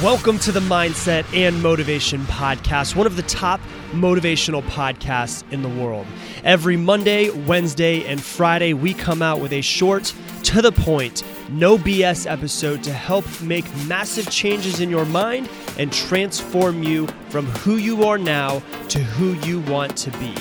Welcome 0.00 0.38
to 0.40 0.52
the 0.52 0.60
Mindset 0.60 1.24
and 1.34 1.60
Motivation 1.60 2.20
Podcast, 2.22 2.94
one 2.94 3.04
of 3.04 3.16
the 3.16 3.22
top 3.22 3.60
motivational 3.90 4.62
podcasts 4.62 5.42
in 5.52 5.62
the 5.62 5.68
world. 5.68 6.06
Every 6.44 6.76
Monday, 6.76 7.30
Wednesday, 7.30 8.06
and 8.06 8.22
Friday, 8.22 8.74
we 8.74 8.94
come 8.94 9.22
out 9.22 9.40
with 9.40 9.52
a 9.52 9.60
short, 9.60 10.14
to 10.44 10.62
the 10.62 10.70
point, 10.70 11.24
no 11.50 11.76
BS 11.76 12.30
episode 12.30 12.84
to 12.84 12.92
help 12.92 13.24
make 13.42 13.64
massive 13.86 14.30
changes 14.30 14.78
in 14.78 14.88
your 14.88 15.04
mind 15.04 15.50
and 15.78 15.92
transform 15.92 16.84
you 16.84 17.08
from 17.28 17.46
who 17.46 17.74
you 17.74 18.04
are 18.04 18.18
now 18.18 18.62
to 18.88 19.00
who 19.00 19.32
you 19.46 19.60
want 19.62 19.96
to 19.96 20.12
be. 20.18 20.32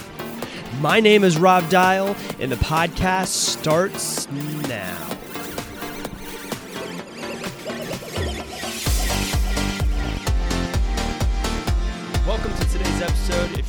My 0.82 1.00
name 1.00 1.24
is 1.24 1.40
Rob 1.40 1.68
Dial, 1.70 2.16
and 2.40 2.52
the 2.52 2.58
podcast 2.58 3.28
starts 3.28 4.30
now. 4.68 5.11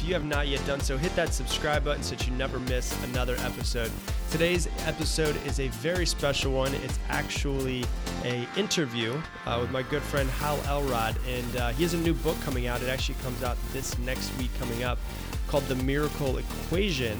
If 0.02 0.08
you 0.08 0.14
have 0.14 0.24
not 0.24 0.48
yet 0.48 0.66
done 0.66 0.80
so, 0.80 0.98
hit 0.98 1.14
that 1.14 1.32
subscribe 1.32 1.84
button 1.84 2.02
so 2.02 2.16
that 2.16 2.26
you 2.26 2.34
never 2.34 2.58
miss 2.58 2.92
another 3.04 3.36
episode. 3.38 3.88
Today's 4.32 4.66
episode 4.84 5.36
is 5.46 5.60
a 5.60 5.68
very 5.68 6.06
special 6.06 6.50
one. 6.50 6.74
It's 6.74 6.98
actually 7.08 7.84
a 8.24 8.44
interview 8.56 9.16
uh, 9.46 9.58
with 9.60 9.70
my 9.70 9.82
good 9.82 10.02
friend 10.02 10.28
Hal 10.28 10.58
Elrod, 10.66 11.16
and 11.28 11.56
uh, 11.56 11.68
he 11.68 11.84
has 11.84 11.94
a 11.94 11.98
new 11.98 12.14
book 12.14 12.36
coming 12.40 12.66
out. 12.66 12.82
It 12.82 12.88
actually 12.88 13.14
comes 13.22 13.44
out 13.44 13.56
this 13.72 13.96
next 13.98 14.36
week 14.38 14.50
coming 14.58 14.82
up 14.82 14.98
called 15.46 15.62
The 15.66 15.76
Miracle 15.76 16.38
Equation. 16.38 17.16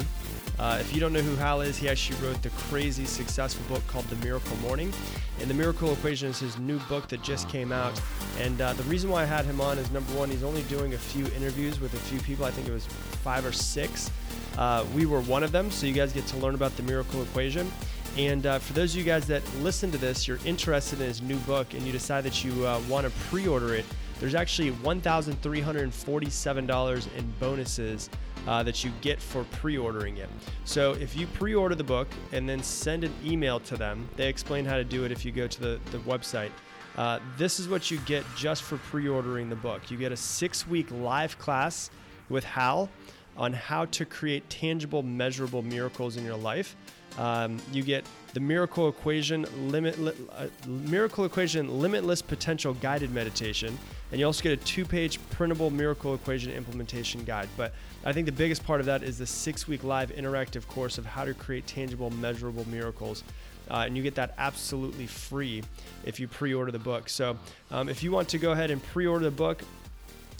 Uh, 0.58 0.78
if 0.80 0.94
you 0.94 1.00
don't 1.00 1.12
know 1.12 1.20
who 1.20 1.34
Hal 1.36 1.60
is, 1.60 1.76
he 1.76 1.88
actually 1.88 2.16
wrote 2.26 2.40
the 2.42 2.50
crazy 2.50 3.04
successful 3.04 3.64
book 3.74 3.86
called 3.88 4.04
The 4.06 4.16
Miracle 4.24 4.56
Morning. 4.58 4.92
And 5.40 5.48
The 5.48 5.54
Miracle 5.54 5.92
Equation 5.92 6.28
is 6.28 6.38
his 6.38 6.58
new 6.58 6.78
book 6.80 7.08
that 7.08 7.22
just 7.22 7.48
came 7.48 7.72
out. 7.72 8.00
And 8.38 8.60
uh, 8.60 8.72
the 8.74 8.82
reason 8.84 9.10
why 9.10 9.22
I 9.22 9.24
had 9.24 9.44
him 9.44 9.60
on 9.60 9.78
is 9.78 9.90
number 9.90 10.12
one, 10.12 10.30
he's 10.30 10.44
only 10.44 10.62
doing 10.64 10.94
a 10.94 10.98
few 10.98 11.26
interviews 11.36 11.80
with 11.80 11.94
a 11.94 11.98
few 11.98 12.20
people. 12.20 12.44
I 12.44 12.50
think 12.50 12.68
it 12.68 12.72
was 12.72 12.86
five 12.86 13.44
or 13.44 13.52
six. 13.52 14.10
Uh, 14.58 14.84
we 14.94 15.06
were 15.06 15.22
one 15.22 15.42
of 15.42 15.52
them, 15.52 15.70
so 15.70 15.86
you 15.86 15.94
guys 15.94 16.12
get 16.12 16.26
to 16.28 16.36
learn 16.36 16.54
about 16.54 16.76
The 16.76 16.82
Miracle 16.82 17.22
Equation. 17.22 17.70
And 18.18 18.46
uh, 18.46 18.58
for 18.58 18.74
those 18.74 18.92
of 18.92 18.98
you 18.98 19.04
guys 19.04 19.26
that 19.28 19.42
listen 19.60 19.90
to 19.90 19.98
this, 19.98 20.28
you're 20.28 20.38
interested 20.44 21.00
in 21.00 21.06
his 21.06 21.22
new 21.22 21.38
book, 21.38 21.72
and 21.72 21.82
you 21.82 21.92
decide 21.92 22.24
that 22.24 22.44
you 22.44 22.66
uh, 22.66 22.78
want 22.88 23.06
to 23.06 23.12
pre 23.28 23.48
order 23.48 23.74
it, 23.74 23.86
there's 24.20 24.34
actually 24.34 24.70
$1,347 24.70 27.16
in 27.16 27.32
bonuses 27.40 28.10
uh, 28.46 28.62
that 28.62 28.84
you 28.84 28.90
get 29.00 29.20
for 29.20 29.44
pre 29.44 29.78
ordering 29.78 30.16
it. 30.16 30.28
So 30.64 30.92
if 30.92 31.16
you 31.16 31.26
pre 31.26 31.54
order 31.54 31.74
the 31.74 31.84
book 31.84 32.08
and 32.32 32.48
then 32.48 32.62
send 32.62 33.04
an 33.04 33.14
email 33.24 33.60
to 33.60 33.76
them, 33.76 34.08
they 34.16 34.28
explain 34.28 34.64
how 34.64 34.76
to 34.76 34.84
do 34.84 35.04
it 35.04 35.12
if 35.12 35.24
you 35.24 35.32
go 35.32 35.46
to 35.46 35.60
the, 35.60 35.80
the 35.90 35.98
website. 35.98 36.50
Uh, 36.96 37.20
this 37.38 37.58
is 37.58 37.68
what 37.68 37.90
you 37.90 37.98
get 38.04 38.24
just 38.36 38.62
for 38.62 38.76
pre 38.76 39.08
ordering 39.08 39.48
the 39.48 39.56
book. 39.56 39.90
You 39.90 39.96
get 39.96 40.12
a 40.12 40.16
six 40.16 40.66
week 40.66 40.90
live 40.90 41.38
class 41.38 41.90
with 42.28 42.44
Hal 42.44 42.88
on 43.36 43.52
how 43.52 43.86
to 43.86 44.04
create 44.04 44.48
tangible, 44.50 45.02
measurable 45.02 45.62
miracles 45.62 46.16
in 46.16 46.24
your 46.24 46.36
life. 46.36 46.76
Um, 47.18 47.58
you 47.72 47.82
get 47.82 48.04
the 48.32 48.40
miracle 48.40 48.88
equation 48.88 49.46
limit 49.70 49.98
uh, 50.32 50.46
miracle 50.66 51.26
equation 51.26 51.80
limitless 51.80 52.22
potential 52.22 52.72
guided 52.74 53.10
meditation 53.10 53.78
and 54.12 54.20
you 54.20 54.26
also 54.26 54.42
get 54.42 54.52
a 54.52 54.64
two-page 54.64 55.18
printable 55.30 55.70
miracle 55.70 56.14
equation 56.14 56.52
implementation 56.52 57.24
guide. 57.24 57.48
But 57.56 57.72
i 58.04 58.12
think 58.12 58.26
the 58.26 58.32
biggest 58.32 58.64
part 58.64 58.80
of 58.80 58.86
that 58.86 59.02
is 59.02 59.18
the 59.18 59.26
six-week 59.26 59.82
live 59.82 60.12
interactive 60.12 60.68
course 60.68 60.98
of 60.98 61.06
how 61.06 61.24
to 61.24 61.34
create 61.34 61.66
tangible 61.66 62.10
measurable 62.10 62.68
miracles. 62.68 63.24
Uh, 63.70 63.84
and 63.86 63.96
you 63.96 64.02
get 64.02 64.16
that 64.16 64.34
absolutely 64.38 65.06
free 65.06 65.62
if 66.04 66.20
you 66.20 66.28
pre-order 66.28 66.70
the 66.70 66.78
book. 66.78 67.08
So 67.08 67.38
um, 67.70 67.88
if 67.88 68.02
you 68.02 68.12
want 68.12 68.28
to 68.30 68.38
go 68.38 68.52
ahead 68.52 68.70
and 68.70 68.82
pre-order 68.82 69.24
the 69.24 69.30
book 69.30 69.62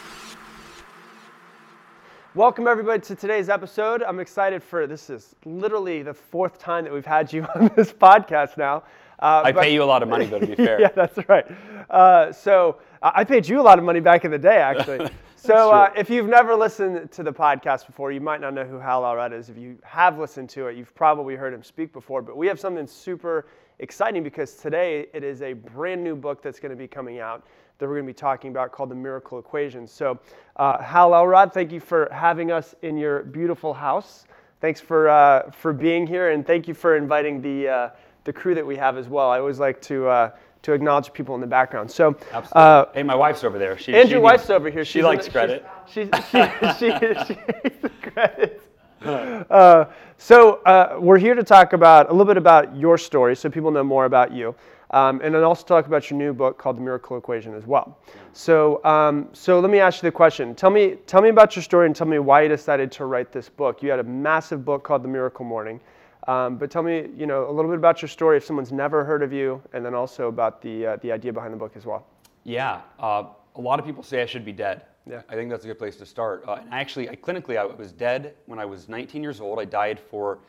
Welcome, 2.33 2.67
everybody, 2.67 3.01
to 3.01 3.15
today's 3.15 3.49
episode. 3.49 4.01
I'm 4.01 4.21
excited 4.21 4.63
for 4.63 4.87
this, 4.87 5.09
is 5.09 5.35
literally 5.43 6.03
the 6.03 6.13
fourth 6.13 6.57
time 6.57 6.85
that 6.85 6.93
we've 6.93 7.05
had 7.05 7.33
you 7.33 7.43
on 7.55 7.69
this 7.75 7.91
podcast 7.91 8.57
now. 8.57 8.83
Uh, 9.19 9.41
I 9.45 9.51
but, 9.51 9.63
pay 9.63 9.73
you 9.73 9.83
a 9.83 9.85
lot 9.85 10.03
of 10.03 10.09
money, 10.09 10.25
though, 10.25 10.39
to 10.39 10.47
be 10.47 10.55
fair. 10.65 10.79
yeah, 10.79 10.89
that's 10.95 11.17
right. 11.27 11.45
Uh, 11.89 12.31
so 12.31 12.77
I 13.01 13.25
paid 13.25 13.47
you 13.47 13.59
a 13.59 13.63
lot 13.63 13.77
of 13.77 13.83
money 13.83 13.99
back 13.99 14.23
in 14.23 14.31
the 14.31 14.37
day, 14.37 14.57
actually. 14.57 15.09
so 15.35 15.71
uh, 15.71 15.91
if 15.97 16.09
you've 16.09 16.27
never 16.27 16.55
listened 16.55 17.11
to 17.11 17.23
the 17.23 17.33
podcast 17.33 17.87
before, 17.87 18.13
you 18.13 18.21
might 18.21 18.39
not 18.39 18.53
know 18.53 18.63
who 18.63 18.79
Hal 18.79 19.05
Elrod 19.05 19.33
is. 19.33 19.49
If 19.49 19.57
you 19.57 19.77
have 19.83 20.17
listened 20.17 20.49
to 20.51 20.67
it, 20.67 20.77
you've 20.77 20.95
probably 20.95 21.35
heard 21.35 21.53
him 21.53 21.63
speak 21.63 21.91
before. 21.91 22.21
But 22.21 22.37
we 22.37 22.47
have 22.47 22.59
something 22.59 22.87
super 22.87 23.47
exciting 23.79 24.23
because 24.23 24.55
today 24.55 25.07
it 25.13 25.23
is 25.23 25.41
a 25.41 25.53
brand 25.53 26.03
new 26.03 26.15
book 26.15 26.41
that's 26.41 26.59
going 26.59 26.71
to 26.71 26.77
be 26.77 26.87
coming 26.87 27.19
out 27.19 27.45
that 27.77 27.87
we're 27.87 27.95
going 27.95 28.05
to 28.05 28.13
be 28.13 28.17
talking 28.17 28.51
about 28.51 28.71
called 28.71 28.89
The 28.89 28.95
Miracle 28.95 29.37
Equation. 29.37 29.85
So, 29.85 30.17
uh, 30.55 30.81
Hal 30.81 31.13
Elrod, 31.13 31.53
thank 31.53 31.71
you 31.71 31.81
for 31.81 32.07
having 32.11 32.51
us 32.51 32.73
in 32.83 32.97
your 32.97 33.23
beautiful 33.23 33.73
house. 33.73 34.25
Thanks 34.61 34.79
for, 34.79 35.09
uh, 35.09 35.51
for 35.51 35.73
being 35.73 36.07
here, 36.07 36.29
and 36.29 36.47
thank 36.47 36.67
you 36.67 36.73
for 36.73 36.95
inviting 36.95 37.41
the, 37.41 37.67
uh, 37.67 37.89
the 38.23 38.31
crew 38.31 38.55
that 38.55 38.65
we 38.65 38.77
have 38.77 38.97
as 38.97 39.09
well. 39.09 39.29
I 39.29 39.39
always 39.39 39.59
like 39.59 39.81
to, 39.83 40.07
uh, 40.07 40.31
to 40.61 40.71
acknowledge 40.71 41.11
people 41.11 41.35
in 41.35 41.41
the 41.41 41.47
background. 41.47 41.91
So, 41.91 42.15
uh, 42.53 42.85
hey, 42.93 43.03
my 43.03 43.13
wife's 43.13 43.43
over 43.43 43.59
there. 43.59 43.77
She, 43.77 43.93
and 43.93 44.07
she 44.07 44.13
your 44.13 44.21
wife's 44.21 44.49
over 44.49 44.69
here. 44.69 44.85
She 44.85 45.03
likes 45.03 45.27
credit. 45.27 45.65
She, 45.87 46.09
she, 46.31 46.43
she, 46.79 46.91
she, 46.97 47.35
she 47.81 47.89
credit. 48.09 48.59
Uh, 49.49 49.85
so 50.17 50.55
uh, 50.63 50.97
we're 50.99 51.19
here 51.19 51.35
to 51.35 51.43
talk 51.43 51.73
about 51.73 52.09
a 52.09 52.11
little 52.11 52.25
bit 52.25 52.37
about 52.37 52.75
your 52.75 52.97
story, 52.97 53.35
so 53.35 53.49
people 53.49 53.69
know 53.69 53.83
more 53.83 54.05
about 54.05 54.31
you, 54.31 54.55
um, 54.91 55.21
and 55.23 55.35
then 55.35 55.43
also 55.43 55.63
talk 55.63 55.85
about 55.85 56.09
your 56.09 56.17
new 56.17 56.33
book 56.33 56.57
called 56.57 56.77
The 56.77 56.81
Miracle 56.81 57.17
Equation 57.17 57.53
as 57.53 57.67
well. 57.67 57.99
So, 58.33 58.83
um, 58.83 59.29
so 59.33 59.59
let 59.59 59.69
me 59.69 59.79
ask 59.79 60.01
you 60.01 60.07
the 60.07 60.11
question. 60.11 60.55
Tell 60.55 60.71
me, 60.71 60.95
tell 61.05 61.21
me 61.21 61.29
about 61.29 61.55
your 61.55 61.61
story, 61.61 61.85
and 61.85 61.95
tell 61.95 62.07
me 62.07 62.17
why 62.17 62.41
you 62.41 62.49
decided 62.49 62.91
to 62.93 63.05
write 63.05 63.31
this 63.31 63.47
book. 63.47 63.83
You 63.83 63.91
had 63.91 63.99
a 63.99 64.03
massive 64.03 64.65
book 64.65 64.83
called 64.83 65.03
The 65.03 65.09
Miracle 65.09 65.45
Morning, 65.45 65.79
um, 66.27 66.57
but 66.57 66.71
tell 66.71 66.83
me, 66.83 67.07
you 67.15 67.27
know, 67.27 67.47
a 67.47 67.51
little 67.51 67.69
bit 67.69 67.77
about 67.77 68.01
your 68.01 68.09
story 68.09 68.37
if 68.37 68.45
someone's 68.45 68.71
never 68.71 69.05
heard 69.05 69.21
of 69.21 69.31
you, 69.31 69.61
and 69.73 69.85
then 69.85 69.93
also 69.93 70.27
about 70.29 70.61
the 70.61 70.87
uh, 70.87 70.95
the 70.97 71.11
idea 71.11 71.31
behind 71.31 71.53
the 71.53 71.57
book 71.57 71.73
as 71.75 71.85
well. 71.85 72.07
Yeah, 72.43 72.81
uh, 72.99 73.25
a 73.55 73.61
lot 73.61 73.79
of 73.79 73.85
people 73.85 74.01
say 74.01 74.23
I 74.23 74.25
should 74.25 74.45
be 74.45 74.53
dead. 74.53 74.83
Yeah. 75.09 75.21
I 75.29 75.35
think 75.35 75.49
that's 75.49 75.63
a 75.65 75.67
good 75.67 75.77
place 75.77 75.95
to 75.97 76.05
start. 76.05 76.43
Uh, 76.47 76.55
and 76.61 76.73
actually, 76.73 77.09
I, 77.09 77.15
clinically, 77.15 77.57
I 77.57 77.65
was 77.65 77.91
dead 77.91 78.33
when 78.47 78.59
I 78.59 78.65
was 78.65 78.89
19 78.89 79.21
years 79.21 79.39
old. 79.39 79.59
I 79.59 79.65
died 79.65 79.99
for 79.99 80.39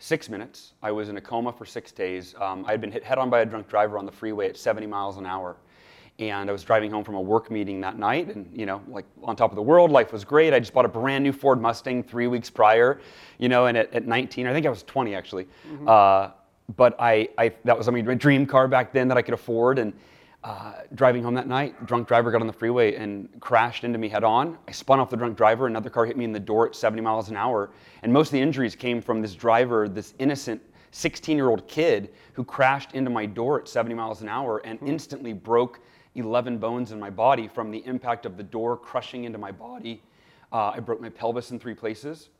six 0.00 0.28
minutes. 0.28 0.72
I 0.82 0.90
was 0.90 1.08
in 1.08 1.16
a 1.16 1.20
coma 1.20 1.52
for 1.52 1.64
six 1.64 1.92
days. 1.92 2.34
Um, 2.40 2.64
I 2.66 2.72
had 2.72 2.80
been 2.80 2.90
hit 2.90 3.04
head 3.04 3.18
on 3.18 3.30
by 3.30 3.40
a 3.40 3.46
drunk 3.46 3.68
driver 3.68 3.98
on 3.98 4.06
the 4.06 4.12
freeway 4.12 4.48
at 4.48 4.56
70 4.56 4.86
miles 4.86 5.16
an 5.16 5.26
hour. 5.26 5.56
And 6.18 6.50
I 6.50 6.52
was 6.52 6.64
driving 6.64 6.90
home 6.90 7.04
from 7.04 7.14
a 7.14 7.20
work 7.20 7.50
meeting 7.50 7.80
that 7.80 7.98
night, 7.98 8.34
and 8.34 8.50
you 8.54 8.66
know, 8.66 8.82
like 8.88 9.06
on 9.22 9.36
top 9.36 9.52
of 9.52 9.56
the 9.56 9.62
world, 9.62 9.90
life 9.90 10.12
was 10.12 10.22
great. 10.22 10.52
I 10.52 10.58
just 10.58 10.74
bought 10.74 10.84
a 10.84 10.88
brand 10.88 11.24
new 11.24 11.32
Ford 11.32 11.62
Mustang 11.62 12.02
three 12.02 12.26
weeks 12.26 12.50
prior, 12.50 13.00
you 13.38 13.48
know, 13.48 13.66
and 13.66 13.78
at, 13.78 13.94
at 13.94 14.06
19, 14.06 14.46
I 14.46 14.52
think 14.52 14.66
I 14.66 14.68
was 14.68 14.82
20 14.82 15.14
actually. 15.14 15.44
Mm-hmm. 15.66 15.88
Uh, 15.88 16.30
but 16.76 16.94
I, 16.98 17.30
I, 17.38 17.52
that 17.64 17.76
was 17.76 17.88
I 17.88 17.90
mean, 17.90 18.04
my 18.04 18.14
dream 18.14 18.44
car 18.44 18.68
back 18.68 18.92
then 18.92 19.08
that 19.08 19.16
I 19.16 19.22
could 19.22 19.32
afford, 19.32 19.78
and 19.78 19.94
uh, 20.42 20.72
driving 20.94 21.22
home 21.22 21.34
that 21.34 21.46
night, 21.46 21.84
drunk 21.86 22.08
driver 22.08 22.30
got 22.30 22.40
on 22.40 22.46
the 22.46 22.52
freeway 22.52 22.94
and 22.94 23.28
crashed 23.40 23.84
into 23.84 23.98
me 23.98 24.08
head 24.08 24.24
on. 24.24 24.56
I 24.66 24.72
spun 24.72 24.98
off 24.98 25.10
the 25.10 25.16
drunk 25.16 25.36
driver. 25.36 25.66
Another 25.66 25.90
car 25.90 26.06
hit 26.06 26.16
me 26.16 26.24
in 26.24 26.32
the 26.32 26.40
door 26.40 26.66
at 26.66 26.74
70 26.74 27.02
miles 27.02 27.28
an 27.28 27.36
hour. 27.36 27.70
And 28.02 28.12
most 28.12 28.28
of 28.28 28.32
the 28.32 28.40
injuries 28.40 28.74
came 28.74 29.02
from 29.02 29.20
this 29.20 29.34
driver, 29.34 29.88
this 29.88 30.14
innocent 30.18 30.62
16 30.92 31.36
year 31.36 31.50
old 31.50 31.68
kid 31.68 32.10
who 32.32 32.42
crashed 32.42 32.92
into 32.92 33.10
my 33.10 33.26
door 33.26 33.60
at 33.60 33.68
70 33.68 33.94
miles 33.94 34.22
an 34.22 34.28
hour 34.28 34.58
and 34.64 34.78
hmm. 34.78 34.86
instantly 34.86 35.32
broke 35.32 35.80
11 36.14 36.58
bones 36.58 36.90
in 36.90 36.98
my 36.98 37.10
body 37.10 37.46
from 37.46 37.70
the 37.70 37.84
impact 37.86 38.24
of 38.24 38.36
the 38.36 38.42
door 38.42 38.76
crushing 38.76 39.24
into 39.24 39.38
my 39.38 39.52
body. 39.52 40.02
Uh, 40.52 40.72
I 40.74 40.80
broke 40.80 41.00
my 41.00 41.10
pelvis 41.10 41.50
in 41.50 41.60
three 41.60 41.74
places. 41.74 42.30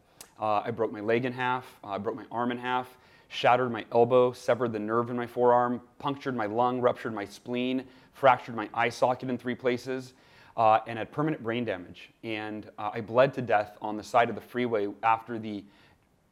Uh, 0.40 0.62
I 0.64 0.70
broke 0.70 0.90
my 0.90 1.00
leg 1.00 1.26
in 1.26 1.32
half. 1.32 1.66
Uh, 1.84 1.88
I 1.88 1.98
broke 1.98 2.16
my 2.16 2.24
arm 2.32 2.50
in 2.50 2.58
half 2.58 2.96
shattered 3.30 3.72
my 3.72 3.84
elbow, 3.92 4.32
severed 4.32 4.72
the 4.72 4.78
nerve 4.78 5.08
in 5.08 5.16
my 5.16 5.26
forearm, 5.26 5.80
punctured 5.98 6.36
my 6.36 6.46
lung, 6.46 6.80
ruptured 6.80 7.14
my 7.14 7.24
spleen, 7.24 7.84
fractured 8.12 8.54
my 8.54 8.68
eye 8.74 8.90
socket 8.90 9.30
in 9.30 9.38
three 9.38 9.54
places. 9.54 10.12
uh, 10.56 10.80
and 10.86 10.98
had 10.98 11.10
permanent 11.10 11.42
brain 11.42 11.64
damage. 11.64 12.10
And 12.22 12.70
uh, 12.78 12.90
I 12.92 13.00
bled 13.00 13.32
to 13.34 13.42
death 13.42 13.78
on 13.80 13.96
the 13.96 14.02
side 14.02 14.28
of 14.28 14.34
the 14.34 14.40
freeway 14.40 14.88
after 15.02 15.38
the 15.38 15.64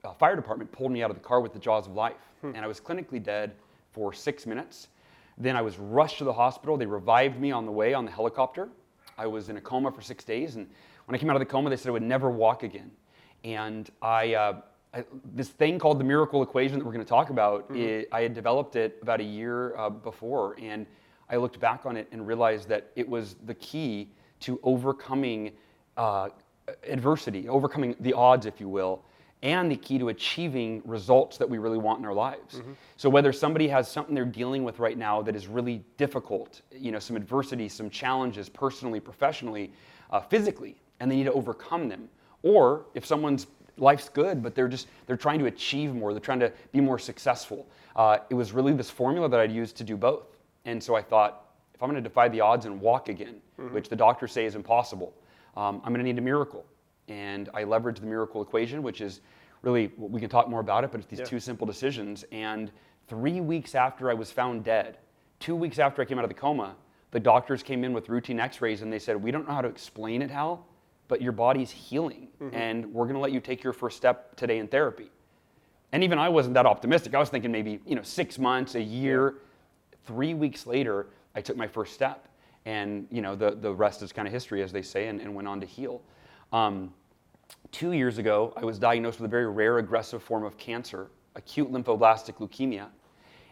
uh, 0.04 0.12
fire 0.12 0.36
department 0.36 0.70
pulled 0.70 0.92
me 0.92 1.02
out 1.02 1.10
of 1.10 1.16
the 1.16 1.22
car 1.22 1.40
with 1.40 1.52
the 1.52 1.58
jaws 1.58 1.86
of 1.86 1.94
life. 1.94 2.16
Hmm. 2.40 2.52
And 2.54 2.58
I 2.58 2.66
was 2.66 2.80
clinically 2.80 3.22
dead 3.22 3.52
for 3.92 4.12
six 4.12 4.46
minutes. 4.46 4.88
Then 5.38 5.56
I 5.56 5.62
was 5.62 5.78
rushed 5.78 6.18
to 6.18 6.24
the 6.24 6.32
hospital. 6.32 6.76
They 6.76 6.86
revived 6.86 7.40
me 7.40 7.52
on 7.52 7.64
the 7.64 7.72
way 7.72 7.94
on 7.94 8.04
the 8.04 8.10
helicopter. 8.10 8.68
I 9.16 9.26
was 9.26 9.48
in 9.48 9.56
a 9.56 9.60
coma 9.60 9.90
for 9.90 10.02
six 10.02 10.24
days. 10.24 10.56
And 10.56 10.68
when 11.06 11.14
I 11.14 11.18
came 11.18 11.30
out 11.30 11.36
of 11.36 11.40
the 11.40 11.46
coma, 11.46 11.70
they 11.70 11.76
said 11.76 11.88
I 11.88 11.92
would 11.92 12.02
never 12.02 12.30
walk 12.30 12.62
again. 12.64 12.90
And 13.44 13.88
I, 14.02 14.34
uh, 14.34 14.60
I 14.98 15.04
this 15.34 15.48
thing 15.48 15.78
called 15.78 15.98
the 16.00 16.04
miracle 16.04 16.42
equation 16.42 16.78
that 16.78 16.84
we're 16.84 16.92
going 16.92 17.04
to 17.04 17.08
talk 17.08 17.30
about, 17.30 17.68
mm-hmm. 17.68 17.76
it, 17.76 18.08
I 18.12 18.22
had 18.22 18.34
developed 18.34 18.76
it 18.76 18.98
about 19.02 19.20
a 19.20 19.24
year 19.24 19.76
uh, 19.76 19.90
before. 19.90 20.56
And 20.60 20.86
I 21.30 21.36
looked 21.36 21.60
back 21.60 21.86
on 21.86 21.96
it 21.96 22.08
and 22.12 22.26
realized 22.26 22.68
that 22.68 22.90
it 22.96 23.08
was 23.08 23.36
the 23.46 23.54
key 23.54 24.10
to 24.40 24.58
overcoming 24.62 25.52
uh, 25.96 26.28
adversity, 26.86 27.48
overcoming 27.48 27.96
the 28.00 28.12
odds, 28.12 28.46
if 28.46 28.60
you 28.60 28.68
will, 28.68 29.04
and 29.42 29.70
the 29.70 29.76
key 29.76 29.98
to 29.98 30.08
achieving 30.08 30.82
results 30.84 31.38
that 31.38 31.48
we 31.48 31.58
really 31.58 31.78
want 31.78 32.00
in 32.00 32.04
our 32.04 32.14
lives. 32.14 32.56
Mm-hmm. 32.56 32.72
So 32.96 33.08
whether 33.08 33.32
somebody 33.32 33.68
has 33.68 33.90
something 33.90 34.14
they're 34.14 34.24
dealing 34.24 34.64
with 34.64 34.78
right 34.78 34.98
now 34.98 35.22
that 35.22 35.36
is 35.36 35.46
really 35.46 35.84
difficult, 35.96 36.62
you 36.72 36.90
know, 36.90 36.98
some 36.98 37.16
adversity, 37.16 37.68
some 37.68 37.90
challenges 37.90 38.48
personally, 38.48 39.00
professionally, 39.00 39.72
uh, 40.10 40.20
physically, 40.20 40.80
and 40.98 41.10
they 41.10 41.16
need 41.16 41.24
to 41.24 41.32
overcome 41.32 41.88
them, 41.88 42.08
or 42.42 42.86
if 42.94 43.06
someone's 43.06 43.46
life's 43.78 44.08
good, 44.08 44.42
but 44.42 44.54
they're 44.54 44.68
just 44.68 44.88
they're 45.06 45.16
trying 45.16 45.38
to 45.38 45.46
achieve 45.46 45.94
more, 45.94 46.12
they're 46.12 46.20
trying 46.20 46.40
to 46.40 46.52
be 46.72 46.80
more 46.80 46.98
successful. 46.98 47.66
Uh, 47.96 48.18
it 48.30 48.34
was 48.34 48.52
really 48.52 48.72
this 48.72 48.90
formula 48.90 49.28
that 49.28 49.40
I'd 49.40 49.52
used 49.52 49.76
to 49.76 49.84
do 49.84 49.96
both. 49.96 50.38
And 50.64 50.82
so 50.82 50.94
I 50.94 51.02
thought, 51.02 51.46
if 51.74 51.82
I'm 51.82 51.88
going 51.88 52.02
to 52.02 52.08
defy 52.08 52.28
the 52.28 52.40
odds 52.40 52.66
and 52.66 52.80
walk 52.80 53.08
again, 53.08 53.36
mm-hmm. 53.58 53.74
which 53.74 53.88
the 53.88 53.96
doctors 53.96 54.32
say 54.32 54.44
is 54.44 54.54
impossible, 54.54 55.14
um, 55.56 55.80
I'm 55.84 55.92
going 55.92 56.04
to 56.04 56.04
need 56.04 56.18
a 56.18 56.22
miracle. 56.22 56.64
And 57.08 57.48
I 57.54 57.64
leveraged 57.64 58.00
the 58.00 58.06
miracle 58.06 58.42
equation, 58.42 58.82
which 58.82 59.00
is 59.00 59.20
really, 59.62 59.92
we 59.96 60.20
can 60.20 60.28
talk 60.28 60.48
more 60.48 60.60
about 60.60 60.84
it, 60.84 60.92
but 60.92 61.00
it's 61.00 61.08
these 61.08 61.20
yeah. 61.20 61.24
two 61.24 61.40
simple 61.40 61.66
decisions. 61.66 62.24
And 62.32 62.70
three 63.08 63.40
weeks 63.40 63.74
after 63.74 64.10
I 64.10 64.14
was 64.14 64.30
found 64.30 64.64
dead, 64.64 64.98
two 65.40 65.56
weeks 65.56 65.78
after 65.78 66.02
I 66.02 66.04
came 66.04 66.18
out 66.18 66.24
of 66.24 66.30
the 66.30 66.34
coma, 66.34 66.76
the 67.10 67.20
doctors 67.20 67.62
came 67.62 67.84
in 67.84 67.92
with 67.92 68.08
routine 68.08 68.38
x 68.38 68.60
rays 68.60 68.82
and 68.82 68.92
they 68.92 68.98
said, 68.98 69.16
We 69.16 69.30
don't 69.30 69.48
know 69.48 69.54
how 69.54 69.62
to 69.62 69.68
explain 69.68 70.20
it, 70.20 70.30
Hal, 70.30 70.66
but 71.08 71.20
your 71.20 71.32
body's 71.32 71.70
healing. 71.70 72.28
Mm-hmm. 72.40 72.54
And 72.54 72.92
we're 72.92 73.04
going 73.04 73.14
to 73.14 73.20
let 73.20 73.32
you 73.32 73.40
take 73.40 73.64
your 73.64 73.72
first 73.72 73.96
step 73.96 74.36
today 74.36 74.58
in 74.58 74.68
therapy. 74.68 75.10
And 75.92 76.04
even 76.04 76.18
I 76.18 76.28
wasn't 76.28 76.54
that 76.54 76.66
optimistic. 76.66 77.14
I 77.14 77.18
was 77.18 77.30
thinking 77.30 77.50
maybe, 77.50 77.80
you 77.86 77.96
know, 77.96 78.02
six 78.02 78.38
months, 78.38 78.74
a 78.74 78.82
year. 78.82 79.36
Three 80.04 80.34
weeks 80.34 80.66
later, 80.66 81.06
I 81.34 81.40
took 81.40 81.56
my 81.56 81.66
first 81.66 81.94
step. 81.94 82.28
And 82.66 83.06
you 83.10 83.22
know, 83.22 83.34
the, 83.34 83.52
the 83.52 83.72
rest 83.72 84.02
is 84.02 84.12
kind 84.12 84.28
of 84.28 84.34
history, 84.34 84.62
as 84.62 84.70
they 84.70 84.82
say, 84.82 85.08
and, 85.08 85.20
and 85.20 85.34
went 85.34 85.48
on 85.48 85.60
to 85.60 85.66
heal. 85.66 86.02
Um, 86.52 86.92
two 87.72 87.92
years 87.92 88.18
ago, 88.18 88.52
I 88.56 88.64
was 88.64 88.78
diagnosed 88.78 89.20
with 89.20 89.26
a 89.26 89.30
very 89.30 89.48
rare 89.48 89.78
aggressive 89.78 90.22
form 90.22 90.44
of 90.44 90.58
cancer, 90.58 91.08
acute 91.34 91.72
lymphoblastic 91.72 92.34
leukemia, 92.36 92.88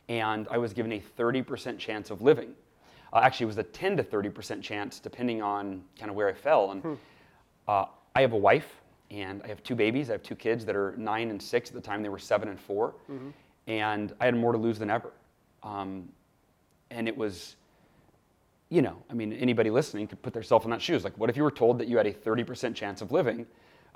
and 0.08 0.46
I 0.50 0.58
was 0.58 0.72
given 0.72 0.92
a 0.92 1.02
30% 1.18 1.78
chance 1.78 2.10
of 2.10 2.20
living. 2.20 2.52
Uh, 3.12 3.20
actually, 3.22 3.44
it 3.44 3.48
was 3.48 3.58
a 3.58 3.62
10 3.62 3.96
to 3.96 4.04
30% 4.04 4.62
chance, 4.62 4.98
depending 4.98 5.40
on 5.40 5.82
kind 5.98 6.10
of 6.10 6.16
where 6.16 6.28
I 6.28 6.34
fell. 6.34 6.72
And 6.72 6.82
hmm. 6.82 6.94
Uh, 7.68 7.86
I 8.14 8.20
have 8.20 8.32
a 8.32 8.38
wife, 8.38 8.80
and 9.10 9.42
I 9.42 9.48
have 9.48 9.62
two 9.62 9.74
babies. 9.74 10.10
I 10.10 10.12
have 10.12 10.22
two 10.22 10.34
kids 10.34 10.64
that 10.64 10.76
are 10.76 10.94
nine 10.96 11.30
and 11.30 11.40
six 11.40 11.70
at 11.70 11.74
the 11.74 11.80
time; 11.80 12.02
they 12.02 12.08
were 12.08 12.18
seven 12.18 12.48
and 12.48 12.60
4 12.60 12.94
mm-hmm. 13.10 13.28
And 13.68 14.14
I 14.20 14.26
had 14.26 14.36
more 14.36 14.52
to 14.52 14.58
lose 14.58 14.78
than 14.78 14.90
ever. 14.90 15.10
Um, 15.64 16.08
and 16.90 17.08
it 17.08 17.16
was, 17.16 17.56
you 18.68 18.80
know, 18.80 18.96
I 19.10 19.14
mean, 19.14 19.32
anybody 19.32 19.70
listening 19.70 20.06
could 20.06 20.22
put 20.22 20.32
themselves 20.32 20.64
in 20.64 20.70
that 20.70 20.80
shoes. 20.80 21.02
Like, 21.02 21.18
what 21.18 21.30
if 21.30 21.36
you 21.36 21.42
were 21.42 21.50
told 21.50 21.78
that 21.80 21.88
you 21.88 21.96
had 21.96 22.06
a 22.06 22.12
30% 22.12 22.76
chance 22.76 23.02
of 23.02 23.10
living? 23.10 23.44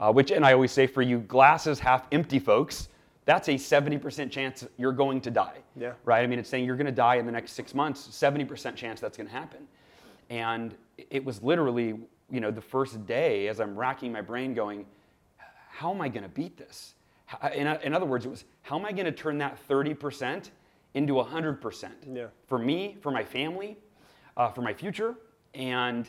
Uh, 0.00 0.10
which, 0.12 0.32
and 0.32 0.44
I 0.44 0.54
always 0.54 0.72
say 0.72 0.86
for 0.86 1.02
you 1.02 1.20
glasses 1.20 1.78
half 1.78 2.06
empty 2.10 2.38
folks, 2.38 2.88
that's 3.26 3.48
a 3.48 3.52
70% 3.52 4.30
chance 4.30 4.66
you're 4.78 4.92
going 4.92 5.20
to 5.20 5.30
die. 5.30 5.58
Yeah. 5.76 5.92
Right? 6.04 6.24
I 6.24 6.26
mean, 6.26 6.38
it's 6.38 6.48
saying 6.48 6.64
you're 6.64 6.76
going 6.76 6.86
to 6.86 6.92
die 6.92 7.16
in 7.16 7.26
the 7.26 7.32
next 7.32 7.52
six 7.52 7.74
months, 7.74 8.08
70% 8.08 8.74
chance 8.74 9.00
that's 9.00 9.16
going 9.16 9.28
to 9.28 9.32
happen. 9.32 9.68
And 10.30 10.74
it 10.96 11.24
was 11.24 11.42
literally, 11.42 11.98
you 12.30 12.40
know, 12.40 12.50
the 12.50 12.60
first 12.62 13.04
day 13.04 13.48
as 13.48 13.60
I'm 13.60 13.76
racking 13.76 14.12
my 14.12 14.22
brain 14.22 14.54
going, 14.54 14.86
how 15.70 15.92
am 15.92 16.00
I 16.00 16.08
going 16.08 16.22
to 16.22 16.28
beat 16.28 16.56
this? 16.56 16.94
In, 17.54 17.66
in 17.66 17.94
other 17.94 18.06
words, 18.06 18.24
it 18.24 18.28
was, 18.28 18.44
how 18.62 18.78
am 18.78 18.86
I 18.86 18.92
going 18.92 19.04
to 19.04 19.12
turn 19.12 19.38
that 19.38 19.58
30% 19.68 20.50
into 20.94 21.14
100% 21.14 21.90
yeah. 22.12 22.26
for 22.46 22.58
me, 22.58 22.96
for 23.00 23.10
my 23.10 23.24
family, 23.24 23.76
uh, 24.36 24.50
for 24.50 24.62
my 24.62 24.72
future. 24.72 25.14
And 25.54 26.08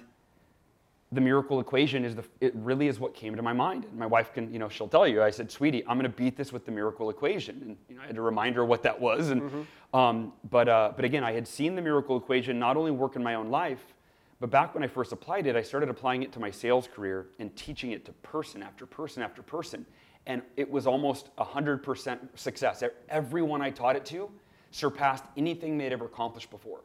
the 1.12 1.22
miracle 1.22 1.60
equation 1.60 2.06
is 2.06 2.16
the, 2.16 2.24
it 2.40 2.56
really 2.56 2.88
is 2.88 3.00
what 3.00 3.14
came 3.14 3.36
to 3.36 3.42
my 3.42 3.54
mind. 3.54 3.86
And 3.86 3.98
my 3.98 4.06
wife 4.06 4.34
can, 4.34 4.52
you 4.52 4.60
know, 4.60 4.70
she'll 4.70 4.88
tell 4.88 5.08
you, 5.08 5.22
I 5.22 5.30
said, 5.30 5.52
sweetie, 5.52 5.84
I'm 5.88 5.98
going 5.98 6.10
to 6.10 6.18
beat 6.18 6.38
this 6.38 6.54
with 6.54 6.66
the 6.66 6.72
miracle 6.72 7.10
equation. 7.10 7.60
And 7.62 7.78
you 7.90 7.96
know, 7.96 8.02
I 8.04 8.08
had 8.08 8.16
to 8.16 8.22
remind 8.22 8.56
her 8.56 8.66
what 8.66 8.84
that 8.84 9.00
was. 9.00 9.30
And, 9.30 9.42
mm-hmm. 9.42 9.96
um, 9.96 10.34
but, 10.50 10.70
uh, 10.70 10.94
but 10.96 11.06
again, 11.06 11.24
I 11.24 11.34
had 11.34 11.48
seen 11.48 11.76
the 11.76 11.82
miracle 11.82 12.18
equation 12.18 12.58
not 12.58 12.78
only 12.78 12.92
work 12.92 13.16
in 13.16 13.24
my 13.24 13.36
own 13.36 13.50
life, 13.50 13.94
but 14.42 14.50
back 14.50 14.74
when 14.74 14.84
I 14.84 14.88
first 14.88 15.12
applied 15.12 15.46
it, 15.46 15.56
I 15.56 15.62
started 15.62 15.88
applying 15.88 16.24
it 16.24 16.32
to 16.32 16.40
my 16.40 16.50
sales 16.50 16.90
career 16.92 17.28
and 17.38 17.56
teaching 17.56 17.92
it 17.92 18.04
to 18.06 18.12
person 18.12 18.64
after 18.64 18.88
person 18.88 19.22
after 19.22 19.44
person. 19.44 19.86
And 20.26 20.42
it 20.58 20.70
was 20.70 20.88
almost 20.88 21.34
100% 21.38 22.20
success. 22.34 22.84
Everyone 23.08 23.62
I 23.62 23.70
taught 23.70 23.96
it 23.96 24.04
to, 24.08 24.32
surpassed 24.72 25.26
anything 25.38 25.78
they'd 25.78 25.94
ever 25.94 26.06
accomplished 26.06 26.50
before. 26.50 26.82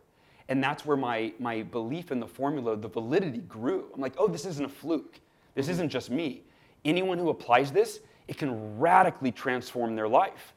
And 0.50 0.62
that's 0.62 0.84
where 0.84 0.98
my, 0.98 1.32
my 1.38 1.62
belief 1.62 2.12
in 2.12 2.20
the 2.20 2.26
formula, 2.26 2.76
the 2.76 2.88
validity 2.88 3.38
grew. 3.38 3.86
I'm 3.94 4.02
like, 4.02 4.14
oh, 4.18 4.28
this 4.28 4.44
isn't 4.44 4.64
a 4.64 4.68
fluke. 4.68 5.18
This 5.54 5.64
mm-hmm. 5.64 5.72
isn't 5.72 5.88
just 5.88 6.10
me. 6.10 6.42
Anyone 6.84 7.16
who 7.16 7.30
applies 7.30 7.72
this, 7.72 8.00
it 8.28 8.36
can 8.36 8.78
radically 8.78 9.32
transform 9.32 9.96
their 9.96 10.08
life. 10.08 10.52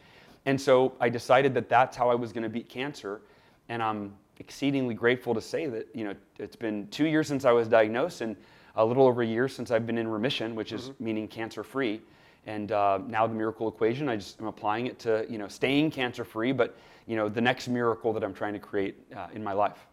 And 0.45 0.59
so 0.59 0.93
I 0.99 1.07
decided 1.07 1.53
that 1.53 1.69
that's 1.69 1.95
how 1.95 2.09
I 2.09 2.15
was 2.15 2.33
going 2.33 2.43
to 2.43 2.49
beat 2.49 2.67
cancer. 2.67 3.21
And 3.69 3.81
I'm 3.81 4.15
exceedingly 4.39 4.93
grateful 4.93 5.33
to 5.33 5.41
say 5.41 5.67
that, 5.67 5.87
you 5.93 6.03
know, 6.03 6.15
it's 6.37 6.55
been 6.55 6.87
two 6.87 7.05
years 7.05 7.27
since 7.27 7.45
I 7.45 7.51
was 7.51 7.67
diagnosed 7.67 8.21
and 8.21 8.35
a 8.75 8.85
little 8.85 9.05
over 9.05 9.21
a 9.21 9.25
year 9.25 9.47
since 9.47 9.71
I've 9.71 9.85
been 9.85 9.97
in 9.97 10.07
remission, 10.07 10.55
which 10.55 10.71
is 10.71 10.89
mm-hmm. 10.89 11.03
meaning 11.03 11.27
cancer 11.27 11.63
free. 11.63 12.01
And 12.45 12.71
uh, 12.71 12.99
now 13.05 13.27
the 13.27 13.35
miracle 13.35 13.67
equation, 13.67 14.07
I 14.07 14.15
just 14.15 14.39
am 14.39 14.47
applying 14.47 14.87
it 14.87 14.97
to, 14.99 15.25
you 15.29 15.37
know, 15.37 15.47
staying 15.47 15.91
cancer 15.91 16.23
free, 16.23 16.51
but 16.51 16.77
you 17.05 17.15
know, 17.15 17.27
the 17.27 17.41
next 17.41 17.67
miracle 17.67 18.13
that 18.13 18.23
I'm 18.23 18.33
trying 18.33 18.53
to 18.53 18.59
create 18.59 18.95
uh, 19.15 19.27
in 19.33 19.43
my 19.43 19.51
life. 19.53 19.87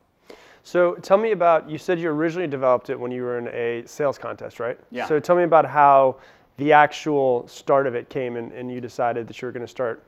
So 0.63 0.95
tell 0.97 1.17
me 1.17 1.33
about, 1.33 1.69
you 1.71 1.79
said 1.79 1.99
you 1.99 2.09
originally 2.11 2.49
developed 2.49 2.91
it 2.91 2.99
when 2.99 3.11
you 3.11 3.23
were 3.23 3.39
in 3.39 3.49
a 3.49 3.87
sales 3.87 4.19
contest, 4.19 4.61
right? 4.61 4.79
Yeah. 4.91 5.07
So 5.07 5.21
tell 5.21 5.37
me 5.37 5.45
about 5.45 5.65
how 5.65 6.17
the 6.57 6.73
actual 6.73 7.47
start 7.49 7.87
of 7.87 7.95
it 7.95 8.09
came 8.09 8.37
and, 8.37 8.53
and 8.53 8.71
you 8.71 8.81
decided 8.81 9.29
that 9.29 9.41
you 9.41 9.47
were 9.47 9.53
going 9.53 9.65
to 9.65 9.71
start. 9.71 10.03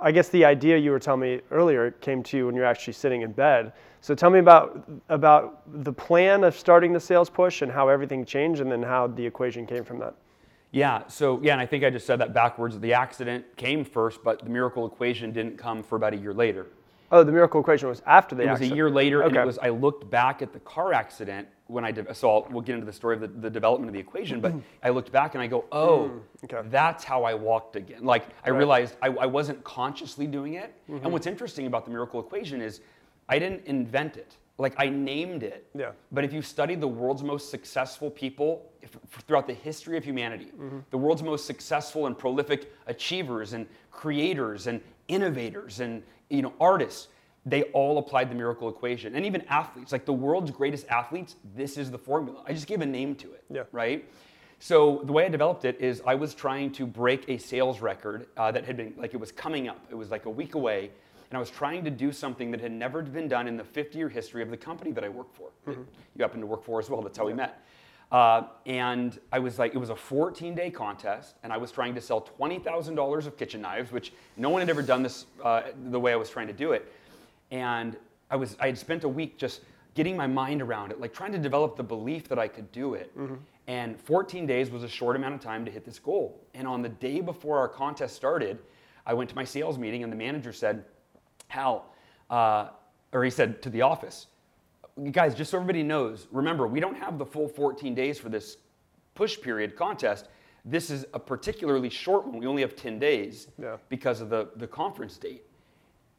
I 0.00 0.12
guess 0.12 0.28
the 0.28 0.44
idea 0.44 0.76
you 0.76 0.90
were 0.90 0.98
telling 0.98 1.20
me 1.20 1.40
earlier 1.50 1.90
came 1.90 2.22
to 2.24 2.36
you 2.36 2.46
when 2.46 2.54
you're 2.54 2.66
actually 2.66 2.92
sitting 2.92 3.22
in 3.22 3.32
bed. 3.32 3.72
So 4.00 4.14
tell 4.14 4.30
me 4.30 4.38
about 4.38 4.88
about 5.08 5.62
the 5.82 5.92
plan 5.92 6.44
of 6.44 6.56
starting 6.56 6.92
the 6.92 7.00
sales 7.00 7.30
push 7.30 7.62
and 7.62 7.72
how 7.72 7.88
everything 7.88 8.24
changed 8.24 8.60
and 8.60 8.70
then 8.70 8.82
how 8.82 9.06
the 9.06 9.24
equation 9.24 9.66
came 9.66 9.84
from 9.84 9.98
that. 10.00 10.14
Yeah, 10.72 11.06
so 11.06 11.40
yeah, 11.42 11.52
and 11.52 11.60
I 11.60 11.66
think 11.66 11.84
I 11.84 11.90
just 11.90 12.06
said 12.06 12.20
that 12.20 12.34
backwards. 12.34 12.78
The 12.78 12.92
accident 12.92 13.44
came 13.56 13.84
first, 13.84 14.22
but 14.22 14.44
the 14.44 14.50
miracle 14.50 14.86
equation 14.86 15.32
didn't 15.32 15.56
come 15.56 15.82
for 15.82 15.96
about 15.96 16.12
a 16.12 16.16
year 16.16 16.34
later. 16.34 16.66
Oh, 17.12 17.22
the 17.22 17.32
miracle 17.32 17.60
equation 17.60 17.88
was 17.88 18.02
after 18.06 18.34
the 18.34 18.42
it 18.42 18.46
accident. 18.46 18.62
It 18.62 18.72
was 18.72 18.72
a 18.72 18.76
year 18.76 18.90
later, 18.90 19.22
okay. 19.22 19.28
and 19.28 19.36
it 19.36 19.46
was. 19.46 19.58
I 19.58 19.68
looked 19.68 20.10
back 20.10 20.42
at 20.42 20.52
the 20.52 20.60
car 20.60 20.92
accident 20.92 21.48
when 21.68 21.84
I 21.84 21.92
did. 21.92 22.14
So 22.16 22.30
I'll, 22.30 22.46
we'll 22.50 22.62
get 22.62 22.74
into 22.74 22.86
the 22.86 22.92
story 22.92 23.16
of 23.16 23.20
the, 23.20 23.28
the 23.28 23.50
development 23.50 23.88
of 23.88 23.94
the 23.94 24.00
equation, 24.00 24.40
but 24.40 24.54
I 24.82 24.90
looked 24.90 25.12
back 25.12 25.34
and 25.34 25.42
I 25.42 25.46
go, 25.46 25.64
oh, 25.72 26.10
mm, 26.44 26.52
okay. 26.52 26.68
that's 26.70 27.04
how 27.04 27.24
I 27.24 27.34
walked 27.34 27.76
again. 27.76 28.04
Like 28.04 28.28
I 28.44 28.50
right. 28.50 28.58
realized 28.58 28.96
I, 29.02 29.08
I, 29.08 29.26
wasn't 29.26 29.62
consciously 29.64 30.26
doing 30.26 30.54
it. 30.54 30.74
Mm-hmm. 30.88 31.04
And 31.04 31.12
what's 31.12 31.26
interesting 31.26 31.66
about 31.66 31.84
the 31.84 31.90
miracle 31.90 32.20
equation 32.20 32.60
is 32.60 32.80
I 33.28 33.38
didn't 33.38 33.64
invent 33.66 34.16
it 34.16 34.36
like 34.58 34.74
I 34.78 34.88
named 34.88 35.42
it. 35.42 35.66
Yeah. 35.74 35.90
But 36.12 36.24
if 36.24 36.32
you 36.32 36.40
study 36.40 36.74
the 36.74 36.88
world's 36.88 37.22
most 37.22 37.50
successful 37.50 38.10
people 38.10 38.70
if, 38.80 38.96
throughout 39.26 39.46
the 39.46 39.54
history 39.54 39.96
of 39.96 40.04
humanity, 40.04 40.46
mm-hmm. 40.46 40.78
the 40.90 40.98
world's 40.98 41.22
most 41.22 41.46
successful 41.46 42.06
and 42.06 42.16
prolific 42.16 42.72
achievers 42.86 43.52
and 43.52 43.66
creators 43.90 44.66
and 44.66 44.80
innovators 45.08 45.80
and 45.80 46.02
you 46.28 46.42
know 46.42 46.52
artists, 46.60 47.08
they 47.44 47.64
all 47.64 47.98
applied 47.98 48.30
the 48.30 48.34
miracle 48.34 48.68
equation. 48.68 49.14
And 49.14 49.24
even 49.24 49.42
athletes, 49.42 49.92
like 49.92 50.04
the 50.04 50.12
world's 50.12 50.50
greatest 50.50 50.86
athletes, 50.88 51.36
this 51.54 51.76
is 51.76 51.90
the 51.90 51.98
formula. 51.98 52.42
I 52.46 52.52
just 52.52 52.66
gave 52.66 52.80
a 52.80 52.86
name 52.86 53.14
to 53.16 53.32
it. 53.32 53.44
Yeah. 53.50 53.62
Right. 53.72 54.08
So 54.58 55.02
the 55.04 55.12
way 55.12 55.26
I 55.26 55.28
developed 55.28 55.64
it 55.64 55.80
is 55.80 56.02
I 56.06 56.14
was 56.14 56.34
trying 56.34 56.72
to 56.72 56.86
break 56.86 57.28
a 57.28 57.36
sales 57.36 57.80
record 57.80 58.26
uh, 58.36 58.50
that 58.52 58.64
had 58.64 58.76
been 58.76 58.94
like 58.96 59.14
it 59.14 59.20
was 59.20 59.32
coming 59.32 59.68
up. 59.68 59.84
It 59.90 59.94
was 59.94 60.10
like 60.10 60.24
a 60.24 60.30
week 60.30 60.54
away 60.54 60.90
and 61.30 61.36
I 61.36 61.40
was 61.40 61.50
trying 61.50 61.84
to 61.84 61.90
do 61.90 62.12
something 62.12 62.50
that 62.52 62.60
had 62.60 62.72
never 62.72 63.02
been 63.02 63.28
done 63.28 63.48
in 63.48 63.56
the 63.56 63.64
50 63.64 63.98
year 63.98 64.08
history 64.08 64.42
of 64.42 64.50
the 64.50 64.56
company 64.56 64.92
that 64.92 65.04
I 65.04 65.08
work 65.08 65.34
for. 65.34 65.48
Mm-hmm. 65.66 65.82
You 66.14 66.22
happen 66.22 66.40
to 66.40 66.46
work 66.46 66.64
for 66.64 66.78
as 66.78 66.88
well, 66.88 67.02
that's 67.02 67.18
how 67.18 67.24
yeah. 67.24 67.32
we 67.32 67.34
met. 67.34 67.66
Uh, 68.12 68.44
and 68.66 69.18
I 69.32 69.38
was 69.38 69.58
like, 69.58 69.74
it 69.74 69.78
was 69.78 69.90
a 69.90 69.96
14 69.96 70.54
day 70.54 70.70
contest, 70.70 71.36
and 71.42 71.52
I 71.52 71.56
was 71.56 71.72
trying 71.72 71.94
to 71.94 72.00
sell 72.00 72.28
$20,000 72.38 73.26
of 73.26 73.36
kitchen 73.36 73.60
knives, 73.60 73.90
which 73.90 74.12
no 74.36 74.48
one 74.50 74.60
had 74.60 74.70
ever 74.70 74.82
done 74.82 75.02
this 75.02 75.26
uh, 75.42 75.62
the 75.90 75.98
way 75.98 76.12
I 76.12 76.16
was 76.16 76.30
trying 76.30 76.46
to 76.46 76.52
do 76.52 76.72
it. 76.72 76.92
And 77.50 77.96
I, 78.30 78.36
was, 78.36 78.56
I 78.60 78.66
had 78.66 78.78
spent 78.78 79.04
a 79.04 79.08
week 79.08 79.38
just 79.38 79.62
getting 79.94 80.16
my 80.16 80.26
mind 80.26 80.62
around 80.62 80.92
it, 80.92 81.00
like 81.00 81.12
trying 81.12 81.32
to 81.32 81.38
develop 81.38 81.76
the 81.76 81.82
belief 81.82 82.28
that 82.28 82.38
I 82.38 82.48
could 82.48 82.70
do 82.70 82.94
it. 82.94 83.16
Mm-hmm. 83.18 83.34
And 83.66 83.98
14 84.00 84.46
days 84.46 84.70
was 84.70 84.84
a 84.84 84.88
short 84.88 85.16
amount 85.16 85.34
of 85.34 85.40
time 85.40 85.64
to 85.64 85.70
hit 85.70 85.84
this 85.84 85.98
goal. 85.98 86.40
And 86.54 86.68
on 86.68 86.82
the 86.82 86.88
day 86.88 87.20
before 87.20 87.58
our 87.58 87.68
contest 87.68 88.14
started, 88.14 88.58
I 89.04 89.14
went 89.14 89.30
to 89.30 89.36
my 89.36 89.44
sales 89.44 89.78
meeting, 89.78 90.04
and 90.04 90.12
the 90.12 90.16
manager 90.16 90.52
said, 90.52 90.84
Hal, 91.48 91.86
uh, 92.30 92.68
or 93.12 93.24
he 93.24 93.30
said 93.30 93.62
to 93.62 93.70
the 93.70 93.82
office, 93.82 94.26
guys, 95.10 95.34
just 95.34 95.50
so 95.50 95.58
everybody 95.58 95.82
knows, 95.82 96.26
remember, 96.30 96.66
we 96.66 96.80
don't 96.80 96.96
have 96.96 97.18
the 97.18 97.26
full 97.26 97.48
14 97.48 97.94
days 97.94 98.18
for 98.18 98.28
this 98.28 98.58
push 99.14 99.40
period 99.40 99.76
contest. 99.76 100.28
This 100.64 100.90
is 100.90 101.06
a 101.14 101.18
particularly 101.18 101.90
short 101.90 102.26
one. 102.26 102.38
We 102.38 102.46
only 102.46 102.62
have 102.62 102.74
10 102.74 102.98
days 102.98 103.48
yeah. 103.60 103.76
because 103.88 104.20
of 104.20 104.30
the, 104.30 104.48
the 104.56 104.66
conference 104.66 105.16
date. 105.16 105.44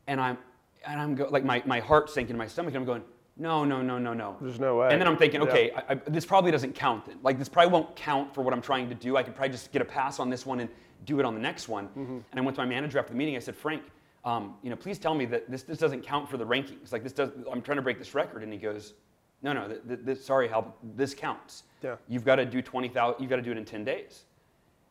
And 0.07 0.21
I'm, 0.21 0.37
and 0.85 1.01
I'm 1.01 1.15
go, 1.15 1.27
like, 1.29 1.43
my, 1.43 1.61
my 1.65 1.79
heart 1.79 2.09
sinking 2.09 2.35
in 2.35 2.37
my 2.37 2.47
stomach, 2.47 2.73
and 2.73 2.81
I'm 2.81 2.85
going, 2.85 3.03
no, 3.35 3.65
no, 3.65 3.81
no, 3.81 3.99
no, 3.99 4.13
no. 4.13 4.37
There's 4.41 4.59
no 4.59 4.77
way. 4.77 4.89
And 4.91 4.99
then 4.99 5.07
I'm 5.07 5.17
thinking, 5.17 5.41
okay, 5.41 5.71
yeah. 5.71 5.81
I, 5.89 5.93
I, 5.93 5.95
this 6.07 6.25
probably 6.25 6.51
doesn't 6.51 6.73
count 6.73 7.05
then. 7.05 7.17
Like, 7.21 7.37
this 7.37 7.49
probably 7.49 7.71
won't 7.71 7.95
count 7.95 8.33
for 8.33 8.41
what 8.41 8.53
I'm 8.53 8.61
trying 8.61 8.89
to 8.89 8.95
do. 8.95 9.17
I 9.17 9.23
could 9.23 9.35
probably 9.35 9.51
just 9.51 9.71
get 9.71 9.81
a 9.81 9.85
pass 9.85 10.19
on 10.19 10.29
this 10.29 10.45
one 10.45 10.59
and 10.59 10.69
do 11.05 11.19
it 11.19 11.25
on 11.25 11.33
the 11.35 11.41
next 11.41 11.67
one. 11.67 11.87
Mm-hmm. 11.89 12.17
And 12.31 12.39
I 12.39 12.41
went 12.41 12.55
to 12.55 12.61
my 12.61 12.67
manager 12.67 12.97
after 12.99 13.11
the 13.13 13.17
meeting. 13.17 13.35
I 13.35 13.39
said, 13.39 13.55
Frank, 13.55 13.83
um, 14.27 14.55
you 14.61 14.69
know, 14.69 14.75
please 14.75 14.99
tell 14.99 15.15
me 15.15 15.25
that 15.25 15.49
this, 15.49 15.63
this 15.63 15.77
doesn't 15.77 16.03
count 16.03 16.29
for 16.29 16.35
the 16.35 16.45
rankings. 16.45 16.91
Like, 16.91 17.01
this 17.01 17.13
does, 17.13 17.31
I'm 17.49 17.61
trying 17.61 17.77
to 17.77 17.81
break 17.81 17.97
this 17.97 18.13
record. 18.13 18.43
And 18.43 18.51
he 18.51 18.59
goes, 18.59 18.93
no, 19.41 19.53
no, 19.53 19.67
th- 19.67 19.81
th- 19.87 20.05
th- 20.05 20.17
sorry, 20.17 20.49
Hal, 20.49 20.75
this 20.95 21.13
counts. 21.13 21.63
Yeah. 21.81 21.95
You've 22.09 22.25
got 22.25 22.35
to 22.35 22.45
do 22.45 22.61
20,000, 22.61 23.21
you've 23.21 23.29
got 23.29 23.37
to 23.37 23.41
do 23.41 23.51
it 23.51 23.57
in 23.57 23.63
10 23.63 23.85
days. 23.85 24.23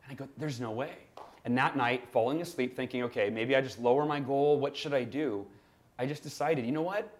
And 0.04 0.12
I 0.12 0.14
go, 0.14 0.26
there's 0.38 0.58
no 0.58 0.70
way. 0.70 0.92
And 1.44 1.56
that 1.58 1.76
night, 1.76 2.08
falling 2.10 2.40
asleep, 2.40 2.74
thinking, 2.74 3.02
okay, 3.02 3.28
maybe 3.28 3.54
I 3.54 3.60
just 3.60 3.78
lower 3.78 4.06
my 4.06 4.20
goal. 4.20 4.58
What 4.58 4.74
should 4.74 4.94
I 4.94 5.04
do? 5.04 5.44
I 5.98 6.06
just 6.06 6.22
decided, 6.22 6.64
you 6.64 6.72
know 6.72 6.82
what? 6.82 7.12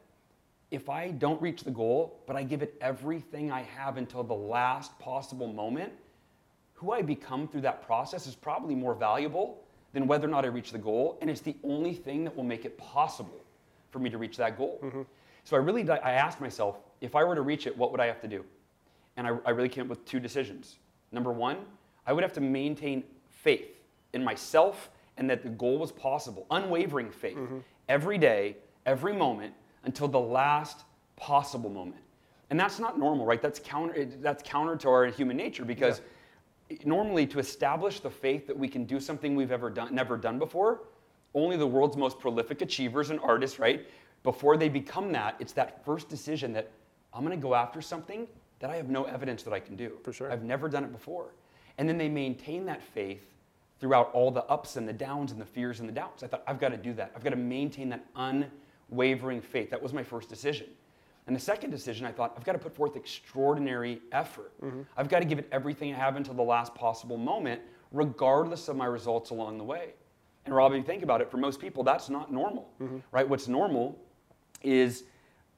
if 0.71 0.89
I 0.89 1.11
don't 1.13 1.41
reach 1.41 1.63
the 1.63 1.71
goal, 1.71 2.21
but 2.27 2.35
I 2.35 2.43
give 2.43 2.61
it 2.61 2.75
everything 2.81 3.53
I 3.53 3.63
have 3.63 3.99
until 3.99 4.25
the 4.25 4.35
last 4.35 4.99
possible 4.99 5.47
moment, 5.53 5.93
who 6.75 6.91
I 6.91 7.03
become 7.03 7.47
through 7.47 7.61
that 7.63 7.87
process 7.87 8.27
is 8.27 8.35
probably 8.35 8.75
more 8.75 8.95
valuable 8.95 9.63
than 9.97 10.07
whether 10.07 10.27
or 10.27 10.31
not 10.31 10.45
I 10.45 10.49
reach 10.49 10.73
the 10.73 10.79
goal. 10.79 11.17
And 11.23 11.31
it's 11.31 11.41
the 11.41 11.57
only 11.65 11.95
thing 11.95 12.23
that 12.25 12.37
will 12.37 12.45
make 12.45 12.67
it 12.67 12.77
possible 12.77 13.41
for 13.89 13.99
me 13.99 14.11
to 14.11 14.19
reach 14.19 14.37
that 14.37 14.59
goal. 14.59 14.79
Mm-hmm. 14.83 15.01
So 15.45 15.57
I 15.57 15.59
really 15.59 15.89
I 15.89 16.13
asked 16.13 16.39
myself, 16.39 16.77
if 17.01 17.17
I 17.17 17.25
were 17.25 17.35
to 17.35 17.41
reach 17.41 17.67
it, 17.67 17.75
what 17.75 17.93
would 17.93 18.01
I 18.01 18.05
have 18.05 18.21
to 18.21 18.29
do? 18.29 18.45
And 19.17 19.27
I, 19.27 19.31
I 19.47 19.51
really 19.53 19.71
came 19.71 19.85
up 19.85 19.89
with 19.89 20.05
two 20.05 20.21
decisions. 20.21 20.77
Number 21.13 21.33
one, 21.33 21.57
I 22.07 22.13
would 22.13 22.23
have 22.23 22.35
to 22.35 22.43
maintain 22.43 23.05
faith 23.31 23.81
in 24.13 24.23
myself 24.23 24.91
and 25.17 25.31
that 25.31 25.43
the 25.43 25.49
goal 25.49 25.79
was 25.79 25.93
possible, 25.93 26.45
unwavering 26.51 27.11
faith, 27.11 27.39
mm-hmm. 27.39 27.61
every 27.89 28.19
day, 28.19 28.59
every 28.85 29.15
moment 29.15 29.55
until 29.85 30.09
the 30.09 30.21
last 30.21 30.85
possible 31.17 31.71
moment. 31.71 32.03
And 32.51 32.61
that's 32.61 32.79
not 32.79 32.99
normal, 32.99 33.25
right? 33.25 33.41
That's 33.41 33.61
counter, 33.61 34.05
that's 34.21 34.43
counter 34.43 34.77
to 34.77 34.91
our 34.91 35.07
human 35.07 35.39
nature 35.39 35.65
because 35.65 36.01
yeah. 36.01 36.05
Normally 36.85 37.27
to 37.27 37.39
establish 37.39 38.01
the 38.01 38.11
faith 38.11 38.47
that 38.47 38.59
we 38.59 38.69
can 38.69 38.85
do 38.85 39.01
something 39.01 39.37
we've 39.37 39.53
ever 39.53 39.71
done, 39.71 39.95
never 39.95 40.17
done 40.17 40.39
before, 40.39 40.81
only 41.35 41.57
the 41.57 41.67
world's 41.67 41.97
most 41.97 42.19
prolific 42.19 42.63
achievers 42.63 43.11
and 43.11 43.21
artists, 43.21 43.59
right? 43.59 43.87
Before 44.23 44.57
they 44.57 44.69
become 44.69 45.13
that, 45.13 45.37
it's 45.39 45.53
that 45.53 45.85
first 45.85 46.09
decision 46.09 46.53
that 46.55 46.71
I'm 47.13 47.25
going 47.25 47.39
to 47.39 47.43
go 47.43 47.55
after 47.55 47.81
something 47.81 48.27
that 48.59 48.71
I 48.71 48.77
have 48.77 48.89
no 48.89 49.05
evidence 49.05 49.43
that 49.43 49.53
I 49.53 49.61
can 49.61 49.77
do. 49.77 49.99
For 50.03 50.13
sure. 50.13 50.33
I've 50.33 50.43
never 50.43 50.69
done 50.69 50.85
it 50.85 50.93
before. 50.93 51.35
And 51.79 51.89
then 51.89 51.99
they 51.99 52.09
maintain 52.09 52.65
that 52.67 52.83
faith 52.83 53.23
throughout 53.79 54.11
all 54.13 54.31
the 54.31 54.45
ups 54.45 54.77
and 54.77 54.89
the 54.89 54.93
downs 54.93 55.33
and 55.33 55.41
the 55.41 55.47
fears 55.47 55.81
and 55.81 55.89
the 55.89 55.93
doubts. 55.93 56.23
I 56.23 56.27
thought, 56.27 56.43
I've 56.47 56.59
got 56.59 56.71
to 56.71 56.77
do 56.77 56.95
that. 56.95 57.13
I've 57.15 57.23
got 57.23 57.31
to 57.31 57.37
maintain 57.37 57.91
that 57.91 58.05
unwavering 58.17 59.43
faith. 59.43 59.71
That 59.71 59.83
was 59.83 59.93
my 59.93 60.03
first 60.03 60.29
decision. 60.29 60.69
And 61.27 61.35
the 61.35 61.41
second 61.41 61.71
decision, 61.71 62.07
I 62.07 62.13
thought, 62.13 62.35
I've 62.37 62.45
got 62.45 62.53
to 62.53 62.59
put 62.59 62.75
forth 62.75 62.95
extraordinary 62.95 64.01
effort. 64.13 64.53
Mm-hmm. 64.63 64.83
I've 64.97 65.09
got 65.09 65.19
to 65.21 65.25
give 65.25 65.39
it 65.39 65.49
everything 65.51 65.93
I 65.93 65.97
have 65.97 66.17
until 66.17 66.35
the 66.35 66.43
last 66.43 66.75
possible 66.75 67.17
moment, 67.17 67.61
regardless 67.91 68.69
of 68.69 68.77
my 68.77 68.87
results 68.87 69.31
along 69.31 69.59
the 69.59 69.65
way. 69.65 69.95
And 70.45 70.55
Rob, 70.55 70.73
if 70.73 70.79
you 70.79 70.85
think 70.85 71.03
about 71.03 71.21
it, 71.21 71.31
for 71.31 71.39
most 71.39 71.61
people, 71.61 71.83
that's 71.83 72.09
not 72.09 72.33
normal, 72.33 72.71
mm-hmm. 72.81 72.99
right? 73.11 73.29
What's 73.29 73.49
normal 73.49 73.99
is 74.63 75.03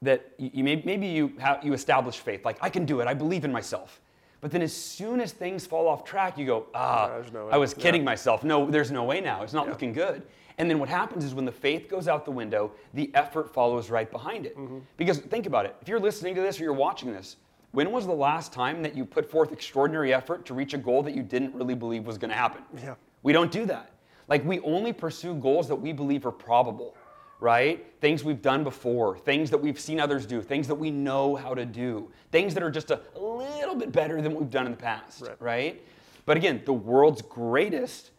that 0.01 0.33
you, 0.39 0.63
may, 0.63 0.81
maybe 0.83 1.05
you, 1.05 1.33
have, 1.37 1.63
you 1.63 1.73
establish 1.73 2.17
faith, 2.17 2.45
like, 2.45 2.57
I 2.61 2.69
can 2.69 2.85
do 2.85 3.01
it, 3.01 3.07
I 3.07 3.13
believe 3.13 3.45
in 3.45 3.51
myself. 3.51 4.01
But 4.41 4.51
then 4.51 4.61
as 4.61 4.73
soon 4.73 5.19
as 5.19 5.33
things 5.33 5.67
fall 5.67 5.87
off 5.87 6.03
track, 6.03 6.37
you 6.37 6.45
go, 6.45 6.67
ah, 6.73 7.21
no 7.33 7.49
I 7.49 7.57
was 7.57 7.73
kidding 7.73 8.01
yeah. 8.01 8.05
myself. 8.05 8.43
No, 8.43 8.71
there's 8.71 8.89
no 8.89 9.03
way 9.03 9.19
now. 9.19 9.43
It's 9.43 9.53
not 9.53 9.65
yeah. 9.65 9.71
looking 9.71 9.93
good. 9.93 10.23
And 10.59 10.69
then 10.69 10.77
what 10.77 10.89
happens 10.89 11.23
is 11.23 11.33
when 11.33 11.45
the 11.45 11.51
faith 11.51 11.87
goes 11.89 12.09
out 12.09 12.25
the 12.25 12.31
window, 12.31 12.73
the 12.93 13.09
effort 13.15 13.53
follows 13.53 13.89
right 13.89 14.11
behind 14.11 14.45
it. 14.45 14.57
Mm-hmm. 14.57 14.79
Because 14.97 15.19
think 15.19 15.45
about 15.45 15.65
it 15.65 15.75
if 15.81 15.87
you're 15.87 16.01
listening 16.01 16.35
to 16.35 16.41
this 16.41 16.59
or 16.59 16.63
you're 16.63 16.73
watching 16.73 17.13
this, 17.13 17.37
when 17.71 17.91
was 17.91 18.05
the 18.05 18.13
last 18.13 18.51
time 18.51 18.83
that 18.83 18.95
you 18.95 19.05
put 19.05 19.29
forth 19.29 19.53
extraordinary 19.53 20.13
effort 20.13 20.45
to 20.45 20.53
reach 20.53 20.73
a 20.73 20.77
goal 20.77 21.01
that 21.03 21.15
you 21.15 21.23
didn't 21.23 21.55
really 21.55 21.75
believe 21.75 22.05
was 22.05 22.17
going 22.17 22.29
to 22.29 22.35
happen? 22.35 22.61
Yeah. 22.75 22.95
We 23.23 23.31
don't 23.31 23.51
do 23.51 23.65
that. 23.67 23.93
Like 24.27 24.43
we 24.43 24.59
only 24.59 24.91
pursue 24.91 25.33
goals 25.35 25.67
that 25.69 25.75
we 25.75 25.93
believe 25.93 26.25
are 26.25 26.31
probable, 26.31 26.95
right? 27.39 27.85
Things 28.01 28.23
we've 28.23 28.41
done 28.41 28.63
before, 28.63 29.17
things 29.17 29.49
that 29.51 29.57
we've 29.57 29.79
seen 29.79 29.99
others 29.99 30.25
do, 30.25 30.41
things 30.41 30.67
that 30.67 30.75
we 30.75 30.91
know 30.91 31.35
how 31.35 31.53
to 31.53 31.65
do, 31.65 32.11
things 32.31 32.53
that 32.53 32.63
are 32.63 32.71
just 32.71 32.91
a 32.91 32.99
little 33.15 33.75
bit 33.75 33.91
better 33.91 34.21
than 34.21 34.33
what 34.33 34.41
we've 34.41 34.51
done 34.51 34.65
in 34.65 34.71
the 34.71 34.77
past, 34.77 35.21
right? 35.21 35.35
right? 35.39 35.85
But 36.25 36.37
again, 36.37 36.61
the 36.65 36.73
world's 36.73 37.21
greatest 37.21 38.11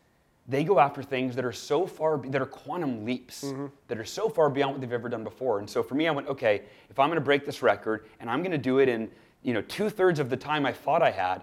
they 0.50 0.64
go 0.64 0.80
after 0.80 1.02
things 1.02 1.36
that 1.36 1.44
are 1.44 1.52
so 1.52 1.86
far 1.86 2.18
that 2.18 2.42
are 2.42 2.46
quantum 2.46 3.04
leaps 3.04 3.44
mm-hmm. 3.44 3.66
that 3.86 3.98
are 3.98 4.04
so 4.04 4.28
far 4.28 4.50
beyond 4.50 4.72
what 4.72 4.80
they've 4.80 4.92
ever 4.92 5.08
done 5.08 5.22
before. 5.22 5.60
And 5.60 5.70
so 5.70 5.82
for 5.82 5.94
me 5.94 6.08
i 6.08 6.10
went 6.10 6.28
okay 6.28 6.62
if 6.90 6.98
i'm 6.98 7.08
going 7.08 7.16
to 7.16 7.24
break 7.24 7.46
this 7.46 7.62
record 7.62 8.06
and 8.18 8.28
i'm 8.28 8.40
going 8.40 8.50
to 8.52 8.58
do 8.58 8.78
it 8.78 8.88
in 8.88 9.08
you 9.42 9.54
know 9.54 9.62
two-thirds 9.62 10.18
of 10.18 10.28
the 10.28 10.36
time 10.36 10.66
i 10.66 10.72
thought 10.72 11.02
i 11.02 11.10
had 11.10 11.42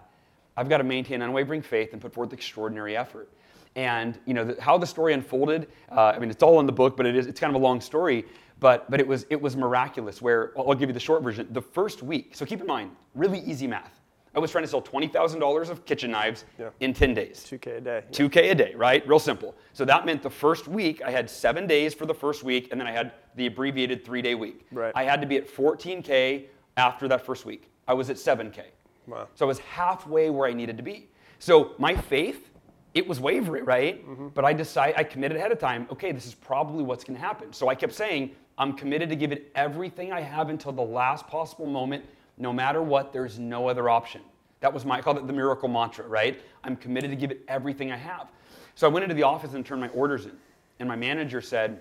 i've 0.57 0.69
got 0.69 0.77
to 0.79 0.83
maintain 0.83 1.21
unwavering 1.21 1.61
faith 1.61 1.93
and 1.93 2.01
put 2.01 2.13
forth 2.13 2.33
extraordinary 2.33 2.95
effort. 2.97 3.29
And 3.75 4.19
you 4.25 4.33
know 4.33 4.43
the, 4.43 4.61
how 4.61 4.77
the 4.77 4.87
story 4.87 5.13
unfolded 5.13 5.67
uh, 5.91 6.13
i 6.15 6.19
mean 6.19 6.29
it's 6.29 6.43
all 6.43 6.59
in 6.59 6.65
the 6.65 6.71
book 6.71 6.97
but 6.97 7.05
it 7.05 7.15
is 7.15 7.27
it's 7.27 7.39
kind 7.39 7.55
of 7.55 7.61
a 7.61 7.63
long 7.63 7.79
story 7.79 8.25
but 8.59 8.89
but 8.91 8.99
it 8.99 9.07
was 9.07 9.25
it 9.29 9.41
was 9.41 9.55
miraculous 9.55 10.21
where 10.21 10.51
i'll 10.57 10.73
give 10.73 10.89
you 10.89 10.93
the 10.93 10.99
short 10.99 11.23
version. 11.23 11.47
The 11.51 11.61
first 11.61 12.03
week 12.03 12.35
so 12.35 12.45
keep 12.45 12.59
in 12.59 12.67
mind 12.67 12.91
really 13.15 13.39
easy 13.39 13.67
math 13.67 13.96
I 14.37 14.39
was 14.39 14.51
trying 14.51 14.65
to 14.65 14.69
sell 14.69 14.83
$20,000 14.83 15.69
of 15.69 15.83
kitchen 15.85 16.11
knives 16.11 16.45
yeah. 16.59 16.69
in 16.79 16.93
10 16.93 17.15
days. 17.15 17.43
2K 17.49 17.77
a 17.77 17.81
day. 17.81 18.03
Yeah. 18.11 18.27
2K 18.27 18.51
a 18.51 18.55
day, 18.55 18.73
right? 18.75 19.05
Real 19.07 19.17
simple. 19.17 19.55
So 19.73 19.83
that 19.85 20.05
meant 20.05 20.21
the 20.21 20.29
first 20.29 20.67
week, 20.67 21.01
I 21.01 21.09
had 21.09 21.27
seven 21.27 21.65
days 21.65 21.95
for 21.95 22.05
the 22.05 22.13
first 22.13 22.43
week, 22.43 22.67
and 22.69 22.79
then 22.79 22.87
I 22.87 22.91
had 22.91 23.13
the 23.35 23.47
abbreviated 23.47 24.05
three 24.05 24.21
day 24.21 24.35
week. 24.35 24.67
Right. 24.71 24.91
I 24.93 25.05
had 25.05 25.21
to 25.21 25.27
be 25.27 25.37
at 25.37 25.49
14K 25.49 26.45
after 26.77 27.07
that 27.07 27.25
first 27.25 27.47
week. 27.47 27.71
I 27.87 27.95
was 27.95 28.11
at 28.11 28.17
7K. 28.17 28.65
Wow. 29.07 29.27
So 29.33 29.43
I 29.43 29.47
was 29.47 29.57
halfway 29.57 30.29
where 30.29 30.47
I 30.47 30.53
needed 30.53 30.77
to 30.77 30.83
be. 30.83 31.09
So 31.39 31.71
my 31.79 31.95
faith, 31.95 32.51
it 32.93 33.07
was 33.07 33.19
wavering, 33.19 33.65
right? 33.65 34.07
Mm-hmm. 34.07 34.27
But 34.35 34.45
I 34.45 34.53
decided, 34.53 34.99
I 34.99 35.03
committed 35.03 35.37
ahead 35.37 35.51
of 35.51 35.57
time, 35.57 35.87
okay, 35.91 36.11
this 36.11 36.27
is 36.27 36.35
probably 36.35 36.83
what's 36.83 37.03
going 37.03 37.17
to 37.19 37.25
happen. 37.25 37.53
So 37.53 37.69
I 37.69 37.73
kept 37.73 37.95
saying, 37.95 38.35
I'm 38.59 38.73
committed 38.73 39.09
to 39.09 39.15
give 39.15 39.31
it 39.31 39.51
everything 39.55 40.13
I 40.13 40.21
have 40.21 40.49
until 40.49 40.73
the 40.73 40.83
last 40.83 41.25
possible 41.25 41.65
moment 41.65 42.05
no 42.37 42.53
matter 42.53 42.81
what, 42.81 43.11
there's 43.11 43.39
no 43.39 43.67
other 43.67 43.89
option. 43.89 44.21
That 44.59 44.73
was 44.73 44.85
my, 44.85 44.97
I 44.97 45.01
called 45.01 45.17
it 45.17 45.27
the 45.27 45.33
miracle 45.33 45.69
mantra, 45.69 46.07
right? 46.07 46.41
I'm 46.63 46.75
committed 46.75 47.11
to 47.11 47.15
give 47.15 47.31
it 47.31 47.41
everything 47.47 47.91
I 47.91 47.97
have. 47.97 48.27
So 48.75 48.87
I 48.87 48.91
went 48.91 49.03
into 49.03 49.15
the 49.15 49.23
office 49.23 49.53
and 49.53 49.65
turned 49.65 49.81
my 49.81 49.89
orders 49.89 50.25
in. 50.25 50.33
And 50.79 50.87
my 50.87 50.95
manager 50.95 51.41
said, 51.41 51.79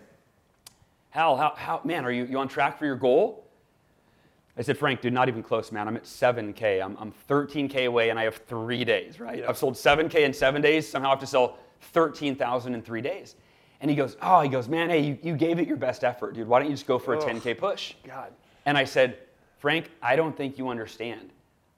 Hal, 1.11 1.37
how, 1.37 1.55
how, 1.57 1.81
man, 1.85 2.05
are 2.05 2.11
you, 2.11 2.25
you 2.25 2.39
on 2.39 2.49
track 2.49 2.79
for 2.79 2.85
your 2.87 2.97
goal? 2.97 3.47
I 4.59 4.63
said, 4.63 4.79
Frank, 4.79 5.03
dude, 5.03 5.13
not 5.13 5.29
even 5.29 5.43
close, 5.43 5.71
man. 5.71 5.87
I'm 5.87 5.97
at 5.97 6.05
7K. 6.05 6.83
I'm, 6.83 6.97
I'm 6.99 7.13
13K 7.29 7.87
away 7.87 8.09
and 8.11 8.19
I 8.19 8.25
have 8.25 8.37
three 8.47 8.85
days, 8.85 9.21
right? 9.21 9.45
I've 9.47 9.59
sold 9.59 9.75
7K 9.75 10.21
in 10.21 10.33
seven 10.33 10.63
days. 10.63 10.89
Somehow 10.89 11.09
I 11.09 11.11
have 11.11 11.21
to 11.21 11.27
sell 11.27 11.59
13,000 11.93 12.75
in 12.75 12.83
three 12.83 13.03
days. 13.03 13.37
And 13.81 13.91
he 13.91 13.97
goes, 13.97 14.17
Oh, 14.23 14.41
he 14.41 14.49
goes, 14.49 14.69
man, 14.69 14.89
hey, 14.89 15.01
you, 15.01 15.19
you 15.23 15.37
gave 15.37 15.59
it 15.59 15.69
your 15.69 15.77
best 15.77 16.05
effort, 16.05 16.35
dude. 16.35 16.49
Why 16.49 16.59
don't 16.59 16.69
you 16.69 16.75
just 16.75 16.87
go 16.87 16.99
for 16.99 17.15
a 17.15 17.19
10K 17.19 17.59
push? 17.59 17.95
God. 18.05 18.33
And 18.65 18.79
I 18.79 18.85
said, 18.85 19.19
Frank, 19.67 19.91
I 20.01 20.15
don't 20.15 20.37
think 20.37 20.59
you 20.59 20.69
understand. 20.69 21.31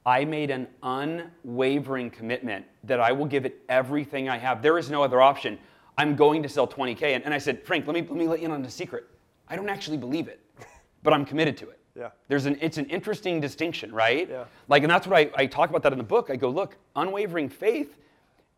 I 0.04 0.22
made 0.22 0.50
an 0.50 0.66
unwavering 0.82 2.10
commitment 2.10 2.66
that 2.84 3.00
I 3.00 3.12
will 3.12 3.24
give 3.24 3.46
it 3.46 3.62
everything 3.70 4.28
I 4.28 4.36
have. 4.36 4.60
There 4.60 4.76
is 4.76 4.90
no 4.90 5.02
other 5.02 5.22
option. 5.22 5.58
I'm 5.96 6.14
going 6.14 6.42
to 6.42 6.50
sell 6.50 6.68
20K. 6.68 7.14
And, 7.14 7.24
and 7.24 7.32
I 7.32 7.38
said, 7.38 7.64
Frank, 7.64 7.86
let 7.86 7.94
me, 7.94 8.02
let 8.02 8.12
me 8.12 8.28
let 8.28 8.40
you 8.40 8.44
in 8.44 8.50
on 8.52 8.62
a 8.62 8.68
secret. 8.68 9.06
I 9.48 9.56
don't 9.56 9.70
actually 9.70 9.96
believe 9.96 10.28
it, 10.28 10.38
but 11.02 11.14
I'm 11.14 11.24
committed 11.24 11.56
to 11.56 11.70
it. 11.70 11.80
Yeah. 11.96 12.10
There's 12.28 12.44
an, 12.44 12.58
it's 12.60 12.76
an 12.76 12.84
interesting 12.90 13.40
distinction, 13.40 13.90
right? 13.90 14.28
Yeah. 14.28 14.44
Like, 14.68 14.82
and 14.82 14.90
that's 14.90 15.06
what 15.06 15.16
I, 15.16 15.30
I 15.34 15.46
talk 15.46 15.70
about 15.70 15.82
that 15.84 15.92
in 15.92 15.98
the 15.98 16.04
book. 16.04 16.28
I 16.28 16.36
go, 16.36 16.50
look, 16.50 16.76
unwavering 16.94 17.48
faith, 17.48 17.96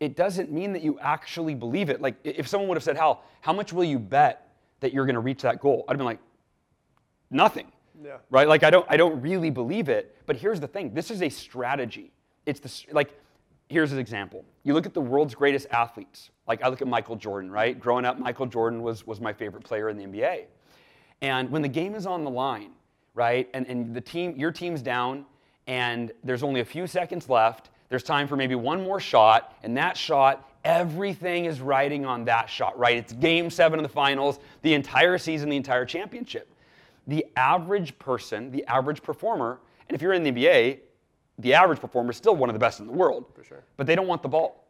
it 0.01 0.17
doesn't 0.17 0.51
mean 0.51 0.73
that 0.73 0.81
you 0.81 0.99
actually 0.99 1.55
believe 1.55 1.89
it. 1.89 2.01
Like, 2.01 2.15
if 2.25 2.49
someone 2.49 2.67
would 2.67 2.75
have 2.75 2.83
said, 2.83 2.97
Hal, 2.97 3.23
how 3.39 3.53
much 3.53 3.71
will 3.71 3.85
you 3.85 3.97
bet 3.97 4.49
that 4.81 4.91
you're 4.91 5.05
going 5.05 5.13
to 5.13 5.21
reach 5.21 5.43
that 5.43 5.61
goal? 5.61 5.85
I'd 5.87 5.93
have 5.93 5.99
been 5.99 6.05
like, 6.05 6.19
nothing. 7.29 7.71
Yeah. 8.03 8.17
Right? 8.29 8.47
Like 8.47 8.63
I 8.63 8.69
don't 8.69 8.85
I 8.89 8.97
don't 8.97 9.21
really 9.21 9.49
believe 9.49 9.89
it. 9.89 10.15
But 10.25 10.37
here's 10.37 10.59
the 10.59 10.67
thing. 10.67 10.93
This 10.93 11.11
is 11.11 11.21
a 11.21 11.29
strategy. 11.29 12.11
It's 12.45 12.59
the 12.59 12.93
like 12.93 13.17
here's 13.69 13.91
an 13.91 13.99
example. 13.99 14.43
You 14.63 14.73
look 14.73 14.85
at 14.85 14.93
the 14.93 15.01
world's 15.01 15.35
greatest 15.35 15.67
athletes. 15.71 16.29
Like 16.47 16.63
I 16.63 16.69
look 16.69 16.81
at 16.81 16.87
Michael 16.87 17.15
Jordan, 17.15 17.51
right? 17.51 17.79
Growing 17.79 18.05
up, 18.05 18.19
Michael 18.19 18.45
Jordan 18.45 18.81
was 18.81 19.05
was 19.05 19.21
my 19.21 19.33
favorite 19.33 19.63
player 19.63 19.89
in 19.89 19.97
the 19.97 20.05
NBA. 20.05 20.45
And 21.21 21.49
when 21.51 21.61
the 21.61 21.69
game 21.69 21.95
is 21.95 22.05
on 22.05 22.23
the 22.23 22.31
line, 22.31 22.71
right? 23.13 23.49
And, 23.53 23.67
and 23.67 23.93
the 23.93 24.01
team, 24.01 24.35
your 24.37 24.51
team's 24.51 24.81
down, 24.81 25.25
and 25.67 26.11
there's 26.23 26.43
only 26.43 26.61
a 26.61 26.65
few 26.65 26.87
seconds 26.87 27.29
left. 27.29 27.69
There's 27.89 28.03
time 28.03 28.27
for 28.27 28.35
maybe 28.35 28.55
one 28.55 28.83
more 28.83 28.99
shot, 28.99 29.55
and 29.63 29.77
that 29.77 29.97
shot, 29.97 30.49
everything 30.63 31.45
is 31.45 31.61
riding 31.61 32.05
on 32.05 32.25
that 32.25 32.49
shot, 32.49 32.77
right? 32.79 32.97
It's 32.97 33.13
game 33.13 33.49
seven 33.49 33.79
of 33.79 33.83
the 33.83 33.89
finals, 33.89 34.39
the 34.61 34.73
entire 34.73 35.17
season, 35.17 35.49
the 35.49 35.57
entire 35.57 35.85
championship. 35.85 36.47
The 37.11 37.25
average 37.35 37.99
person, 37.99 38.51
the 38.51 38.65
average 38.67 39.03
performer, 39.03 39.59
and 39.89 39.95
if 39.97 40.01
you're 40.01 40.13
in 40.13 40.23
the 40.23 40.31
NBA, 40.31 40.79
the 41.39 41.53
average 41.53 41.81
performer 41.81 42.11
is 42.11 42.15
still 42.15 42.37
one 42.37 42.47
of 42.47 42.53
the 42.53 42.59
best 42.59 42.79
in 42.79 42.87
the 42.87 42.93
world. 42.93 43.25
For 43.35 43.43
sure. 43.43 43.63
But 43.75 43.85
they 43.85 43.95
don't 43.95 44.07
want 44.07 44.21
the 44.23 44.29
ball 44.29 44.65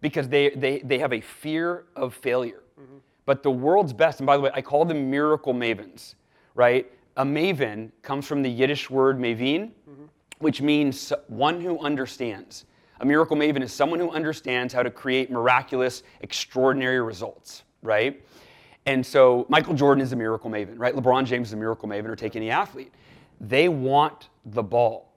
because 0.00 0.30
they, 0.30 0.48
they, 0.48 0.78
they 0.78 0.98
have 0.98 1.12
a 1.12 1.20
fear 1.20 1.84
of 1.94 2.14
failure. 2.14 2.62
Mm-hmm. 2.80 2.96
But 3.26 3.42
the 3.42 3.50
world's 3.50 3.92
best, 3.92 4.20
and 4.20 4.26
by 4.26 4.38
the 4.38 4.44
way, 4.44 4.50
I 4.54 4.62
call 4.62 4.86
them 4.86 5.10
miracle 5.10 5.52
mavens, 5.52 6.14
right? 6.54 6.90
A 7.18 7.24
maven 7.24 7.90
comes 8.00 8.26
from 8.26 8.40
the 8.40 8.48
Yiddish 8.48 8.88
word 8.88 9.18
mavin, 9.18 9.72
mm-hmm. 9.90 10.04
which 10.38 10.62
means 10.62 11.12
one 11.26 11.60
who 11.60 11.78
understands. 11.80 12.64
A 13.00 13.04
miracle 13.04 13.36
maven 13.36 13.60
is 13.60 13.74
someone 13.74 14.00
who 14.00 14.10
understands 14.10 14.72
how 14.72 14.82
to 14.82 14.90
create 14.90 15.30
miraculous, 15.30 16.02
extraordinary 16.22 17.02
results, 17.02 17.64
right? 17.82 18.24
And 18.86 19.04
so 19.04 19.46
Michael 19.48 19.74
Jordan 19.74 20.02
is 20.02 20.12
a 20.12 20.16
miracle 20.16 20.50
maven, 20.50 20.74
right? 20.76 20.94
LeBron 20.94 21.24
James 21.26 21.48
is 21.48 21.52
a 21.52 21.56
miracle 21.56 21.88
maven, 21.88 22.06
or 22.06 22.16
take 22.16 22.36
any 22.36 22.50
athlete. 22.50 22.92
They 23.40 23.68
want 23.68 24.28
the 24.46 24.62
ball. 24.62 25.12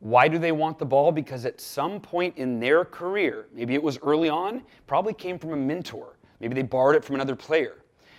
Why 0.00 0.28
do 0.28 0.38
they 0.38 0.52
want 0.52 0.78
the 0.78 0.84
ball? 0.84 1.12
Because 1.12 1.46
at 1.46 1.60
some 1.60 2.00
point 2.00 2.36
in 2.36 2.60
their 2.60 2.84
career, 2.84 3.46
maybe 3.54 3.74
it 3.74 3.82
was 3.82 3.98
early 4.02 4.28
on, 4.28 4.62
probably 4.86 5.14
came 5.14 5.38
from 5.38 5.52
a 5.52 5.56
mentor. 5.56 6.18
Maybe 6.40 6.54
they 6.54 6.62
borrowed 6.62 6.96
it 6.96 7.04
from 7.04 7.14
another 7.14 7.34
player. 7.34 7.78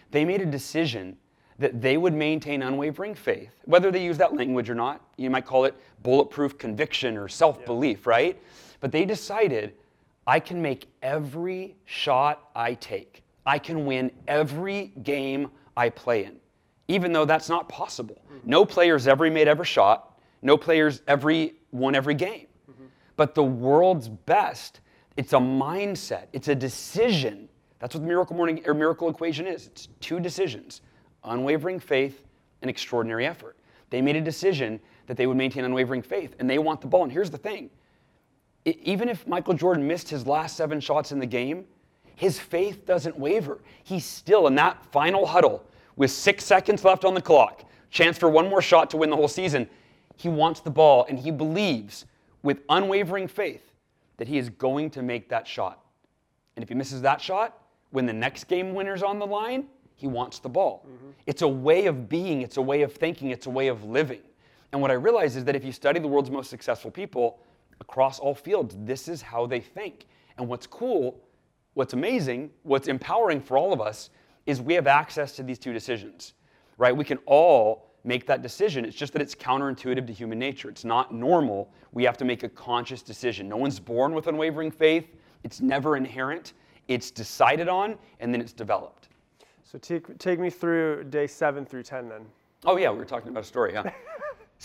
They 0.09 0.25
made 0.25 0.41
a 0.41 0.45
decision 0.45 1.17
that 1.59 1.81
they 1.81 1.97
would 1.97 2.13
maintain 2.13 2.63
unwavering 2.63 3.15
faith, 3.15 3.51
whether 3.65 3.91
they 3.91 4.03
use 4.03 4.17
that 4.17 4.33
language 4.33 4.69
or 4.69 4.75
not. 4.75 5.01
You 5.17 5.29
might 5.29 5.45
call 5.45 5.65
it 5.65 5.75
bulletproof 6.03 6.57
conviction 6.57 7.17
or 7.17 7.27
self 7.27 7.63
belief, 7.65 8.01
yeah. 8.05 8.09
right? 8.09 8.41
But 8.79 8.91
they 8.91 9.05
decided 9.05 9.73
I 10.27 10.39
can 10.39 10.61
make 10.61 10.87
every 11.01 11.75
shot 11.85 12.49
I 12.55 12.73
take, 12.73 13.23
I 13.45 13.59
can 13.59 13.85
win 13.85 14.11
every 14.27 14.93
game 15.03 15.49
I 15.77 15.89
play 15.89 16.25
in, 16.25 16.37
even 16.87 17.13
though 17.13 17.25
that's 17.25 17.49
not 17.49 17.69
possible. 17.69 18.21
Mm-hmm. 18.27 18.49
No 18.49 18.65
player's 18.65 19.07
ever 19.07 19.29
made 19.29 19.47
every 19.47 19.65
shot, 19.65 20.19
no 20.41 20.57
player's 20.57 21.01
every 21.07 21.53
won 21.71 21.95
every 21.95 22.15
game. 22.15 22.47
Mm-hmm. 22.69 22.85
But 23.15 23.35
the 23.35 23.43
world's 23.43 24.09
best, 24.09 24.81
it's 25.17 25.33
a 25.33 25.37
mindset, 25.37 26.27
it's 26.33 26.47
a 26.47 26.55
decision. 26.55 27.49
That's 27.79 27.93
what 27.93 28.01
the 28.01 28.07
miracle 28.07 28.35
morning 28.35 28.63
or 28.65 28.73
miracle 28.73 29.09
equation 29.09 29.45
is. 29.45 29.67
It's 29.67 29.87
two 29.99 30.19
decisions 30.19 30.81
unwavering 31.23 31.79
faith, 31.79 32.25
and 32.61 32.69
extraordinary 32.69 33.25
effort. 33.25 33.57
They 33.89 34.01
made 34.01 34.15
a 34.15 34.21
decision 34.21 34.79
that 35.07 35.17
they 35.17 35.27
would 35.27 35.37
maintain 35.37 35.65
unwavering 35.65 36.01
faith, 36.01 36.35
and 36.39 36.49
they 36.49 36.57
want 36.57 36.81
the 36.81 36.87
ball. 36.87 37.03
And 37.03 37.11
here's 37.11 37.29
the 37.29 37.37
thing 37.37 37.69
even 38.65 39.09
if 39.09 39.27
Michael 39.27 39.53
Jordan 39.53 39.85
missed 39.85 40.09
his 40.09 40.25
last 40.25 40.57
seven 40.57 40.79
shots 40.79 41.11
in 41.11 41.19
the 41.19 41.25
game, 41.27 41.65
his 42.15 42.39
faith 42.39 42.85
doesn't 42.85 43.17
waver. 43.17 43.59
He's 43.83 44.05
still 44.05 44.47
in 44.47 44.55
that 44.55 44.85
final 44.91 45.25
huddle 45.25 45.63
with 45.95 46.11
six 46.11 46.43
seconds 46.43 46.83
left 46.83 47.05
on 47.05 47.13
the 47.13 47.21
clock, 47.21 47.63
chance 47.89 48.17
for 48.17 48.29
one 48.29 48.49
more 48.49 48.61
shot 48.61 48.89
to 48.91 48.97
win 48.97 49.09
the 49.09 49.15
whole 49.15 49.27
season. 49.27 49.69
He 50.17 50.29
wants 50.29 50.61
the 50.61 50.69
ball, 50.69 51.05
and 51.09 51.19
he 51.19 51.31
believes 51.31 52.05
with 52.41 52.61
unwavering 52.69 53.27
faith 53.27 53.73
that 54.17 54.27
he 54.27 54.37
is 54.37 54.49
going 54.49 54.89
to 54.91 55.01
make 55.01 55.29
that 55.29 55.47
shot. 55.47 55.83
And 56.55 56.63
if 56.63 56.69
he 56.69 56.75
misses 56.75 57.01
that 57.01 57.19
shot, 57.19 57.57
when 57.91 58.05
the 58.05 58.13
next 58.13 58.45
game 58.45 58.73
winner's 58.73 59.03
on 59.03 59.19
the 59.19 59.27
line, 59.27 59.65
he 59.95 60.07
wants 60.07 60.39
the 60.39 60.49
ball. 60.49 60.85
Mm-hmm. 60.85 61.09
It's 61.25 61.41
a 61.41 61.47
way 61.47 61.85
of 61.85 62.07
being, 62.07 62.41
it's 62.41 62.57
a 62.57 62.61
way 62.61 62.81
of 62.81 62.93
thinking, 62.93 63.29
it's 63.29 63.45
a 63.45 63.49
way 63.49 63.67
of 63.67 63.83
living. 63.83 64.21
And 64.71 64.81
what 64.81 64.91
I 64.91 64.95
realize 64.95 65.35
is 65.35 65.45
that 65.45 65.55
if 65.55 65.63
you 65.63 65.71
study 65.71 65.99
the 65.99 66.07
world's 66.07 66.29
most 66.29 66.49
successful 66.49 66.91
people 66.91 67.39
across 67.79 68.19
all 68.19 68.35
fields, 68.35 68.75
this 68.79 69.07
is 69.07 69.21
how 69.21 69.45
they 69.45 69.59
think. 69.59 70.07
And 70.37 70.47
what's 70.47 70.67
cool, 70.67 71.17
what's 71.75 71.93
amazing, 71.93 72.49
what's 72.63 72.87
empowering 72.87 73.39
for 73.39 73.57
all 73.57 73.71
of 73.71 73.79
us 73.79 74.09
is 74.45 74.61
we 74.61 74.73
have 74.73 74.87
access 74.87 75.33
to 75.33 75.43
these 75.43 75.59
two 75.59 75.71
decisions, 75.71 76.33
right? 76.77 76.95
We 76.95 77.05
can 77.05 77.19
all 77.25 77.91
make 78.03 78.25
that 78.27 78.41
decision. 78.41 78.85
It's 78.85 78.95
just 78.95 79.13
that 79.13 79.21
it's 79.21 79.35
counterintuitive 79.35 80.07
to 80.07 80.13
human 80.13 80.39
nature. 80.39 80.69
It's 80.69 80.85
not 80.85 81.13
normal. 81.13 81.71
We 81.91 82.03
have 82.03 82.17
to 82.17 82.25
make 82.25 82.43
a 82.43 82.49
conscious 82.49 83.01
decision. 83.01 83.49
No 83.49 83.57
one's 83.57 83.79
born 83.79 84.13
with 84.13 84.27
unwavering 84.27 84.71
faith, 84.71 85.15
it's 85.43 85.61
never 85.61 85.95
inherent. 85.95 86.53
It's 86.87 87.09
decided 87.09 87.67
on, 87.67 87.97
and 88.19 88.31
then 88.31 88.39
it's 88.39 88.53
developed. 88.53 89.09
So 89.63 89.79
take, 89.79 90.17
take 90.19 90.39
me 90.39 90.51
through 90.51 91.05
day 91.05 91.25
seven 91.25 91.65
through 91.65 91.81
10 91.83 92.07
then. 92.09 92.25
Oh, 92.63 92.77
yeah, 92.77 92.91
we 92.91 92.97
were 92.97 93.05
talking 93.05 93.29
about 93.29 93.43
a 93.43 93.47
story, 93.47 93.73
yeah. 93.73 93.81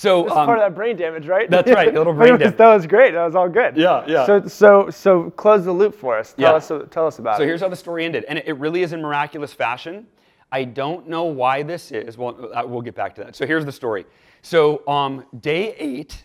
So 0.00 0.22
this 0.22 0.32
um, 0.32 0.46
part 0.46 0.58
of 0.58 0.64
that 0.64 0.74
brain 0.74 0.96
damage, 0.96 1.26
right? 1.26 1.50
That's 1.50 1.70
right, 1.70 1.94
a 1.94 1.98
little 1.98 2.12
brain 2.14 2.38
damage. 2.38 2.56
That 2.56 2.74
was 2.74 2.86
great. 2.86 3.12
That 3.12 3.26
was 3.26 3.34
all 3.34 3.50
good. 3.50 3.76
Yeah, 3.76 4.02
yeah. 4.06 4.24
So, 4.24 4.46
so, 4.46 4.88
so 4.88 5.30
close 5.32 5.66
the 5.66 5.72
loop 5.72 5.94
for 5.94 6.16
us. 6.16 6.32
Tell 6.32 6.52
yeah. 6.52 6.56
us, 6.56 6.68
tell 6.90 7.06
us 7.06 7.18
about 7.18 7.36
so 7.36 7.42
it. 7.42 7.44
So 7.44 7.46
here's 7.48 7.60
how 7.60 7.68
the 7.68 7.76
story 7.76 8.06
ended, 8.06 8.24
and 8.24 8.38
it 8.38 8.56
really 8.56 8.82
is 8.82 8.94
in 8.94 9.02
miraculous 9.02 9.52
fashion. 9.52 10.06
I 10.50 10.64
don't 10.64 11.06
know 11.06 11.24
why 11.24 11.62
this 11.62 11.92
is. 11.92 12.16
Well, 12.16 12.50
uh, 12.54 12.62
we'll 12.66 12.80
get 12.80 12.94
back 12.94 13.14
to 13.16 13.24
that. 13.24 13.36
So 13.36 13.46
here's 13.46 13.66
the 13.66 13.72
story. 13.72 14.06
So 14.40 14.88
um, 14.88 15.26
day 15.42 15.74
eight, 15.76 16.24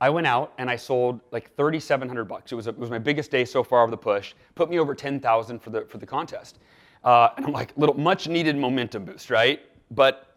I 0.00 0.08
went 0.08 0.28
out 0.28 0.52
and 0.58 0.70
I 0.70 0.76
sold 0.76 1.18
like 1.32 1.52
3,700 1.56 2.26
bucks. 2.26 2.52
It 2.52 2.54
was 2.54 2.68
a, 2.68 2.70
it 2.70 2.78
was 2.78 2.90
my 2.90 2.98
biggest 3.00 3.32
day 3.32 3.44
so 3.44 3.64
far 3.64 3.82
of 3.82 3.90
the 3.90 3.96
push. 3.96 4.34
Put 4.54 4.70
me 4.70 4.78
over 4.78 4.94
10,000 4.94 5.58
for 5.58 5.70
the 5.70 5.80
for 5.86 5.98
the 5.98 6.06
contest. 6.06 6.60
Uh, 7.02 7.30
and 7.36 7.44
I'm 7.44 7.52
like, 7.52 7.72
little 7.76 7.98
much 7.98 8.28
needed 8.28 8.56
momentum 8.56 9.04
boost, 9.04 9.30
right? 9.30 9.62
But 9.90 10.36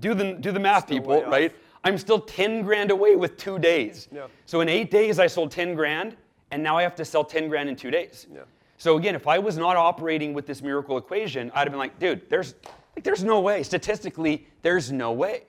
do 0.00 0.14
the 0.14 0.32
do 0.40 0.52
the 0.52 0.60
math, 0.60 0.84
still 0.84 1.00
people, 1.00 1.22
right? 1.24 1.52
I'm 1.84 1.98
still 1.98 2.20
10 2.20 2.62
grand 2.62 2.90
away 2.90 3.16
with 3.16 3.36
two 3.36 3.58
days. 3.58 4.08
Yeah. 4.12 4.26
So 4.46 4.60
in 4.60 4.68
eight 4.68 4.90
days, 4.90 5.18
I 5.18 5.26
sold 5.26 5.50
10 5.50 5.74
grand, 5.74 6.16
and 6.50 6.62
now 6.62 6.76
I 6.76 6.82
have 6.82 6.94
to 6.96 7.04
sell 7.04 7.24
10 7.24 7.48
grand 7.48 7.68
in 7.68 7.76
two 7.76 7.90
days. 7.90 8.26
Yeah. 8.32 8.42
So 8.78 8.96
again, 8.96 9.14
if 9.14 9.26
I 9.26 9.38
was 9.38 9.58
not 9.58 9.76
operating 9.76 10.32
with 10.32 10.46
this 10.46 10.62
miracle 10.62 10.96
equation, 10.98 11.50
I'd 11.54 11.60
have 11.60 11.70
been 11.70 11.78
like, 11.78 11.98
dude, 11.98 12.28
there's 12.30 12.54
like 12.94 13.04
there's 13.04 13.24
no 13.24 13.40
way. 13.40 13.62
Statistically, 13.62 14.46
there's 14.62 14.90
no 14.90 15.12
way. 15.12 15.42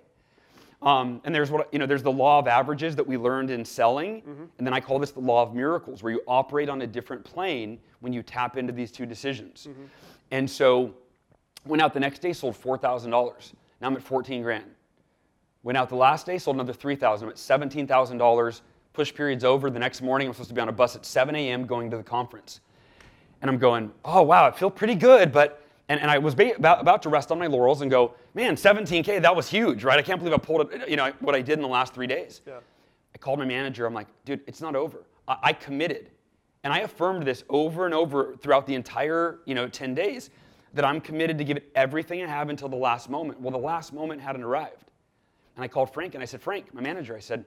Um, 0.81 1.21
and 1.25 1.35
there's 1.35 1.51
what 1.51 1.71
you 1.73 1.79
know. 1.79 1.85
There's 1.85 2.03
the 2.03 2.11
law 2.11 2.39
of 2.39 2.47
averages 2.47 2.95
that 2.95 3.05
we 3.05 3.17
learned 3.17 3.51
in 3.51 3.65
selling, 3.65 4.21
mm-hmm. 4.21 4.43
and 4.57 4.67
then 4.67 4.73
I 4.73 4.79
call 4.79 4.97
this 4.97 5.11
the 5.11 5.19
law 5.19 5.43
of 5.43 5.53
miracles, 5.53 6.01
where 6.01 6.13
you 6.13 6.21
operate 6.27 6.69
on 6.69 6.81
a 6.83 6.87
different 6.87 7.23
plane 7.23 7.79
when 7.99 8.13
you 8.13 8.23
tap 8.23 8.55
into 8.55 8.71
these 8.71 8.91
two 8.91 9.05
decisions. 9.05 9.67
Mm-hmm. 9.69 9.83
And 10.31 10.49
so, 10.49 10.93
went 11.65 11.81
out 11.81 11.93
the 11.93 11.99
next 11.99 12.19
day, 12.19 12.31
sold 12.31 12.55
four 12.55 12.77
thousand 12.77 13.11
dollars. 13.11 13.53
Now 13.81 13.87
I'm 13.87 13.95
at 13.95 14.03
fourteen 14.03 14.41
grand. 14.41 14.71
Went 15.63 15.77
out 15.77 15.89
the 15.89 15.95
last 15.95 16.25
day, 16.25 16.37
sold 16.37 16.55
another 16.55 16.73
three 16.73 16.95
thousand. 16.95 17.27
I'm 17.27 17.31
at 17.31 17.37
seventeen 17.37 17.87
thousand 17.87 18.17
dollars. 18.17 18.61
Push 18.93 19.13
period's 19.13 19.43
over. 19.43 19.69
The 19.69 19.79
next 19.79 20.01
morning, 20.01 20.27
I'm 20.27 20.33
supposed 20.33 20.49
to 20.49 20.55
be 20.55 20.61
on 20.61 20.69
a 20.69 20.73
bus 20.73 20.95
at 20.95 21.05
7 21.05 21.35
a.m. 21.35 21.65
going 21.65 21.91
to 21.91 21.97
the 21.97 22.03
conference, 22.03 22.59
and 23.41 23.49
I'm 23.49 23.57
going, 23.57 23.91
oh 24.03 24.23
wow, 24.23 24.45
I 24.45 24.51
feel 24.51 24.71
pretty 24.71 24.95
good, 24.95 25.31
but 25.31 25.61
and, 25.89 25.99
and 25.99 26.09
I 26.09 26.19
was 26.19 26.35
about, 26.35 26.81
about 26.81 27.01
to 27.03 27.09
rest 27.09 27.31
on 27.31 27.39
my 27.39 27.47
laurels 27.47 27.81
and 27.81 27.89
go, 27.89 28.13
man, 28.35 28.55
17K, 28.55 29.21
that 29.23 29.35
was 29.35 29.49
huge, 29.49 29.83
right? 29.83 29.97
I 29.97 30.03
can't 30.03 30.19
believe 30.19 30.33
I 30.33 30.37
pulled 30.37 30.71
it, 30.71 30.87
you 30.87 30.95
know, 30.95 31.11
what 31.19 31.33
I 31.33 31.41
did 31.41 31.53
in 31.53 31.63
the 31.63 31.67
last 31.67 31.95
three 31.95 32.05
days. 32.05 32.41
Yeah. 32.47 32.59
I 33.13 33.17
called 33.17 33.39
my 33.39 33.45
manager. 33.45 33.87
I'm 33.87 33.93
like, 33.93 34.07
dude, 34.23 34.41
it's 34.45 34.61
not 34.61 34.75
over. 34.75 35.03
I, 35.27 35.37
I 35.41 35.53
committed. 35.53 36.11
And 36.63 36.71
I 36.71 36.79
affirmed 36.79 37.23
this 37.23 37.43
over 37.49 37.85
and 37.85 37.93
over 37.93 38.35
throughout 38.35 38.67
the 38.67 38.75
entire, 38.75 39.39
you 39.45 39.55
know, 39.55 39.67
10 39.67 39.95
days 39.95 40.29
that 40.75 40.85
I'm 40.85 41.01
committed 41.01 41.39
to 41.39 41.43
give 41.43 41.57
it 41.57 41.71
everything 41.73 42.21
I 42.21 42.27
have 42.27 42.49
until 42.49 42.69
the 42.69 42.75
last 42.75 43.09
moment. 43.09 43.41
Well, 43.41 43.51
the 43.51 43.57
last 43.57 43.91
moment 43.91 44.21
hadn't 44.21 44.43
arrived. 44.43 44.88
And 45.59 45.65
I 45.65 45.67
called 45.67 45.93
Frank 45.93 46.13
and 46.13 46.23
I 46.23 46.25
said, 46.25 46.41
Frank, 46.41 46.73
my 46.73 46.79
manager, 46.79 47.17
I 47.17 47.19
said, 47.19 47.43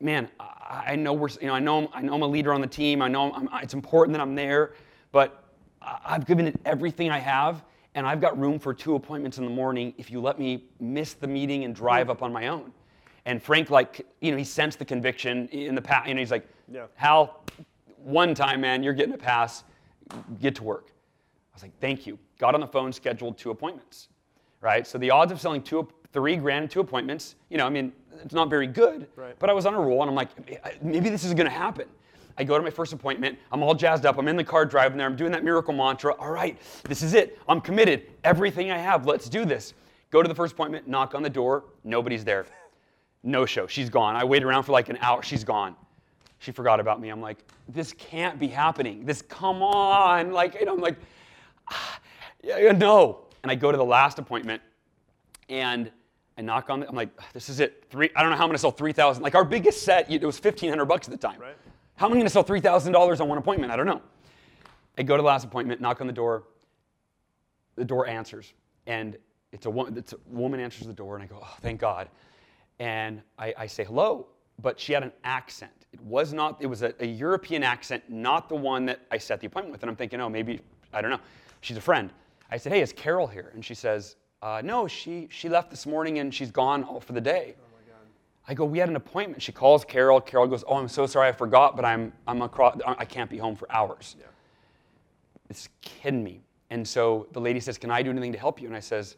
man, 0.00 0.28
I, 0.38 0.84
I 0.90 0.94
know 0.94 1.12
we're, 1.12 1.30
you 1.40 1.48
know, 1.48 1.52
I 1.52 1.58
know, 1.58 1.78
I'm, 1.78 1.88
I 1.92 2.00
know 2.00 2.14
I'm 2.14 2.22
a 2.22 2.28
leader 2.28 2.54
on 2.54 2.60
the 2.60 2.68
team. 2.68 3.02
I 3.02 3.08
know 3.08 3.32
I'm, 3.32 3.48
it's 3.60 3.74
important 3.74 4.16
that 4.16 4.22
I'm 4.22 4.36
there, 4.36 4.74
but 5.10 5.42
I've 5.82 6.26
given 6.26 6.46
it 6.46 6.60
everything 6.64 7.10
I 7.10 7.18
have, 7.18 7.64
and 7.96 8.06
I've 8.06 8.20
got 8.20 8.38
room 8.38 8.60
for 8.60 8.72
two 8.72 8.94
appointments 8.94 9.36
in 9.38 9.44
the 9.44 9.50
morning 9.50 9.94
if 9.98 10.12
you 10.12 10.20
let 10.20 10.38
me 10.38 10.66
miss 10.78 11.14
the 11.14 11.26
meeting 11.26 11.64
and 11.64 11.74
drive 11.74 12.08
up 12.08 12.22
on 12.22 12.32
my 12.32 12.46
own. 12.46 12.72
And 13.24 13.42
Frank, 13.42 13.68
like, 13.68 14.06
you 14.20 14.30
know, 14.30 14.36
he 14.36 14.44
sensed 14.44 14.78
the 14.78 14.84
conviction 14.84 15.48
in 15.48 15.74
the 15.74 15.82
past. 15.82 16.06
You 16.06 16.14
know, 16.14 16.20
he's 16.20 16.30
like, 16.30 16.46
yeah. 16.70 16.86
Hal, 16.94 17.42
one 17.96 18.32
time, 18.32 18.60
man, 18.60 18.84
you're 18.84 18.94
getting 18.94 19.14
a 19.14 19.18
pass. 19.18 19.64
Get 20.40 20.54
to 20.54 20.62
work. 20.62 20.92
I 21.52 21.56
was 21.56 21.62
like, 21.62 21.76
thank 21.80 22.06
you. 22.06 22.16
Got 22.38 22.54
on 22.54 22.60
the 22.60 22.66
phone, 22.68 22.92
scheduled 22.92 23.38
two 23.38 23.50
appointments, 23.50 24.06
right? 24.60 24.86
So 24.86 24.98
the 24.98 25.10
odds 25.10 25.32
of 25.32 25.40
selling 25.40 25.62
two, 25.62 25.88
three 26.12 26.36
grand 26.36 26.70
two 26.70 26.80
appointments, 26.80 27.34
you 27.48 27.58
know, 27.58 27.66
I 27.66 27.70
mean, 27.70 27.92
it's 28.24 28.34
not 28.34 28.50
very 28.50 28.66
good. 28.66 29.06
Right. 29.16 29.38
But 29.38 29.50
I 29.50 29.52
was 29.52 29.66
on 29.66 29.74
a 29.74 29.80
roll, 29.80 30.02
and 30.02 30.10
I'm 30.10 30.16
like, 30.16 30.82
maybe 30.82 31.08
this 31.08 31.24
is 31.24 31.34
going 31.34 31.46
to 31.46 31.52
happen. 31.52 31.86
I 32.36 32.44
go 32.44 32.56
to 32.56 32.62
my 32.62 32.70
first 32.70 32.92
appointment. 32.92 33.38
I'm 33.50 33.62
all 33.62 33.74
jazzed 33.74 34.06
up. 34.06 34.16
I'm 34.18 34.28
in 34.28 34.36
the 34.36 34.44
car 34.44 34.64
driving 34.64 34.96
there. 34.96 35.06
I'm 35.06 35.16
doing 35.16 35.32
that 35.32 35.42
miracle 35.42 35.74
mantra. 35.74 36.14
All 36.14 36.30
right, 36.30 36.56
this 36.84 37.02
is 37.02 37.14
it. 37.14 37.38
I'm 37.48 37.60
committed. 37.60 38.06
Everything 38.24 38.70
I 38.70 38.78
have. 38.78 39.06
Let's 39.06 39.28
do 39.28 39.44
this. 39.44 39.74
Go 40.10 40.22
to 40.22 40.28
the 40.28 40.34
first 40.34 40.54
appointment, 40.54 40.88
knock 40.88 41.14
on 41.14 41.22
the 41.22 41.30
door. 41.30 41.64
Nobody's 41.84 42.24
there. 42.24 42.46
No 43.24 43.44
show. 43.44 43.66
She's 43.66 43.90
gone. 43.90 44.16
I 44.16 44.24
wait 44.24 44.42
around 44.42 44.62
for 44.62 44.72
like 44.72 44.88
an 44.88 44.98
hour. 45.00 45.22
She's 45.22 45.44
gone. 45.44 45.74
She 46.38 46.52
forgot 46.52 46.78
about 46.78 47.00
me. 47.00 47.08
I'm 47.08 47.20
like, 47.20 47.38
this 47.68 47.92
can't 47.92 48.38
be 48.38 48.46
happening. 48.46 49.04
This, 49.04 49.20
come 49.20 49.62
on. 49.62 50.30
Like, 50.30 50.54
you 50.54 50.64
know, 50.64 50.74
I'm 50.74 50.80
like, 50.80 50.96
ah, 51.70 52.00
yeah, 52.42 52.70
no. 52.72 53.26
And 53.42 53.50
I 53.50 53.56
go 53.56 53.72
to 53.72 53.76
the 53.76 53.84
last 53.84 54.18
appointment, 54.18 54.62
and 55.48 55.90
I 56.38 56.40
knock 56.40 56.70
on 56.70 56.80
the, 56.80 56.88
I'm 56.88 56.94
like, 56.94 57.10
this 57.32 57.48
is 57.48 57.58
it. 57.58 57.84
Three, 57.90 58.10
I 58.14 58.22
don't 58.22 58.30
know 58.30 58.36
how 58.36 58.44
I'm 58.44 58.48
gonna 58.48 58.58
sell 58.58 58.70
3,000. 58.70 59.22
Like 59.22 59.34
our 59.34 59.44
biggest 59.44 59.82
set, 59.82 60.08
it 60.08 60.24
was 60.24 60.42
1,500 60.42 60.84
bucks 60.84 61.08
at 61.08 61.10
the 61.10 61.18
time. 61.18 61.40
Right. 61.40 61.56
How 61.96 62.06
am 62.06 62.12
I 62.12 62.16
gonna 62.16 62.30
sell 62.30 62.44
$3,000 62.44 63.20
on 63.20 63.28
one 63.28 63.38
appointment? 63.38 63.72
I 63.72 63.76
don't 63.76 63.86
know. 63.86 64.00
I 64.96 65.02
go 65.02 65.16
to 65.16 65.22
the 65.22 65.26
last 65.26 65.44
appointment, 65.44 65.80
knock 65.80 66.00
on 66.00 66.06
the 66.06 66.12
door. 66.12 66.44
The 67.74 67.84
door 67.84 68.06
answers, 68.06 68.54
and 68.86 69.16
it's 69.52 69.66
a 69.66 69.70
woman. 69.70 69.96
It's 69.96 70.12
a 70.12 70.18
woman 70.26 70.58
answers 70.58 70.86
the 70.88 70.92
door, 70.92 71.14
and 71.14 71.22
I 71.22 71.26
go, 71.28 71.38
oh, 71.40 71.56
thank 71.60 71.80
God. 71.80 72.08
And 72.80 73.22
I, 73.38 73.54
I 73.56 73.66
say 73.66 73.84
hello, 73.84 74.26
but 74.60 74.80
she 74.80 74.92
had 74.92 75.04
an 75.04 75.12
accent. 75.22 75.86
It 75.92 76.00
was 76.00 76.32
not. 76.32 76.56
It 76.60 76.66
was 76.66 76.82
a, 76.82 76.92
a 76.98 77.06
European 77.06 77.62
accent, 77.62 78.02
not 78.08 78.48
the 78.48 78.56
one 78.56 78.84
that 78.86 79.00
I 79.12 79.18
set 79.18 79.40
the 79.40 79.46
appointment 79.46 79.72
with. 79.72 79.82
And 79.82 79.90
I'm 79.90 79.96
thinking, 79.96 80.20
oh, 80.20 80.28
maybe 80.28 80.60
I 80.92 81.00
don't 81.00 81.12
know. 81.12 81.20
She's 81.60 81.76
a 81.76 81.80
friend. 81.80 82.10
I 82.50 82.56
said, 82.56 82.72
hey, 82.72 82.80
is 82.80 82.92
Carol 82.92 83.28
here? 83.28 83.52
And 83.54 83.64
she 83.64 83.74
says, 83.74 84.16
uh, 84.42 84.62
no, 84.64 84.86
she 84.86 85.28
she 85.30 85.48
left 85.48 85.70
this 85.70 85.86
morning 85.86 86.18
and 86.18 86.32
she's 86.34 86.50
gone 86.50 86.84
for 87.00 87.12
the 87.12 87.20
day. 87.20 87.54
I 88.50 88.54
go, 88.54 88.64
we 88.64 88.78
had 88.78 88.88
an 88.88 88.96
appointment. 88.96 89.42
She 89.42 89.52
calls 89.52 89.84
Carol. 89.84 90.22
Carol 90.22 90.46
goes, 90.46 90.64
oh, 90.66 90.76
I'm 90.76 90.88
so 90.88 91.04
sorry, 91.04 91.28
I 91.28 91.32
forgot, 91.32 91.76
but 91.76 91.84
I'm 91.84 92.12
I'm 92.26 92.40
across. 92.42 92.78
I 92.86 93.04
can't 93.04 93.28
be 93.28 93.36
home 93.38 93.56
for 93.56 93.70
hours. 93.70 94.16
Yeah. 94.18 94.26
It's 95.50 95.68
kidding 95.82 96.22
me. 96.24 96.40
And 96.70 96.86
so 96.86 97.26
the 97.32 97.40
lady 97.40 97.60
says, 97.60 97.78
can 97.78 97.90
I 97.90 98.02
do 98.02 98.10
anything 98.10 98.32
to 98.32 98.38
help 98.38 98.60
you? 98.60 98.66
And 98.68 98.76
I 98.76 98.80
says, 98.80 99.16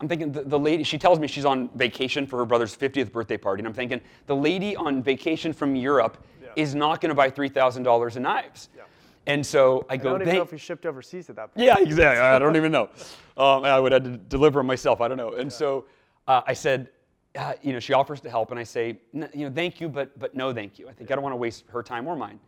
I'm 0.00 0.08
thinking 0.08 0.32
the, 0.32 0.42
the 0.42 0.58
lady. 0.58 0.82
She 0.82 0.98
tells 0.98 1.18
me 1.18 1.28
she's 1.28 1.44
on 1.44 1.68
vacation 1.76 2.26
for 2.26 2.38
her 2.38 2.44
brother's 2.46 2.76
50th 2.76 3.10
birthday 3.12 3.36
party, 3.36 3.60
and 3.60 3.68
I'm 3.68 3.74
thinking 3.74 4.00
the 4.26 4.36
lady 4.36 4.74
on 4.76 5.02
vacation 5.02 5.52
from 5.52 5.74
Europe 5.76 6.24
Yeah. 6.42 6.48
is 6.56 6.74
not 6.74 7.00
going 7.00 7.10
to 7.10 7.14
buy 7.14 7.30
three 7.30 7.48
thousand 7.48 7.84
dollars 7.84 8.16
in 8.16 8.22
knives. 8.22 8.68
Yeah. 8.76 8.82
And 9.28 9.44
so 9.46 9.86
I 9.88 9.94
I 9.94 9.96
go, 9.98 10.10
don't 10.12 10.22
even 10.22 10.34
know 10.36 10.42
if 10.42 10.50
he 10.50 10.56
shipped 10.56 10.86
overseas 10.86 11.28
at 11.30 11.36
that 11.36 11.54
point. 11.54 11.64
yeah, 11.66 11.76
exactly. 11.78 12.20
I 12.20 12.38
don't 12.38 12.56
even 12.56 12.72
know. 12.72 12.88
Um, 13.38 13.64
I 13.64 13.78
would 13.78 13.92
have 13.92 14.02
to 14.02 14.16
deliver 14.16 14.58
them 14.58 14.66
myself. 14.66 15.00
I 15.00 15.06
don't 15.06 15.16
know. 15.16 15.34
And 15.34 15.52
so 15.52 15.84
uh, 16.26 16.40
I 16.44 16.54
said, 16.54 16.90
uh, 17.36 17.52
you 17.62 17.72
know, 17.72 17.78
she 17.78 17.92
offers 17.92 18.20
to 18.22 18.28
help, 18.28 18.50
and 18.50 18.58
I 18.58 18.64
say, 18.64 18.98
"N- 19.14 19.30
you 19.32 19.48
know, 19.48 19.54
thank 19.54 19.80
you, 19.80 19.88
but 19.88 20.18
but 20.18 20.34
no, 20.34 20.52
thank 20.52 20.76
you. 20.76 20.88
I 20.88 20.92
think 20.92 21.12
I 21.12 21.14
don't 21.14 21.22
want 21.22 21.34
to 21.34 21.36
waste 21.36 21.62
her 21.68 21.84
time 21.84 22.08
or 22.08 22.16
mine. 22.16 22.40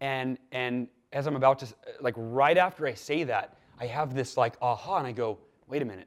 And 0.00 0.38
and 0.52 0.86
as 1.12 1.26
I'm 1.26 1.34
about 1.34 1.58
to, 1.60 1.66
like 2.00 2.14
right 2.16 2.56
after 2.56 2.86
I 2.86 2.94
say 2.94 3.24
that, 3.24 3.56
I 3.80 3.86
have 3.86 4.14
this 4.14 4.36
like 4.36 4.54
aha, 4.62 4.98
and 4.98 5.06
I 5.08 5.10
go, 5.10 5.36
wait 5.66 5.82
a 5.82 5.84
minute. 5.84 6.06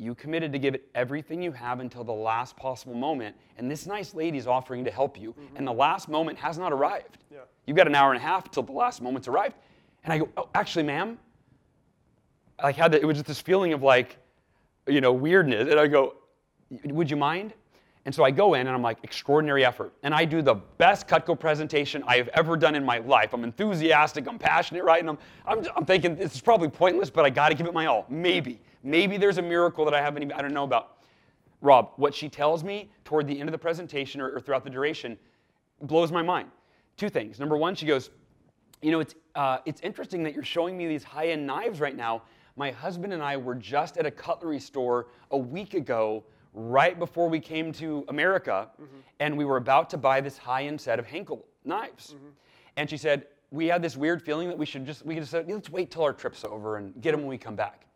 You 0.00 0.14
committed 0.14 0.50
to 0.52 0.58
give 0.58 0.74
it 0.74 0.88
everything 0.94 1.42
you 1.42 1.52
have 1.52 1.80
until 1.80 2.04
the 2.04 2.12
last 2.12 2.56
possible 2.56 2.94
moment, 2.94 3.36
and 3.58 3.70
this 3.70 3.84
nice 3.84 4.14
lady's 4.14 4.46
offering 4.46 4.82
to 4.86 4.90
help 4.90 5.20
you, 5.20 5.34
and 5.56 5.66
the 5.66 5.72
last 5.72 6.08
moment 6.08 6.38
has 6.38 6.56
not 6.56 6.72
arrived. 6.72 7.18
Yeah. 7.30 7.40
You've 7.66 7.76
got 7.76 7.86
an 7.86 7.94
hour 7.94 8.10
and 8.10 8.16
a 8.16 8.24
half 8.24 8.50
till 8.50 8.62
the 8.62 8.72
last 8.72 9.02
moment's 9.02 9.28
arrived. 9.28 9.56
And 10.04 10.12
I 10.14 10.18
go, 10.18 10.30
oh, 10.38 10.48
actually, 10.54 10.84
ma'am, 10.84 11.18
I 12.58 12.62
like 12.68 12.76
had 12.76 12.92
the, 12.92 12.98
it 12.98 13.04
was 13.04 13.16
just 13.18 13.26
this 13.26 13.42
feeling 13.42 13.74
of 13.74 13.82
like, 13.82 14.16
you 14.86 15.02
know, 15.02 15.12
weirdness. 15.12 15.68
And 15.70 15.78
I 15.78 15.86
go, 15.86 16.14
would 16.84 17.10
you 17.10 17.18
mind? 17.18 17.52
And 18.06 18.14
so 18.14 18.24
I 18.24 18.30
go 18.30 18.54
in 18.54 18.60
and 18.60 18.70
I'm 18.70 18.80
like, 18.80 18.96
extraordinary 19.02 19.66
effort. 19.66 19.92
And 20.02 20.14
I 20.14 20.24
do 20.24 20.40
the 20.40 20.54
best 20.78 21.08
Cutco 21.08 21.38
presentation 21.38 22.02
I 22.06 22.16
have 22.16 22.28
ever 22.28 22.56
done 22.56 22.74
in 22.74 22.86
my 22.86 22.98
life. 22.98 23.34
I'm 23.34 23.44
enthusiastic, 23.44 24.26
I'm 24.26 24.38
passionate, 24.38 24.82
right? 24.82 25.00
And 25.00 25.10
I'm, 25.10 25.18
I'm, 25.46 25.66
I'm 25.76 25.84
thinking 25.84 26.16
this 26.16 26.34
is 26.34 26.40
probably 26.40 26.68
pointless, 26.68 27.10
but 27.10 27.26
I 27.26 27.30
got 27.30 27.50
to 27.50 27.54
give 27.54 27.66
it 27.66 27.74
my 27.74 27.84
all. 27.84 28.06
Maybe. 28.08 28.62
Maybe 28.82 29.16
there's 29.16 29.38
a 29.38 29.42
miracle 29.42 29.84
that 29.84 29.94
I 29.94 30.00
haven't 30.00 30.22
even, 30.22 30.32
I 30.32 30.42
don't 30.42 30.54
know 30.54 30.64
about. 30.64 30.96
Rob, 31.60 31.90
what 31.96 32.14
she 32.14 32.28
tells 32.28 32.64
me 32.64 32.90
toward 33.04 33.26
the 33.26 33.38
end 33.38 33.48
of 33.48 33.52
the 33.52 33.58
presentation 33.58 34.20
or, 34.20 34.30
or 34.30 34.40
throughout 34.40 34.64
the 34.64 34.70
duration 34.70 35.18
blows 35.82 36.10
my 36.10 36.22
mind. 36.22 36.48
Two 36.96 37.08
things. 37.08 37.38
Number 37.38 37.56
one, 37.56 37.74
she 37.74 37.86
goes, 37.86 38.10
you 38.82 38.90
know, 38.90 39.00
it's, 39.00 39.14
uh, 39.34 39.58
it's 39.66 39.80
interesting 39.82 40.22
that 40.22 40.34
you're 40.34 40.44
showing 40.44 40.76
me 40.76 40.86
these 40.86 41.04
high 41.04 41.28
end 41.28 41.46
knives 41.46 41.80
right 41.80 41.96
now. 41.96 42.22
My 42.56 42.70
husband 42.70 43.12
and 43.12 43.22
I 43.22 43.36
were 43.36 43.54
just 43.54 43.98
at 43.98 44.06
a 44.06 44.10
cutlery 44.10 44.58
store 44.60 45.08
a 45.30 45.36
week 45.36 45.74
ago, 45.74 46.24
right 46.52 46.98
before 46.98 47.28
we 47.28 47.40
came 47.40 47.72
to 47.72 48.04
America, 48.08 48.68
and 49.20 49.36
we 49.36 49.44
were 49.44 49.56
about 49.56 49.88
to 49.90 49.98
buy 49.98 50.20
this 50.20 50.36
high 50.36 50.64
end 50.64 50.80
set 50.80 50.98
of 50.98 51.06
Henkel 51.06 51.46
knives. 51.64 52.14
And 52.76 52.88
she 52.88 52.96
said, 52.96 53.26
We 53.50 53.66
had 53.66 53.82
this 53.82 53.96
weird 53.96 54.22
feeling 54.22 54.48
that 54.48 54.58
we 54.58 54.66
should 54.66 54.86
just, 54.86 55.04
we 55.04 55.14
could 55.14 55.22
just 55.22 55.32
say, 55.32 55.44
let's 55.46 55.70
wait 55.70 55.90
till 55.90 56.02
our 56.02 56.12
trip's 56.12 56.44
over 56.44 56.76
and 56.78 57.00
get 57.00 57.12
them 57.12 57.20
when 57.20 57.28
we 57.28 57.38
come 57.38 57.54
back. 57.56 57.86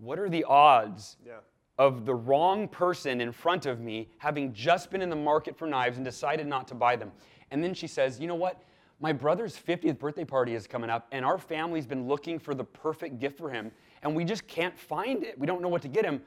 What 0.00 0.18
are 0.18 0.28
the 0.28 0.44
odds 0.44 1.16
Yeah. 1.24 1.40
of 1.78 2.04
the 2.04 2.14
wrong 2.14 2.68
person 2.68 3.20
in 3.20 3.32
front 3.32 3.66
of 3.66 3.80
me 3.80 4.10
having 4.18 4.52
just 4.52 4.90
been 4.90 5.02
in 5.02 5.10
the 5.10 5.16
market 5.16 5.56
for 5.56 5.66
knives 5.66 5.96
and 5.96 6.04
decided 6.04 6.46
not 6.46 6.66
to 6.68 6.74
buy 6.74 6.96
them. 6.96 7.12
And 7.50 7.62
then 7.62 7.74
she 7.74 7.86
says, 7.86 8.18
You 8.20 8.26
know 8.26 8.34
what? 8.34 8.62
My 9.02 9.12
brother's 9.12 9.56
50th 9.56 9.98
birthday 9.98 10.24
party 10.26 10.54
is 10.54 10.66
coming 10.66 10.90
up, 10.90 11.06
and 11.10 11.24
our 11.24 11.38
family's 11.38 11.86
been 11.86 12.06
looking 12.06 12.38
for 12.38 12.54
the 12.54 12.64
perfect 12.64 13.18
gift 13.18 13.38
for 13.38 13.48
him, 13.48 13.72
and 14.02 14.14
we 14.14 14.24
just 14.26 14.46
can't 14.46 14.78
find 14.78 15.24
it. 15.24 15.38
We 15.38 15.46
don't 15.46 15.62
know 15.62 15.68
what 15.70 15.80
to 15.82 15.88
get 15.88 16.04
him. 16.04 16.20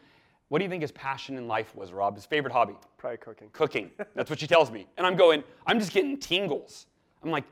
What 0.50 0.58
do 0.58 0.66
you 0.66 0.70
think 0.70 0.82
his 0.82 0.92
passion 0.92 1.38
in 1.38 1.48
life 1.48 1.76
was, 1.76 1.92
Rob? 1.94 2.16
His 2.16 2.26
favorite 2.26 2.52
hobby? 2.52 2.74
Probably 2.98 3.18
cooking. 3.18 3.50
Cooking. 3.54 3.92
That's 4.16 4.30
what 4.30 4.40
she 4.40 4.48
tells 4.48 4.72
me. 4.72 4.88
And 4.98 5.06
I'm 5.06 5.16
going, 5.16 5.44
I'm 5.68 5.80
just 5.80 5.92
getting 5.94 6.18
tingles. 6.20 6.88
I'm 7.24 7.30
like, 7.30 7.44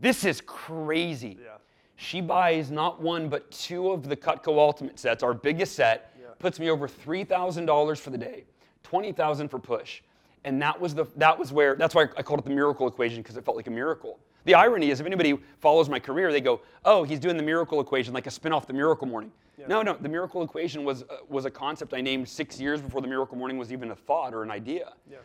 this 0.00 0.24
is 0.24 0.40
crazy. 0.40 1.38
Yeah. 1.40 1.58
She 1.96 2.20
buys 2.20 2.70
not 2.70 3.00
one, 3.00 3.28
but 3.28 3.50
two 3.50 3.90
of 3.90 4.08
the 4.08 4.16
Cutco 4.16 4.58
Ultimate 4.58 4.98
sets, 4.98 5.22
our 5.22 5.34
biggest 5.34 5.74
set, 5.74 6.12
Yeah. 6.20 6.26
puts 6.38 6.58
me 6.58 6.70
over 6.70 6.88
$3,000 6.88 8.00
for 8.00 8.10
the 8.10 8.18
day, 8.18 8.44
20000 8.82 9.48
for 9.48 9.58
push. 9.58 10.02
And 10.44 10.60
that 10.60 10.78
was, 10.80 10.94
the, 10.94 11.06
that 11.16 11.38
was 11.38 11.52
where, 11.52 11.74
that's 11.76 11.94
why 11.94 12.06
I 12.16 12.22
called 12.22 12.40
it 12.40 12.44
the 12.44 12.50
miracle 12.54 12.86
equation, 12.86 13.22
because 13.22 13.36
it 13.36 13.44
felt 13.44 13.56
like 13.56 13.66
a 13.66 13.70
miracle. 13.70 14.18
The 14.44 14.54
irony 14.54 14.90
is, 14.90 15.00
if 15.00 15.06
anybody 15.06 15.38
follows 15.60 15.88
my 15.88 15.98
career, 15.98 16.30
they 16.30 16.40
go, 16.42 16.60
oh, 16.84 17.02
he's 17.04 17.18
doing 17.18 17.36
the 17.38 17.42
miracle 17.42 17.80
equation, 17.80 18.12
like 18.12 18.26
a 18.26 18.30
spin 18.30 18.52
off 18.52 18.66
the 18.66 18.74
miracle 18.74 19.06
morning. 19.06 19.32
No, 19.66 19.80
no, 19.80 19.94
the 19.98 20.10
miracle 20.10 20.42
equation 20.42 20.84
was, 20.84 21.04
uh, 21.04 21.18
was 21.28 21.46
a 21.46 21.50
concept 21.50 21.94
I 21.94 22.02
named 22.02 22.28
six 22.28 22.60
years 22.60 22.82
before 22.82 23.00
the 23.00 23.08
miracle 23.08 23.38
morning 23.38 23.56
was 23.56 23.72
even 23.72 23.92
a 23.92 23.94
thought 23.94 24.34
or 24.34 24.42
an 24.42 24.50
idea. 24.50 24.92
Yeah. 25.10 25.16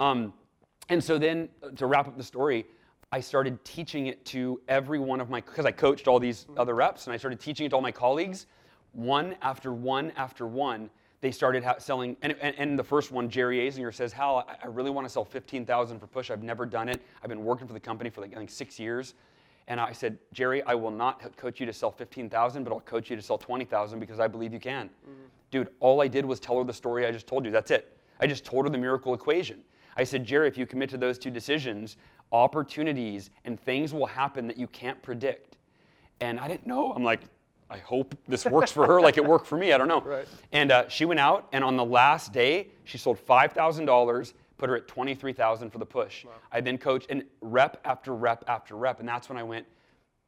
Um, 0.00 0.32
and 0.88 1.04
so 1.04 1.16
then, 1.18 1.48
uh, 1.62 1.68
to 1.76 1.86
wrap 1.86 2.08
up 2.08 2.16
the 2.16 2.24
story, 2.24 2.66
I 3.14 3.20
started 3.20 3.64
teaching 3.64 4.08
it 4.08 4.24
to 4.24 4.60
every 4.66 4.98
one 4.98 5.20
of 5.20 5.30
my, 5.30 5.40
because 5.40 5.64
I 5.64 5.70
coached 5.70 6.08
all 6.08 6.18
these 6.18 6.46
mm-hmm. 6.46 6.58
other 6.58 6.74
reps, 6.74 7.06
and 7.06 7.14
I 7.14 7.16
started 7.16 7.38
teaching 7.38 7.64
it 7.64 7.68
to 7.68 7.76
all 7.76 7.80
my 7.80 7.92
colleagues. 7.92 8.46
One 8.90 9.36
after 9.40 9.72
one 9.72 10.10
after 10.16 10.48
one, 10.48 10.90
they 11.20 11.30
started 11.30 11.62
ha- 11.62 11.76
selling. 11.78 12.16
And, 12.22 12.34
and, 12.40 12.56
and 12.58 12.76
the 12.76 12.82
first 12.82 13.12
one, 13.12 13.30
Jerry 13.30 13.58
Azinger 13.58 13.94
says, 13.94 14.12
Hal, 14.12 14.44
I, 14.48 14.56
I 14.64 14.66
really 14.66 14.90
want 14.90 15.06
to 15.06 15.12
sell 15.12 15.24
15,000 15.24 16.00
for 16.00 16.08
push. 16.08 16.28
I've 16.32 16.42
never 16.42 16.66
done 16.66 16.88
it. 16.88 17.02
I've 17.22 17.28
been 17.28 17.44
working 17.44 17.68
for 17.68 17.72
the 17.72 17.78
company 17.78 18.10
for 18.10 18.20
like, 18.20 18.32
I 18.32 18.38
think 18.38 18.50
six 18.50 18.80
years. 18.80 19.14
And 19.68 19.78
I 19.78 19.92
said, 19.92 20.18
Jerry, 20.32 20.64
I 20.64 20.74
will 20.74 20.90
not 20.90 21.36
coach 21.36 21.60
you 21.60 21.66
to 21.66 21.72
sell 21.72 21.92
15,000, 21.92 22.64
but 22.64 22.72
I'll 22.72 22.80
coach 22.80 23.10
you 23.10 23.14
to 23.14 23.22
sell 23.22 23.38
20,000 23.38 24.00
because 24.00 24.18
I 24.18 24.26
believe 24.26 24.52
you 24.52 24.58
can. 24.58 24.88
Mm-hmm. 24.88 25.12
Dude, 25.52 25.68
all 25.78 26.02
I 26.02 26.08
did 26.08 26.26
was 26.26 26.40
tell 26.40 26.58
her 26.58 26.64
the 26.64 26.72
story 26.72 27.06
I 27.06 27.12
just 27.12 27.28
told 27.28 27.44
you. 27.44 27.52
That's 27.52 27.70
it. 27.70 27.96
I 28.18 28.26
just 28.26 28.44
told 28.44 28.64
her 28.64 28.70
the 28.70 28.78
miracle 28.78 29.14
equation. 29.14 29.62
I 29.96 30.02
said, 30.02 30.24
Jerry, 30.24 30.48
if 30.48 30.58
you 30.58 30.66
commit 30.66 30.90
to 30.90 30.96
those 30.96 31.18
two 31.18 31.30
decisions, 31.30 31.96
opportunities 32.32 33.30
and 33.44 33.58
things 33.60 33.92
will 33.92 34.06
happen 34.06 34.46
that 34.46 34.58
you 34.58 34.66
can't 34.68 35.00
predict. 35.02 35.56
And 36.20 36.38
I 36.40 36.48
didn't 36.48 36.66
know. 36.66 36.92
I'm 36.92 37.04
like, 37.04 37.20
I 37.70 37.78
hope 37.78 38.14
this 38.28 38.44
works 38.44 38.70
for 38.70 38.86
her 38.86 39.00
like 39.00 39.16
it 39.16 39.24
worked 39.24 39.46
for 39.46 39.56
me. 39.56 39.72
I 39.72 39.78
don't 39.78 39.88
know. 39.88 40.00
Right. 40.04 40.28
And 40.52 40.70
uh, 40.70 40.88
she 40.88 41.04
went 41.04 41.18
out, 41.18 41.48
and 41.52 41.64
on 41.64 41.76
the 41.76 41.84
last 41.84 42.32
day, 42.32 42.68
she 42.84 42.98
sold 42.98 43.18
five 43.18 43.52
thousand 43.52 43.86
dollars, 43.86 44.34
put 44.58 44.68
her 44.68 44.76
at 44.76 44.86
twenty-three 44.86 45.32
thousand 45.32 45.70
for 45.70 45.78
the 45.78 45.86
push. 45.86 46.24
I 46.52 46.60
then 46.60 46.78
coached 46.78 47.06
and 47.10 47.24
rep 47.40 47.80
after 47.84 48.14
rep 48.14 48.44
after 48.46 48.76
rep, 48.76 49.00
and 49.00 49.08
that's 49.08 49.28
when 49.28 49.38
I 49.38 49.42
went. 49.42 49.66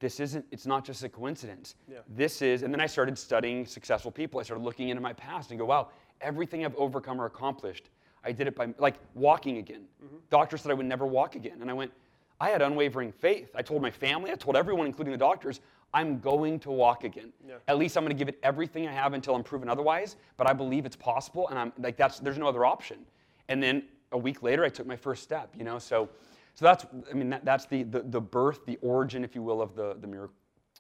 This 0.01 0.19
isn't. 0.21 0.45
It's 0.51 0.67
not 0.67 0.85
just 0.85 1.03
a 1.05 1.09
coincidence. 1.09 1.75
Yeah. 1.89 1.99
This 2.09 2.43
is. 2.43 2.63
And 2.63 2.73
then 2.73 2.81
I 2.81 2.87
started 2.87 3.17
studying 3.19 3.67
successful 3.67 4.11
people. 4.11 4.41
I 4.41 4.43
started 4.43 4.65
looking 4.65 4.89
into 4.89 5.03
my 5.03 5.13
past 5.13 5.51
and 5.51 5.59
go, 5.59 5.67
wow, 5.67 5.89
everything 6.21 6.65
I've 6.65 6.77
overcome 6.77 7.21
or 7.21 7.27
accomplished, 7.27 7.91
I 8.25 8.33
did 8.33 8.47
it 8.47 8.57
by 8.57 8.75
like 8.79 8.97
walking 9.15 9.59
again. 9.59 9.83
Mm-hmm. 10.05 10.17
Doctors 10.31 10.63
said 10.63 10.71
I 10.71 10.75
would 10.75 10.87
never 10.87 11.07
walk 11.07 11.37
again, 11.37 11.59
and 11.61 11.71
I 11.71 11.73
went. 11.73 11.93
I 12.39 12.51
had 12.51 12.61
unwavering 12.61 13.13
faith. 13.13 13.51
I 13.55 13.63
told 13.63 13.81
my 13.81 13.91
family, 13.91 14.31
I 14.31 14.35
told 14.35 14.57
everyone, 14.57 14.87
including 14.87 15.13
the 15.13 15.19
doctors, 15.19 15.61
I'm 15.95 16.19
going 16.19 16.59
to 16.61 16.71
walk 16.71 17.05
again. 17.05 17.33
Yeah. 17.49 17.55
At 17.69 17.79
least 17.79 17.97
I'm 17.97 18.05
going 18.05 18.15
to 18.15 18.19
give 18.19 18.29
it 18.29 18.39
everything 18.43 18.87
I 18.87 18.93
have 18.93 19.15
until 19.15 19.35
I'm 19.35 19.43
proven 19.43 19.71
otherwise. 19.71 20.17
But 20.37 20.47
I 20.47 20.53
believe 20.53 20.85
it's 20.85 20.97
possible, 20.97 21.49
and 21.49 21.59
I'm 21.59 21.73
like 21.79 21.97
that's 21.97 22.19
there's 22.19 22.39
no 22.39 22.49
other 22.49 22.65
option. 22.65 22.99
And 23.49 23.63
then 23.63 23.85
a 24.13 24.19
week 24.19 24.43
later, 24.43 24.65
I 24.65 24.69
took 24.69 24.87
my 24.87 24.97
first 24.97 25.23
step. 25.23 25.55
You 25.57 25.65
know, 25.65 25.79
so 25.79 26.09
so 26.55 26.65
that's 26.65 26.85
I 27.11 27.15
mean 27.15 27.31
that, 27.31 27.45
that's 27.45 27.67
the, 27.67 27.85
the 27.85 28.01
the 28.01 28.21
birth, 28.21 28.67
the 28.67 28.79
origin, 28.83 29.25
if 29.25 29.35
you 29.35 29.43
will, 29.43 29.63
of 29.63 29.75
the 29.75 29.97
the 30.01 30.07
miracle 30.07 30.35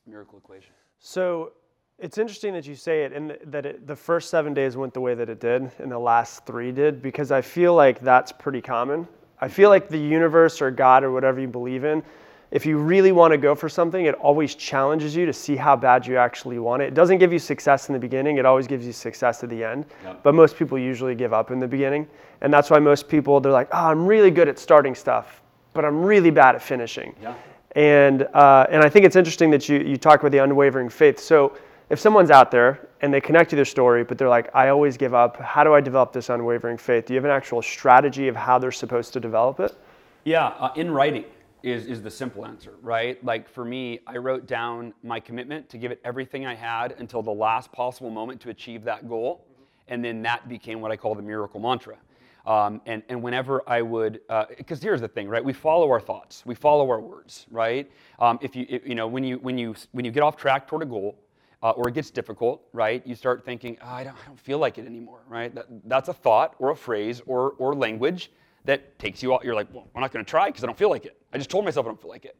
miracle 0.07 0.38
equation. 0.38 0.72
So 0.99 1.53
it's 1.98 2.18
interesting 2.18 2.52
that 2.52 2.66
you 2.66 2.74
say 2.74 3.04
it 3.04 3.12
and 3.12 3.37
that 3.46 3.64
it, 3.64 3.87
the 3.87 3.96
first 3.96 4.28
seven 4.28 4.52
days 4.52 4.76
went 4.76 4.92
the 4.92 5.00
way 5.00 5.14
that 5.14 5.30
it 5.30 5.40
did 5.40 5.70
and 5.78 5.90
the 5.90 5.98
last 5.98 6.44
three 6.44 6.70
did 6.70 7.00
because 7.00 7.32
I 7.32 7.40
feel 7.40 7.74
like 7.74 8.00
that's 8.00 8.32
pretty 8.32 8.61
common. 8.61 9.09
I 9.40 9.48
feel 9.48 9.70
like 9.70 9.88
the 9.88 9.98
universe 9.98 10.61
or 10.61 10.70
God 10.70 11.04
or 11.04 11.12
whatever 11.12 11.40
you 11.40 11.48
believe 11.48 11.85
in, 11.85 12.02
if 12.50 12.64
you 12.64 12.78
really 12.78 13.12
want 13.12 13.32
to 13.32 13.38
go 13.38 13.54
for 13.54 13.68
something, 13.68 14.04
it 14.04 14.14
always 14.16 14.54
challenges 14.54 15.16
you 15.16 15.26
to 15.26 15.32
see 15.32 15.56
how 15.56 15.74
bad 15.74 16.06
you 16.06 16.16
actually 16.16 16.59
want 16.59 16.82
it. 16.82 16.87
It 16.87 16.94
doesn't 16.94 17.18
give 17.18 17.32
you 17.32 17.38
success 17.38 17.88
in 17.88 17.92
the 17.92 17.98
beginning, 17.98 18.37
it 18.37 18.46
always 18.46 18.66
gives 18.66 18.87
you 18.87 18.92
success 18.92 19.42
at 19.42 19.50
the 19.50 19.64
end. 19.64 19.87
Yeah. 20.04 20.14
But 20.22 20.35
most 20.35 20.56
people 20.56 20.78
usually 20.78 21.14
give 21.14 21.32
up 21.32 21.50
in 21.50 21.59
the 21.59 21.66
beginning. 21.66 22.06
And 22.42 22.52
that's 22.52 22.70
why 22.70 22.78
most 22.78 23.09
people, 23.09 23.40
they're 23.40 23.52
like, 23.52 23.68
oh, 23.72 23.87
I'm 23.87 24.06
really 24.06 24.30
good 24.30 24.48
at 24.48 24.59
starting 24.59 24.94
stuff, 24.94 25.40
but 25.72 25.85
I'm 25.85 26.02
really 26.02 26.30
bad 26.30 26.54
at 26.54 26.62
finishing. 26.62 27.14
Yeah. 27.20 27.35
And, 27.74 28.22
uh, 28.32 28.66
and 28.70 28.82
I 28.82 28.88
think 28.88 29.04
it's 29.04 29.16
interesting 29.16 29.50
that 29.50 29.68
you, 29.68 29.78
you 29.78 29.96
talk 29.96 30.20
about 30.20 30.32
the 30.32 30.38
unwavering 30.38 30.88
faith. 30.88 31.18
So 31.18 31.56
if 31.88 32.01
someone's 32.01 32.31
out 32.31 32.51
there 32.51 32.88
and 33.01 33.14
they 33.14 33.20
connect 33.20 33.51
to 33.51 33.57
their 33.57 33.64
story, 33.64 34.03
but 34.03 34.18
they're 34.18 34.29
like, 34.29 34.51
I 34.55 34.68
always 34.68 34.96
give 34.96 35.14
up. 35.14 35.40
How 35.40 35.62
do 35.62 35.72
I 35.75 35.81
develop 35.81 36.12
this 36.12 36.29
unwavering 36.31 36.79
faith? 36.79 37.07
Do 37.07 37.14
you 37.14 37.18
have 37.18 37.25
an 37.25 37.31
actual 37.31 37.62
strategy 37.62 38.29
of 38.29 38.35
how 38.35 38.59
they're 38.59 38.72
supposed 38.72 39.12
to 39.12 39.20
develop 39.20 39.61
it? 39.61 39.77
Yeah, 40.25 40.46
uh, 40.59 40.72
in 40.75 40.90
writing 40.90 41.25
is, 41.62 41.87
is 41.87 42.03
the 42.03 42.11
simple 42.11 42.44
answer, 42.44 42.75
right? 42.83 43.22
Like 43.25 43.49
for 43.49 43.64
me, 43.64 44.01
I 44.07 44.16
wrote 44.16 44.46
down 44.46 44.94
my 45.05 45.20
commitment 45.20 45.68
to 45.70 45.79
give 45.79 45.92
it 45.92 46.01
everything 46.05 46.44
I 46.44 46.55
had 46.55 46.96
until 46.99 47.22
the 47.22 47.31
last 47.31 47.70
possible 47.70 48.11
moment 48.11 48.40
to 48.42 48.51
achieve 48.51 48.83
that 48.85 49.09
goal. 49.09 49.46
And 49.88 50.05
then 50.05 50.22
that 50.22 50.49
became 50.49 50.81
what 50.81 50.90
I 50.90 50.96
call 50.96 51.14
the 51.14 51.22
miracle 51.22 51.61
mantra. 51.61 51.96
Um, 52.44 52.81
and, 52.87 53.03
and 53.09 53.22
whenever 53.22 53.68
I 53.68 53.83
would, 53.83 54.20
because 54.57 54.79
uh, 54.79 54.83
here's 54.83 55.01
the 55.01 55.09
thing, 55.09 55.29
right? 55.29 55.44
We 55.44 55.53
follow 55.53 55.90
our 55.90 56.01
thoughts, 56.01 56.44
we 56.46 56.55
follow 56.55 56.88
our 56.90 57.01
words, 57.01 57.46
right? 57.51 57.90
Um, 58.20 58.38
if 58.40 58.55
you, 58.55 58.66
if, 58.68 58.87
you 58.87 58.94
know, 58.94 59.09
when 59.09 59.25
you, 59.25 59.38
when 59.38 59.59
you, 59.59 59.75
when 59.92 60.05
you 60.05 60.12
get 60.12 60.22
off 60.22 60.37
track 60.37 60.68
toward 60.68 60.83
a 60.83 60.87
goal, 60.87 61.18
uh, 61.62 61.71
or 61.71 61.88
it 61.88 61.95
gets 61.95 62.11
difficult, 62.11 62.62
right? 62.73 63.07
You 63.07 63.14
start 63.14 63.45
thinking, 63.45 63.77
oh, 63.83 63.88
I, 63.88 64.05
don't, 64.05 64.14
I 64.14 64.27
don't 64.27 64.38
feel 64.38 64.59
like 64.59 64.79
it 64.79 64.87
anymore, 64.87 65.21
right? 65.29 65.55
That, 65.55 65.66
that's 65.85 66.09
a 66.09 66.12
thought 66.12 66.55
or 66.59 66.71
a 66.71 66.77
phrase 66.77 67.23
or, 67.27 67.53
or 67.59 67.75
language 67.75 68.31
that 68.64 68.99
takes 68.99 69.23
you 69.23 69.35
out. 69.35 69.45
You're 69.45 69.55
like, 69.55 69.73
well, 69.73 69.88
I'm 69.95 70.01
not 70.01 70.12
going 70.12 70.25
to 70.25 70.29
try 70.29 70.49
because 70.49 70.64
I 70.64 70.66
don't 70.66 70.79
feel 70.79 70.90
like 70.90 71.07
it. 71.07 71.21
I 71.33 71.38
just 71.38 71.51
told 71.51 71.64
myself 71.64 71.87
I 71.87 71.88
don't 71.88 72.01
feel 72.01 72.11
like 72.11 72.25
it. 72.25 72.37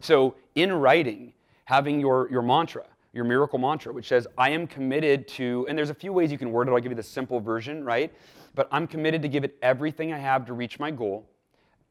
So 0.00 0.34
in 0.54 0.72
writing, 0.72 1.32
having 1.64 2.00
your, 2.00 2.28
your 2.30 2.42
mantra, 2.42 2.84
your 3.12 3.24
miracle 3.24 3.58
mantra, 3.58 3.92
which 3.92 4.08
says, 4.08 4.26
I 4.36 4.50
am 4.50 4.66
committed 4.66 5.26
to, 5.28 5.66
and 5.68 5.76
there's 5.76 5.90
a 5.90 5.94
few 5.94 6.12
ways 6.12 6.30
you 6.30 6.38
can 6.38 6.52
word 6.52 6.68
it. 6.68 6.72
I'll 6.72 6.78
give 6.78 6.92
you 6.92 6.96
the 6.96 7.02
simple 7.02 7.40
version, 7.40 7.84
right? 7.84 8.12
But 8.54 8.68
I'm 8.70 8.86
committed 8.86 9.22
to 9.22 9.28
give 9.28 9.44
it 9.44 9.56
everything 9.62 10.12
I 10.12 10.18
have 10.18 10.44
to 10.46 10.52
reach 10.52 10.78
my 10.78 10.90
goal 10.90 11.28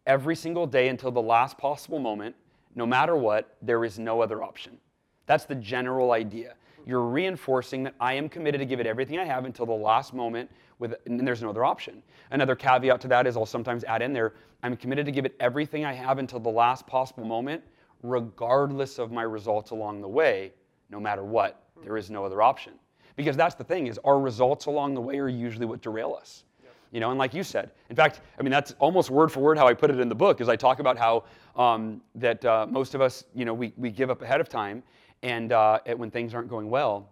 every 0.05 0.35
single 0.35 0.65
day 0.65 0.87
until 0.87 1.11
the 1.11 1.21
last 1.21 1.57
possible 1.57 1.99
moment. 1.99 2.35
No 2.75 2.85
matter 2.85 3.15
what, 3.15 3.57
there 3.61 3.83
is 3.83 3.99
no 3.99 4.21
other 4.21 4.43
option. 4.43 4.77
That's 5.25 5.45
the 5.45 5.55
general 5.55 6.11
idea. 6.11 6.55
You're 6.87 7.01
reinforcing 7.01 7.83
that 7.83 7.95
I 7.99 8.13
am 8.13 8.29
committed 8.29 8.59
to 8.59 8.65
give 8.65 8.79
it 8.79 8.87
everything 8.87 9.19
I 9.19 9.25
have 9.25 9.43
until 9.43 9.65
the 9.65 9.73
last 9.73 10.13
moment, 10.13 10.49
with, 10.79 10.95
and 11.05 11.27
there's 11.27 11.41
no 11.41 11.49
other 11.49 11.65
option. 11.65 12.01
Another 12.31 12.55
caveat 12.55 13.01
to 13.01 13.09
that 13.09 13.27
is 13.27 13.35
I'll 13.35 13.45
sometimes 13.45 13.83
add 13.83 14.01
in 14.01 14.13
there 14.13 14.33
I'm 14.63 14.75
committed 14.77 15.05
to 15.05 15.11
give 15.11 15.25
it 15.25 15.35
everything 15.39 15.85
I 15.85 15.93
have 15.93 16.17
until 16.17 16.39
the 16.39 16.49
last 16.49 16.87
possible 16.87 17.25
moment, 17.25 17.61
regardless 18.03 18.99
of 18.99 19.11
my 19.11 19.23
results 19.23 19.71
along 19.71 20.01
the 20.01 20.07
way, 20.07 20.53
no 20.89 20.99
matter 20.99 21.23
what. 21.23 21.61
There 21.83 21.97
is 21.97 22.09
no 22.09 22.25
other 22.25 22.41
option. 22.41 22.73
Because 23.17 23.35
that's 23.35 23.53
the 23.53 23.63
thing 23.63 23.87
is 23.87 23.99
our 24.05 24.19
results 24.19 24.67
along 24.67 24.93
the 24.93 25.01
way 25.01 25.19
are 25.19 25.27
usually 25.27 25.65
what 25.65 25.81
derail 25.81 26.17
us. 26.19 26.45
You 26.91 27.01
know, 27.01 27.09
and 27.09 27.19
like 27.19 27.33
you 27.33 27.43
said, 27.43 27.71
in 27.89 27.97
fact, 27.97 28.21
I 28.39 28.41
mean 28.41 28.51
that's 28.51 28.73
almost 28.79 29.09
word 29.09 29.29
for 29.29 29.41
word 29.41 29.57
how 29.57 29.67
I 29.67 29.73
put 29.73 29.91
it 29.91 29.99
in 29.99 30.07
the 30.07 30.15
book. 30.15 30.39
Is 30.39 30.47
I 30.47 30.55
talk 30.55 30.79
about 30.79 30.97
how 30.97 31.25
um, 31.57 32.01
that 32.15 32.43
uh, 32.45 32.65
most 32.69 32.95
of 32.95 33.01
us, 33.01 33.25
you 33.35 33.43
know, 33.43 33.53
we, 33.53 33.73
we 33.75 33.91
give 33.91 34.09
up 34.09 34.21
ahead 34.21 34.39
of 34.39 34.47
time, 34.47 34.81
and 35.23 35.51
uh, 35.51 35.79
when 35.95 36.11
things 36.11 36.33
aren't 36.33 36.49
going 36.49 36.69
well. 36.69 37.09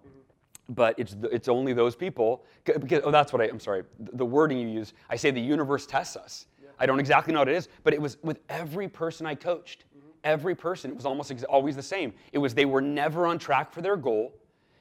But 0.70 0.98
it's, 0.98 1.16
it's 1.32 1.48
only 1.48 1.74
those 1.74 1.96
people, 1.96 2.44
because, 2.64 3.02
oh, 3.04 3.12
that's 3.12 3.32
what 3.32 3.42
I, 3.42 3.46
I'm 3.46 3.60
sorry, 3.60 3.84
the 4.00 4.26
wording 4.26 4.58
you 4.58 4.68
use, 4.68 4.94
I 5.12 5.16
say 5.16 5.30
the 5.30 5.40
universe 5.40 5.86
tests 5.86 6.16
us. 6.16 6.48
Yeah. 6.60 6.70
I 6.80 6.88
don't 6.88 7.00
exactly 7.00 7.34
know 7.34 7.42
what 7.42 7.50
it 7.50 7.56
is, 7.56 7.70
but 7.84 7.94
it 7.94 8.02
was 8.02 8.18
with 8.24 8.40
every 8.50 8.88
person 8.88 9.28
I 9.28 9.36
coached, 9.36 9.84
mm-hmm. 9.96 10.08
every 10.24 10.56
person, 10.56 10.90
it 10.90 10.96
was 10.98 11.06
almost 11.06 11.30
ex- 11.30 11.44
always 11.44 11.76
the 11.76 11.84
same. 11.84 12.14
It 12.32 12.40
was 12.40 12.56
they 12.56 12.66
were 12.66 12.82
never 12.82 13.28
on 13.28 13.38
track 13.38 13.72
for 13.72 13.82
their 13.82 13.96
goal, 13.96 14.34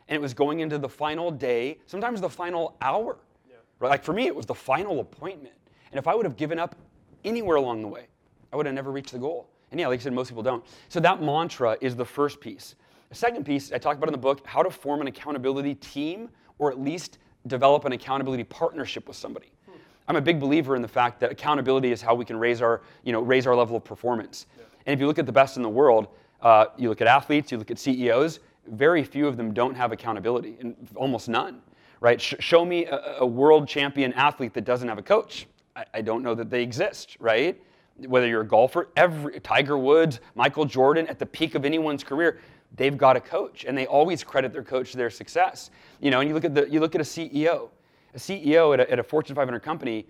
and 0.08 0.16
it 0.16 0.20
was 0.22 0.32
going 0.32 0.60
into 0.60 0.78
the 0.78 0.88
final 0.88 1.30
day, 1.30 1.78
sometimes 1.84 2.20
the 2.22 2.30
final 2.30 2.76
hour. 2.80 3.18
Yeah. 3.46 3.56
Right? 3.78 3.90
Like 3.90 4.04
for 4.04 4.14
me, 4.14 4.26
it 4.26 4.34
was 4.34 4.46
the 4.46 4.54
final 4.54 5.00
appointment. 5.00 5.54
And 5.90 5.98
if 5.98 6.08
I 6.08 6.14
would 6.14 6.24
have 6.24 6.38
given 6.38 6.58
up 6.58 6.76
anywhere 7.24 7.56
along 7.56 7.82
the 7.82 7.88
way, 7.88 8.06
I 8.54 8.56
would 8.56 8.64
have 8.64 8.74
never 8.74 8.90
reached 8.90 9.12
the 9.12 9.18
goal. 9.18 9.50
And 9.70 9.78
yeah, 9.78 9.88
like 9.88 10.00
I 10.00 10.02
said, 10.02 10.14
most 10.14 10.28
people 10.28 10.42
don't. 10.42 10.64
So 10.88 10.98
that 11.00 11.20
mantra 11.20 11.76
is 11.82 11.94
the 11.94 12.04
first 12.06 12.40
piece. 12.40 12.74
The 13.14 13.20
second 13.20 13.44
piece 13.46 13.70
I 13.70 13.79
talk 13.79 13.96
about 13.96 14.09
in 14.09 14.12
the 14.12 14.18
book, 14.18 14.44
how 14.44 14.61
to 14.61 14.70
form 14.70 15.00
an 15.00 15.07
accountability 15.07 15.77
team 15.77 16.29
or 16.59 16.72
at 16.72 16.81
least 16.81 17.18
develop 17.46 17.85
an 17.85 17.92
accountability 17.92 18.42
partnership 18.42 19.07
with 19.07 19.16
somebody. 19.16 19.53
I'm 20.09 20.16
a 20.16 20.20
big 20.20 20.40
believer 20.40 20.74
in 20.74 20.83
the 20.83 20.88
fact 20.88 21.20
that 21.20 21.31
accountability 21.31 21.92
is 21.92 22.03
how 22.03 22.16
we 22.16 22.24
can 22.24 22.37
raise 22.37 22.61
our, 22.61 22.83
you 23.05 23.12
know, 23.12 23.20
raise 23.20 23.46
our 23.46 23.55
level 23.55 23.77
of 23.77 23.85
performance. 23.85 24.46
Yeah. 24.59 24.64
And 24.87 24.94
if 24.94 24.98
you 24.98 25.07
look 25.07 25.20
at 25.20 25.27
the 25.27 25.33
best 25.33 25.57
in 25.57 25.62
the 25.62 25.68
world, 25.68 26.09
uh, 26.42 26.66
you 26.77 26.88
look 26.88 27.00
at 27.00 27.07
athletes, 27.07 27.53
you 27.53 27.59
look 27.59 27.70
at 27.70 27.79
CEOs, 27.79 28.40
very 28.66 29.05
few 29.05 29.29
of 29.29 29.37
them 29.37 29.55
don't 29.55 29.77
have 29.77 29.92
accountability, 29.92 30.57
and 30.59 30.74
almost 30.96 31.29
none. 31.29 31.62
Right? 32.00 32.20
Sh- 32.20 32.35
show 32.40 32.64
me 32.64 32.87
a, 32.87 33.18
a, 33.20 33.27
world 33.27 33.68
champion 33.68 34.12
athlete 34.14 34.55
that 34.55 34.64
doesn't 34.64 34.88
have 34.88 34.98
a 34.98 35.03
coach. 35.03 35.46
I, 35.77 35.85
I 35.94 36.00
don't 36.03 36.24
know 36.24 36.35
that 36.35 36.50
they 36.50 36.64
exist. 36.64 37.16
Right? 37.20 37.62
Whether 37.96 38.27
you're 38.27 38.40
a 38.40 38.46
golfer, 38.46 38.88
every 38.96 39.38
Tiger 39.38 39.79
Woods, 39.79 40.18
Michael 40.35 40.64
Jordan, 40.64 41.07
at 41.07 41.20
the 41.20 41.27
peak 41.27 41.55
of 41.55 41.64
anyone's 41.64 42.03
career, 42.03 42.40
they've 42.76 42.96
got 42.96 43.16
a 43.16 43.20
coach 43.20 43.64
and 43.64 43.76
they 43.76 43.87
always 43.87 44.24
credit 44.24 44.52
their 44.52 44.62
coach 44.62 44.90
to 44.92 44.96
their 44.96 45.10
success. 45.10 45.70
You 46.00 46.10
know 46.10 46.20
and 46.20 46.28
you 46.28 46.34
look 46.34 46.44
at 46.44 46.54
the 46.54 46.68
you 46.68 46.80
look 46.80 46.94
at 46.94 47.00
a 47.00 47.04
ceo 47.04 47.68
a 48.14 48.18
ceo 48.18 48.74
at 48.74 48.80
a, 48.80 48.90
at 48.90 48.98
a 48.98 49.02
fortune 49.02 49.34
500 49.34 49.60
company 49.60 50.06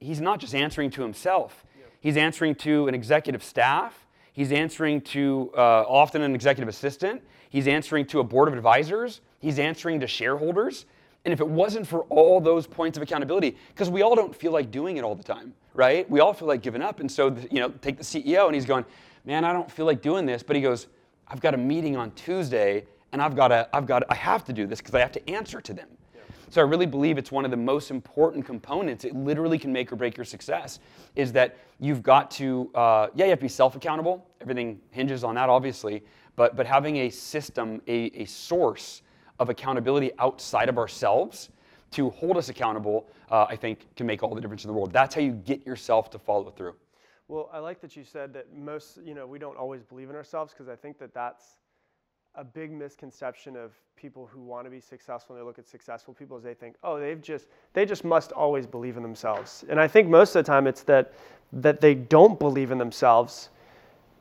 he's 0.00 0.20
not 0.20 0.40
just 0.40 0.54
answering 0.54 0.90
to 0.90 1.02
himself. 1.02 1.64
He's 2.00 2.16
answering 2.16 2.54
to 2.56 2.88
an 2.88 2.94
executive 2.94 3.42
staff. 3.42 4.06
He's 4.32 4.52
answering 4.52 5.00
to 5.02 5.50
uh, 5.56 5.84
often 5.88 6.22
an 6.22 6.34
executive 6.34 6.68
assistant. 6.68 7.22
He's 7.50 7.68
answering 7.68 8.06
to 8.06 8.20
a 8.20 8.24
board 8.24 8.48
of 8.48 8.54
advisors. 8.54 9.20
He's 9.38 9.58
answering 9.58 10.00
to 10.00 10.06
shareholders. 10.06 10.86
And 11.24 11.32
if 11.32 11.40
it 11.40 11.48
wasn't 11.48 11.86
for 11.86 12.02
all 12.04 12.40
those 12.40 12.66
points 12.66 12.96
of 12.96 13.02
accountability 13.02 13.56
because 13.68 13.90
we 13.90 14.02
all 14.02 14.14
don't 14.14 14.34
feel 14.34 14.52
like 14.52 14.70
doing 14.70 14.96
it 14.96 15.04
all 15.04 15.14
the 15.14 15.24
time 15.24 15.54
right? 15.76 16.08
We 16.10 16.20
all 16.20 16.32
feel 16.32 16.48
like 16.48 16.62
giving 16.62 16.82
up. 16.82 17.00
And 17.00 17.10
so 17.10 17.36
you 17.50 17.60
know 17.60 17.68
take 17.82 17.98
the 17.98 18.04
ceo 18.04 18.46
and 18.46 18.54
he's 18.54 18.66
going 18.66 18.84
man 19.24 19.44
i 19.44 19.52
don't 19.52 19.70
feel 19.70 19.86
like 19.86 20.02
doing 20.02 20.26
this. 20.26 20.42
But 20.42 20.56
he 20.56 20.62
goes 20.62 20.88
I've 21.28 21.40
got 21.40 21.54
a 21.54 21.58
meeting 21.58 21.96
on 21.96 22.10
Tuesday 22.12 22.84
and 23.12 23.22
I've 23.22 23.34
got 23.34 23.48
to, 23.48 23.68
I've 23.72 23.86
got 23.86 24.00
to, 24.00 24.06
I 24.10 24.14
have 24.14 24.44
to 24.44 24.52
do 24.52 24.66
this 24.66 24.80
because 24.80 24.94
I 24.94 25.00
have 25.00 25.12
to 25.12 25.30
answer 25.30 25.60
to 25.60 25.72
them. 25.72 25.88
Yeah. 26.14 26.20
So 26.50 26.60
I 26.60 26.64
really 26.64 26.86
believe 26.86 27.18
it's 27.18 27.32
one 27.32 27.44
of 27.44 27.50
the 27.50 27.56
most 27.56 27.90
important 27.90 28.44
components. 28.44 29.04
It 29.04 29.14
literally 29.14 29.58
can 29.58 29.72
make 29.72 29.92
or 29.92 29.96
break 29.96 30.16
your 30.16 30.24
success. 30.24 30.80
Is 31.14 31.32
that 31.32 31.56
you've 31.80 32.02
got 32.02 32.30
to, 32.32 32.70
uh, 32.74 33.08
yeah, 33.14 33.24
you 33.24 33.30
have 33.30 33.38
to 33.38 33.44
be 33.44 33.48
self-accountable. 33.48 34.26
Everything 34.40 34.80
hinges 34.90 35.24
on 35.24 35.34
that, 35.36 35.48
obviously. 35.48 36.02
But 36.36 36.54
but 36.54 36.66
having 36.66 36.96
a 36.98 37.10
system, 37.10 37.80
a, 37.86 38.10
a 38.14 38.24
source 38.26 39.02
of 39.38 39.48
accountability 39.48 40.12
outside 40.18 40.68
of 40.68 40.78
ourselves 40.78 41.50
to 41.92 42.10
hold 42.10 42.36
us 42.36 42.48
accountable, 42.48 43.08
uh, 43.30 43.46
I 43.48 43.56
think, 43.56 43.86
can 43.96 44.06
make 44.06 44.22
all 44.22 44.34
the 44.34 44.40
difference 44.40 44.64
in 44.64 44.68
the 44.68 44.74
world. 44.74 44.92
That's 44.92 45.14
how 45.14 45.20
you 45.22 45.32
get 45.32 45.66
yourself 45.66 46.10
to 46.10 46.18
follow 46.18 46.50
through. 46.50 46.74
Well, 47.28 47.50
I 47.52 47.58
like 47.58 47.80
that 47.80 47.96
you 47.96 48.04
said 48.04 48.32
that 48.34 48.54
most, 48.56 48.98
you 49.04 49.14
know, 49.14 49.26
we 49.26 49.38
don't 49.38 49.56
always 49.56 49.82
believe 49.82 50.10
in 50.10 50.16
ourselves 50.16 50.52
because 50.52 50.68
I 50.68 50.76
think 50.76 50.98
that 50.98 51.12
that's 51.12 51.56
a 52.36 52.44
big 52.44 52.70
misconception 52.70 53.56
of 53.56 53.72
people 53.96 54.28
who 54.30 54.42
want 54.42 54.66
to 54.66 54.70
be 54.70 54.80
successful 54.80 55.34
and 55.34 55.42
they 55.42 55.46
look 55.46 55.58
at 55.58 55.66
successful 55.66 56.14
people 56.14 56.36
as 56.36 56.42
they 56.42 56.54
think, 56.54 56.76
oh, 56.84 57.00
they've 57.00 57.20
just 57.20 57.46
they 57.72 57.84
just 57.84 58.04
must 58.04 58.30
always 58.32 58.66
believe 58.66 58.96
in 58.96 59.02
themselves. 59.02 59.64
And 59.68 59.80
I 59.80 59.88
think 59.88 60.08
most 60.08 60.36
of 60.36 60.44
the 60.44 60.50
time 60.50 60.66
it's 60.66 60.82
that 60.82 61.14
that 61.52 61.80
they 61.80 61.94
don't 61.94 62.38
believe 62.38 62.70
in 62.70 62.78
themselves. 62.78 63.48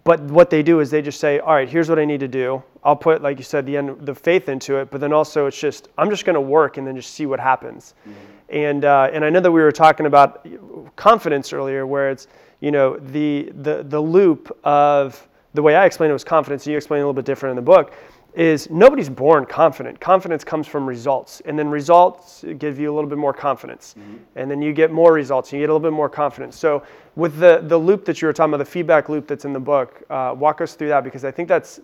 But 0.06 0.22
what 0.22 0.52
they 0.52 0.62
do 0.62 0.82
is 0.82 0.92
they 0.92 1.02
just 1.02 1.20
say, 1.20 1.40
all 1.40 1.56
right, 1.56 1.68
here's 1.68 1.90
what 1.90 1.98
I 1.98 2.06
need 2.06 2.20
to 2.20 2.28
do. 2.28 2.62
I'll 2.84 2.96
put, 2.96 3.24
like 3.24 3.40
you 3.40 3.44
said, 3.44 3.66
the 3.66 3.76
end, 3.76 4.06
the 4.06 4.14
faith 4.14 4.50
into 4.50 4.78
it. 4.78 4.92
But 4.92 5.02
then 5.02 5.12
also 5.12 5.48
it's 5.48 5.60
just, 5.60 5.88
I'm 5.98 6.12
just 6.12 6.26
going 6.26 6.36
to 6.36 6.42
work 6.42 6.78
and 6.78 6.86
then 6.86 6.96
just 6.96 7.16
see 7.16 7.26
what 7.26 7.40
happens. 7.40 7.96
Mm-hmm. 8.08 8.20
And 8.50 8.86
uh, 8.86 9.10
and 9.12 9.26
I 9.26 9.32
know 9.32 9.40
that 9.40 9.52
we 9.52 9.62
were 9.62 9.72
talking 9.72 10.06
about 10.06 10.48
confidence 10.96 11.52
earlier, 11.52 11.88
where 11.88 12.12
it's 12.12 12.28
you 12.60 12.72
know, 12.72 12.98
the, 12.98 13.52
the, 13.62 13.84
the 13.84 14.00
loop 14.00 14.58
of 14.64 15.28
the 15.54 15.62
way 15.62 15.76
I 15.76 15.86
explain 15.86 16.10
it 16.10 16.14
was 16.14 16.24
confidence, 16.24 16.66
and 16.66 16.72
you 16.72 16.78
explain 16.78 17.00
it 17.00 17.04
a 17.04 17.06
little 17.06 17.14
bit 17.14 17.26
different 17.26 17.52
in 17.52 17.56
the 17.56 17.62
book, 17.62 17.94
is 18.36 18.70
nobody's 18.70 19.10
born 19.10 19.46
confident. 19.46 20.00
Confidence 20.00 20.44
comes 20.44 20.68
from 20.68 20.86
results, 20.86 21.42
and 21.46 21.58
then 21.58 21.70
results 21.70 22.44
give 22.58 22.78
you 22.78 22.92
a 22.92 22.94
little 22.94 23.10
bit 23.10 23.18
more 23.18 23.34
confidence, 23.34 23.96
mm-hmm. 23.98 24.18
and 24.36 24.52
then 24.52 24.62
you 24.62 24.74
get 24.74 24.92
more 24.92 25.14
results, 25.14 25.52
and 25.52 25.60
you 25.60 25.64
get 25.64 25.70
a 25.70 25.74
little 25.74 25.90
bit 25.90 25.96
more 25.96 26.10
confidence. 26.10 26.58
So, 26.58 26.84
with 27.16 27.40
the 27.40 27.62
the 27.64 27.78
loop 27.78 28.04
that 28.06 28.22
you 28.22 28.28
were 28.28 28.34
talking 28.34 28.54
about, 28.54 28.58
the 28.58 28.70
feedback 28.70 29.08
loop 29.08 29.26
that's 29.28 29.46
in 29.46 29.54
the 29.54 29.60
book, 29.60 30.04
uh, 30.10 30.36
walk 30.38 30.60
us 30.60 30.76
through 30.76 30.90
that 30.90 31.06
because 31.06 31.24
I 31.24 31.32
think 31.32 31.48
that's 31.48 31.80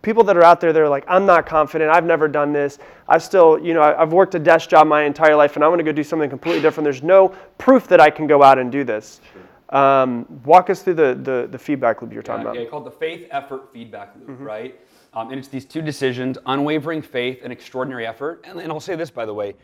people 0.00 0.24
that 0.24 0.36
are 0.36 0.44
out 0.44 0.60
there. 0.60 0.72
They're 0.72 0.88
like, 0.88 1.04
I'm 1.06 1.26
not 1.26 1.46
confident. 1.46 1.90
I've 1.90 2.04
never 2.04 2.28
done 2.28 2.52
this. 2.52 2.78
I've 3.08 3.22
still, 3.22 3.58
you 3.58 3.74
know, 3.74 3.82
I've 3.82 4.12
worked 4.12 4.34
a 4.34 4.38
desk 4.38 4.70
job 4.70 4.86
my 4.86 5.04
entire 5.04 5.36
life, 5.36 5.56
and 5.56 5.64
I 5.64 5.68
want 5.68 5.80
to 5.80 5.84
go 5.84 5.92
do 5.92 6.04
something 6.04 6.30
completely 6.30 6.62
different. 6.62 6.84
There's 6.84 7.02
no 7.02 7.28
proof 7.58 7.86
that 7.88 8.00
I 8.00 8.08
can 8.08 8.26
go 8.26 8.42
out 8.42 8.58
and 8.58 8.72
do 8.72 8.84
this. 8.84 9.20
Sure. 9.32 9.42
Um, 9.70 10.26
walk 10.44 10.68
us 10.68 10.82
through 10.82 10.94
the, 10.94 11.14
the, 11.22 11.48
the, 11.48 11.58
feedback 11.58 12.02
loop 12.02 12.12
you're 12.12 12.22
talking 12.24 12.44
yeah, 12.44 12.50
about. 12.50 12.60
Yeah, 12.60 12.68
called 12.68 12.86
the 12.86 12.90
faith 12.90 13.28
effort 13.30 13.72
feedback 13.72 14.16
loop, 14.16 14.28
mm-hmm. 14.28 14.42
right? 14.42 14.80
Um, 15.14 15.30
and 15.30 15.38
it's 15.38 15.46
these 15.46 15.64
two 15.64 15.80
decisions 15.80 16.38
unwavering 16.46 17.02
faith 17.02 17.38
and 17.44 17.52
extraordinary 17.52 18.04
effort. 18.04 18.44
And, 18.48 18.58
and 18.58 18.72
I'll 18.72 18.80
say 18.80 18.96
this, 18.96 19.10
by 19.10 19.24
the 19.24 19.34
way 19.34 19.54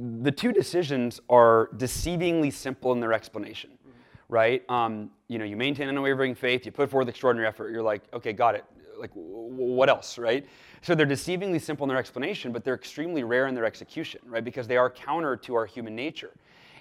the 0.00 0.30
two 0.30 0.52
decisions 0.52 1.20
are 1.28 1.68
deceivingly 1.76 2.52
simple 2.52 2.92
in 2.92 3.00
their 3.00 3.12
explanation, 3.12 3.70
mm-hmm. 3.70 4.32
right? 4.32 4.70
Um, 4.70 5.10
you 5.28 5.38
know, 5.38 5.44
you 5.44 5.56
maintain 5.56 5.88
unwavering 5.88 6.34
faith, 6.34 6.64
you 6.64 6.72
put 6.72 6.90
forth 6.90 7.08
extraordinary 7.08 7.46
effort, 7.46 7.70
you're 7.70 7.82
like, 7.82 8.02
okay, 8.14 8.32
got 8.32 8.54
it. 8.54 8.64
Like, 8.98 9.10
w- 9.10 9.26
what 9.26 9.88
else, 9.88 10.18
right? 10.18 10.46
So 10.82 10.94
they're 10.94 11.06
deceivingly 11.06 11.60
simple 11.60 11.84
in 11.84 11.88
their 11.88 11.98
explanation, 11.98 12.52
but 12.52 12.64
they're 12.64 12.74
extremely 12.74 13.24
rare 13.24 13.46
in 13.46 13.54
their 13.54 13.66
execution, 13.66 14.20
right? 14.24 14.44
Because 14.44 14.66
they 14.66 14.76
are 14.76 14.88
counter 14.88 15.36
to 15.36 15.54
our 15.54 15.66
human 15.66 15.94
nature. 15.94 16.32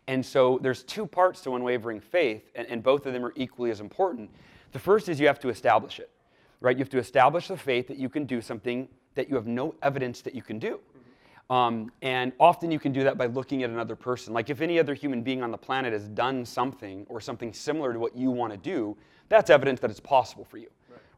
And 0.09 0.25
so 0.25 0.57
there's 0.63 0.81
two 0.81 1.05
parts 1.05 1.39
to 1.41 1.55
unwavering 1.55 1.99
faith, 1.99 2.49
and, 2.55 2.65
and 2.65 2.81
both 2.81 3.05
of 3.05 3.13
them 3.13 3.23
are 3.23 3.31
equally 3.35 3.69
as 3.69 3.79
important. 3.79 4.31
The 4.71 4.79
first 4.79 5.07
is 5.07 5.19
you 5.19 5.27
have 5.27 5.39
to 5.41 5.49
establish 5.49 5.99
it, 5.99 6.09
right? 6.61 6.75
You 6.75 6.81
have 6.81 6.89
to 6.89 6.97
establish 6.97 7.49
the 7.49 7.55
faith 7.55 7.87
that 7.89 7.97
you 7.97 8.09
can 8.09 8.25
do 8.25 8.41
something 8.41 8.87
that 9.13 9.29
you 9.29 9.35
have 9.35 9.45
no 9.45 9.75
evidence 9.83 10.21
that 10.21 10.33
you 10.33 10.41
can 10.41 10.57
do. 10.57 10.79
Um, 11.51 11.91
and 12.01 12.31
often 12.39 12.71
you 12.71 12.79
can 12.79 12.91
do 12.91 13.03
that 13.03 13.19
by 13.19 13.27
looking 13.27 13.61
at 13.61 13.69
another 13.69 13.95
person. 13.95 14.33
Like 14.33 14.49
if 14.49 14.61
any 14.61 14.79
other 14.79 14.95
human 14.95 15.21
being 15.21 15.43
on 15.43 15.51
the 15.51 15.57
planet 15.59 15.93
has 15.93 16.07
done 16.07 16.43
something 16.43 17.05
or 17.07 17.21
something 17.21 17.53
similar 17.53 17.93
to 17.93 17.99
what 17.99 18.17
you 18.17 18.31
want 18.31 18.51
to 18.51 18.57
do, 18.57 18.97
that's 19.29 19.51
evidence 19.51 19.79
that 19.81 19.91
it's 19.91 19.99
possible 19.99 20.43
for 20.43 20.57
you. 20.57 20.69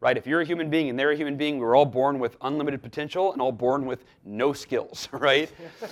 Right. 0.01 0.17
If 0.17 0.25
you're 0.25 0.41
a 0.41 0.45
human 0.45 0.71
being 0.71 0.89
and 0.89 0.97
they're 0.97 1.11
a 1.11 1.15
human 1.15 1.37
being, 1.37 1.59
we're 1.59 1.75
all 1.75 1.85
born 1.85 2.17
with 2.17 2.35
unlimited 2.41 2.81
potential 2.81 3.33
and 3.33 3.41
all 3.41 3.51
born 3.51 3.85
with 3.85 4.03
no 4.25 4.51
skills, 4.51 5.07
right? 5.11 5.51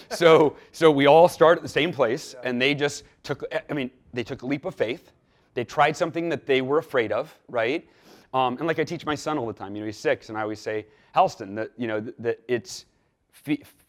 so, 0.10 0.58
so 0.72 0.90
we 0.90 1.06
all 1.06 1.30
start 1.30 1.60
at 1.60 1.62
the 1.62 1.70
same 1.70 1.94
place, 1.94 2.34
yeah. 2.34 2.50
and 2.50 2.60
they 2.60 2.74
just 2.74 3.04
took. 3.22 3.44
I 3.70 3.74
mean, 3.74 3.92
they 4.12 4.24
took 4.24 4.42
a 4.42 4.48
leap 4.48 4.66
of 4.66 4.74
faith. 4.74 5.12
They 5.54 5.64
tried 5.64 5.96
something 5.96 6.28
that 6.30 6.48
they 6.48 6.64
were 6.64 6.80
afraid 6.80 7.12
of, 7.12 7.38
right? 7.48 7.88
Um, 8.34 8.58
and 8.58 8.66
like 8.66 8.80
I 8.80 8.84
teach 8.84 9.06
my 9.06 9.14
son 9.16 9.38
all 9.38 9.46
the 9.46 9.54
time, 9.54 9.76
you 9.76 9.82
know, 9.82 9.86
he's 9.86 9.98
six, 9.98 10.30
and 10.30 10.38
I 10.38 10.42
always 10.42 10.60
say, 10.60 10.88
Halston, 11.16 11.56
that 11.56 11.72
you 11.78 11.88
know 11.88 12.00
that 12.18 12.40
it's 12.48 12.86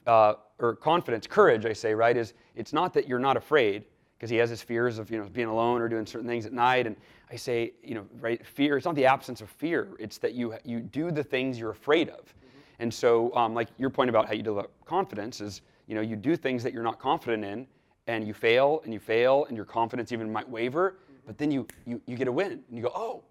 uh, 0.06 0.34
or 0.58 0.76
confidence, 0.76 1.26
courage, 1.26 1.64
I 1.64 1.72
say, 1.72 1.94
right? 1.94 2.16
Is 2.16 2.34
it's 2.56 2.74
not 2.74 2.92
that 2.92 3.08
you're 3.08 3.18
not 3.18 3.38
afraid 3.38 3.84
because 4.20 4.28
he 4.28 4.36
has 4.36 4.50
his 4.50 4.60
fears 4.60 4.98
of 4.98 5.10
you 5.10 5.16
know 5.16 5.26
being 5.30 5.48
alone 5.48 5.80
or 5.80 5.88
doing 5.88 6.04
certain 6.04 6.28
things 6.28 6.44
at 6.44 6.52
night, 6.52 6.86
and 6.86 6.94
I 7.30 7.36
say, 7.36 7.72
you 7.82 7.94
know, 7.94 8.04
right? 8.20 8.44
Fear. 8.46 8.76
It's 8.76 8.84
not 8.84 8.94
the 8.94 9.06
absence 9.06 9.40
of 9.40 9.48
fear. 9.48 9.88
It's 9.98 10.18
that 10.18 10.34
you 10.34 10.54
you 10.62 10.80
do 10.80 11.10
the 11.10 11.24
things 11.24 11.58
you're 11.58 11.70
afraid 11.70 12.10
of, 12.10 12.26
mm-hmm. 12.26 12.58
and 12.80 12.92
so 12.92 13.34
um, 13.34 13.54
like 13.54 13.68
your 13.78 13.88
point 13.88 14.10
about 14.10 14.26
how 14.26 14.34
you 14.34 14.42
develop 14.42 14.72
confidence 14.84 15.40
is, 15.40 15.62
you 15.86 15.94
know, 15.94 16.02
you 16.02 16.16
do 16.16 16.36
things 16.36 16.62
that 16.62 16.74
you're 16.74 16.82
not 16.82 16.98
confident 16.98 17.44
in, 17.44 17.66
and 18.08 18.26
you 18.26 18.34
fail 18.34 18.82
and 18.84 18.92
you 18.92 19.00
fail, 19.00 19.46
and 19.46 19.56
your 19.56 19.64
confidence 19.64 20.12
even 20.12 20.30
might 20.30 20.48
waver, 20.48 20.90
mm-hmm. 20.90 21.14
but 21.26 21.38
then 21.38 21.50
you 21.50 21.66
you 21.86 22.02
you 22.04 22.14
get 22.14 22.28
a 22.28 22.32
win, 22.32 22.52
and 22.52 22.76
you 22.76 22.82
go, 22.82 22.92
oh 22.94 23.24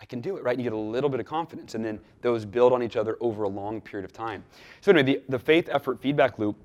I 0.00 0.06
can 0.06 0.20
do 0.20 0.36
it, 0.36 0.44
right? 0.44 0.52
And 0.52 0.64
you 0.64 0.70
get 0.70 0.74
a 0.74 0.80
little 0.80 1.10
bit 1.10 1.20
of 1.20 1.26
confidence, 1.26 1.74
and 1.74 1.84
then 1.84 2.00
those 2.22 2.46
build 2.46 2.72
on 2.72 2.82
each 2.82 2.96
other 2.96 3.18
over 3.20 3.42
a 3.42 3.48
long 3.48 3.82
period 3.82 4.06
of 4.06 4.14
time. 4.14 4.42
So, 4.80 4.92
anyway, 4.92 5.02
the, 5.02 5.22
the 5.28 5.38
faith 5.38 5.68
effort 5.70 6.00
feedback 6.00 6.38
loop 6.38 6.56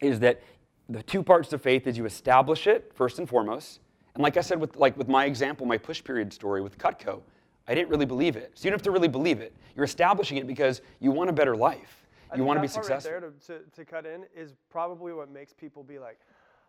is 0.00 0.18
that 0.20 0.42
the 0.88 1.02
two 1.02 1.22
parts 1.22 1.52
of 1.52 1.62
faith 1.62 1.86
is 1.86 1.96
you 1.96 2.04
establish 2.04 2.66
it 2.66 2.92
first 2.94 3.18
and 3.18 3.28
foremost. 3.28 3.80
And 4.14 4.22
like 4.22 4.36
I 4.36 4.40
said, 4.40 4.60
with 4.60 4.76
like 4.76 4.96
with 4.96 5.08
my 5.08 5.24
example, 5.24 5.66
my 5.66 5.78
push 5.78 6.02
period 6.02 6.32
story 6.32 6.62
with 6.62 6.78
Cutco, 6.78 7.20
I 7.66 7.74
didn't 7.74 7.88
really 7.88 8.06
believe 8.06 8.36
it. 8.36 8.52
So 8.54 8.64
you 8.64 8.70
don't 8.70 8.78
have 8.78 8.84
to 8.84 8.90
really 8.90 9.08
believe 9.08 9.40
it. 9.40 9.54
You're 9.74 9.84
establishing 9.84 10.36
it 10.36 10.46
because 10.46 10.82
you 11.00 11.10
want 11.10 11.30
a 11.30 11.32
better 11.32 11.56
life. 11.56 12.04
You 12.36 12.44
want 12.44 12.56
to 12.56 12.62
be 12.62 12.68
successful. 12.68 13.12
Right 13.12 13.20
there 13.20 13.58
to, 13.58 13.64
to, 13.64 13.70
to 13.76 13.84
cut 13.84 14.06
in 14.06 14.24
is 14.34 14.54
probably 14.68 15.12
what 15.12 15.30
makes 15.30 15.52
people 15.52 15.82
be 15.84 15.98
like, 15.98 16.18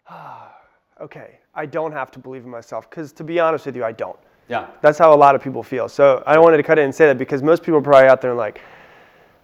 ah, 0.07 0.55
okay, 1.01 1.39
I 1.53 1.65
don't 1.65 1.91
have 1.91 2.11
to 2.11 2.19
believe 2.19 2.43
in 2.43 2.49
myself. 2.49 2.89
Because 2.89 3.11
to 3.13 3.23
be 3.23 3.39
honest 3.39 3.65
with 3.65 3.75
you, 3.75 3.83
I 3.83 3.91
don't. 3.91 4.19
Yeah. 4.47 4.67
That's 4.81 4.99
how 4.99 5.13
a 5.13 5.15
lot 5.15 5.33
of 5.33 5.41
people 5.41 5.63
feel. 5.63 5.89
So 5.89 6.23
I 6.27 6.37
wanted 6.37 6.57
to 6.57 6.63
cut 6.63 6.77
in 6.77 6.85
and 6.85 6.93
say 6.93 7.07
that 7.07 7.17
because 7.17 7.41
most 7.41 7.63
people 7.63 7.79
are 7.79 7.81
probably 7.81 8.07
out 8.07 8.21
there 8.21 8.31
and 8.31 8.37
like, 8.37 8.61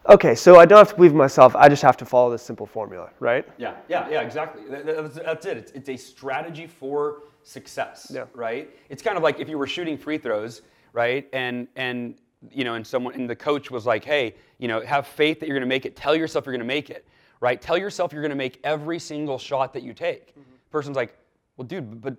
okay, 0.09 0.35
so 0.35 0.59
I 0.59 0.65
don't 0.65 0.77
have 0.77 0.89
to 0.89 0.95
believe 0.95 1.11
in 1.11 1.17
myself. 1.17 1.55
I 1.55 1.69
just 1.69 1.81
have 1.81 1.97
to 1.97 2.05
follow 2.05 2.31
this 2.31 2.43
simple 2.43 2.65
formula, 2.65 3.09
right? 3.19 3.47
Yeah, 3.57 3.75
yeah, 3.89 4.09
yeah, 4.09 4.21
exactly. 4.21 4.63
That's, 4.69 5.45
it. 5.45 5.57
It's, 5.57 5.71
it's 5.71 5.89
a 5.89 5.97
strategy 5.97 6.67
for 6.67 7.23
success, 7.43 8.11
yeah. 8.13 8.25
right? 8.33 8.69
It's 8.89 9.01
kind 9.01 9.17
of 9.17 9.23
like 9.23 9.39
if 9.39 9.49
you 9.49 9.57
were 9.57 9.67
shooting 9.67 9.97
free 9.97 10.17
throws, 10.17 10.61
right? 10.93 11.27
And 11.33 11.67
and 11.75 12.15
you 12.49 12.63
know, 12.63 12.73
and 12.73 12.85
someone 12.85 13.13
and 13.13 13.29
the 13.29 13.35
coach 13.35 13.69
was 13.69 13.85
like, 13.85 14.03
hey, 14.03 14.33
you 14.57 14.67
know, 14.67 14.81
have 14.81 15.05
faith 15.05 15.39
that 15.39 15.47
you're 15.47 15.55
going 15.55 15.67
to 15.67 15.67
make 15.67 15.85
it. 15.85 15.95
Tell 15.95 16.15
yourself 16.15 16.45
you're 16.45 16.53
going 16.53 16.59
to 16.59 16.65
make 16.65 16.89
it, 16.89 17.05
right? 17.39 17.61
Tell 17.61 17.77
yourself 17.77 18.11
you're 18.11 18.23
going 18.23 18.31
to 18.31 18.35
make 18.35 18.59
every 18.63 18.97
single 18.97 19.37
shot 19.37 19.73
that 19.73 19.83
you 19.83 19.93
take. 19.93 20.31
Mm-hmm. 20.31 20.41
Person's 20.71 20.95
like, 20.95 21.15
well, 21.57 21.67
dude, 21.67 22.01
but 22.01 22.15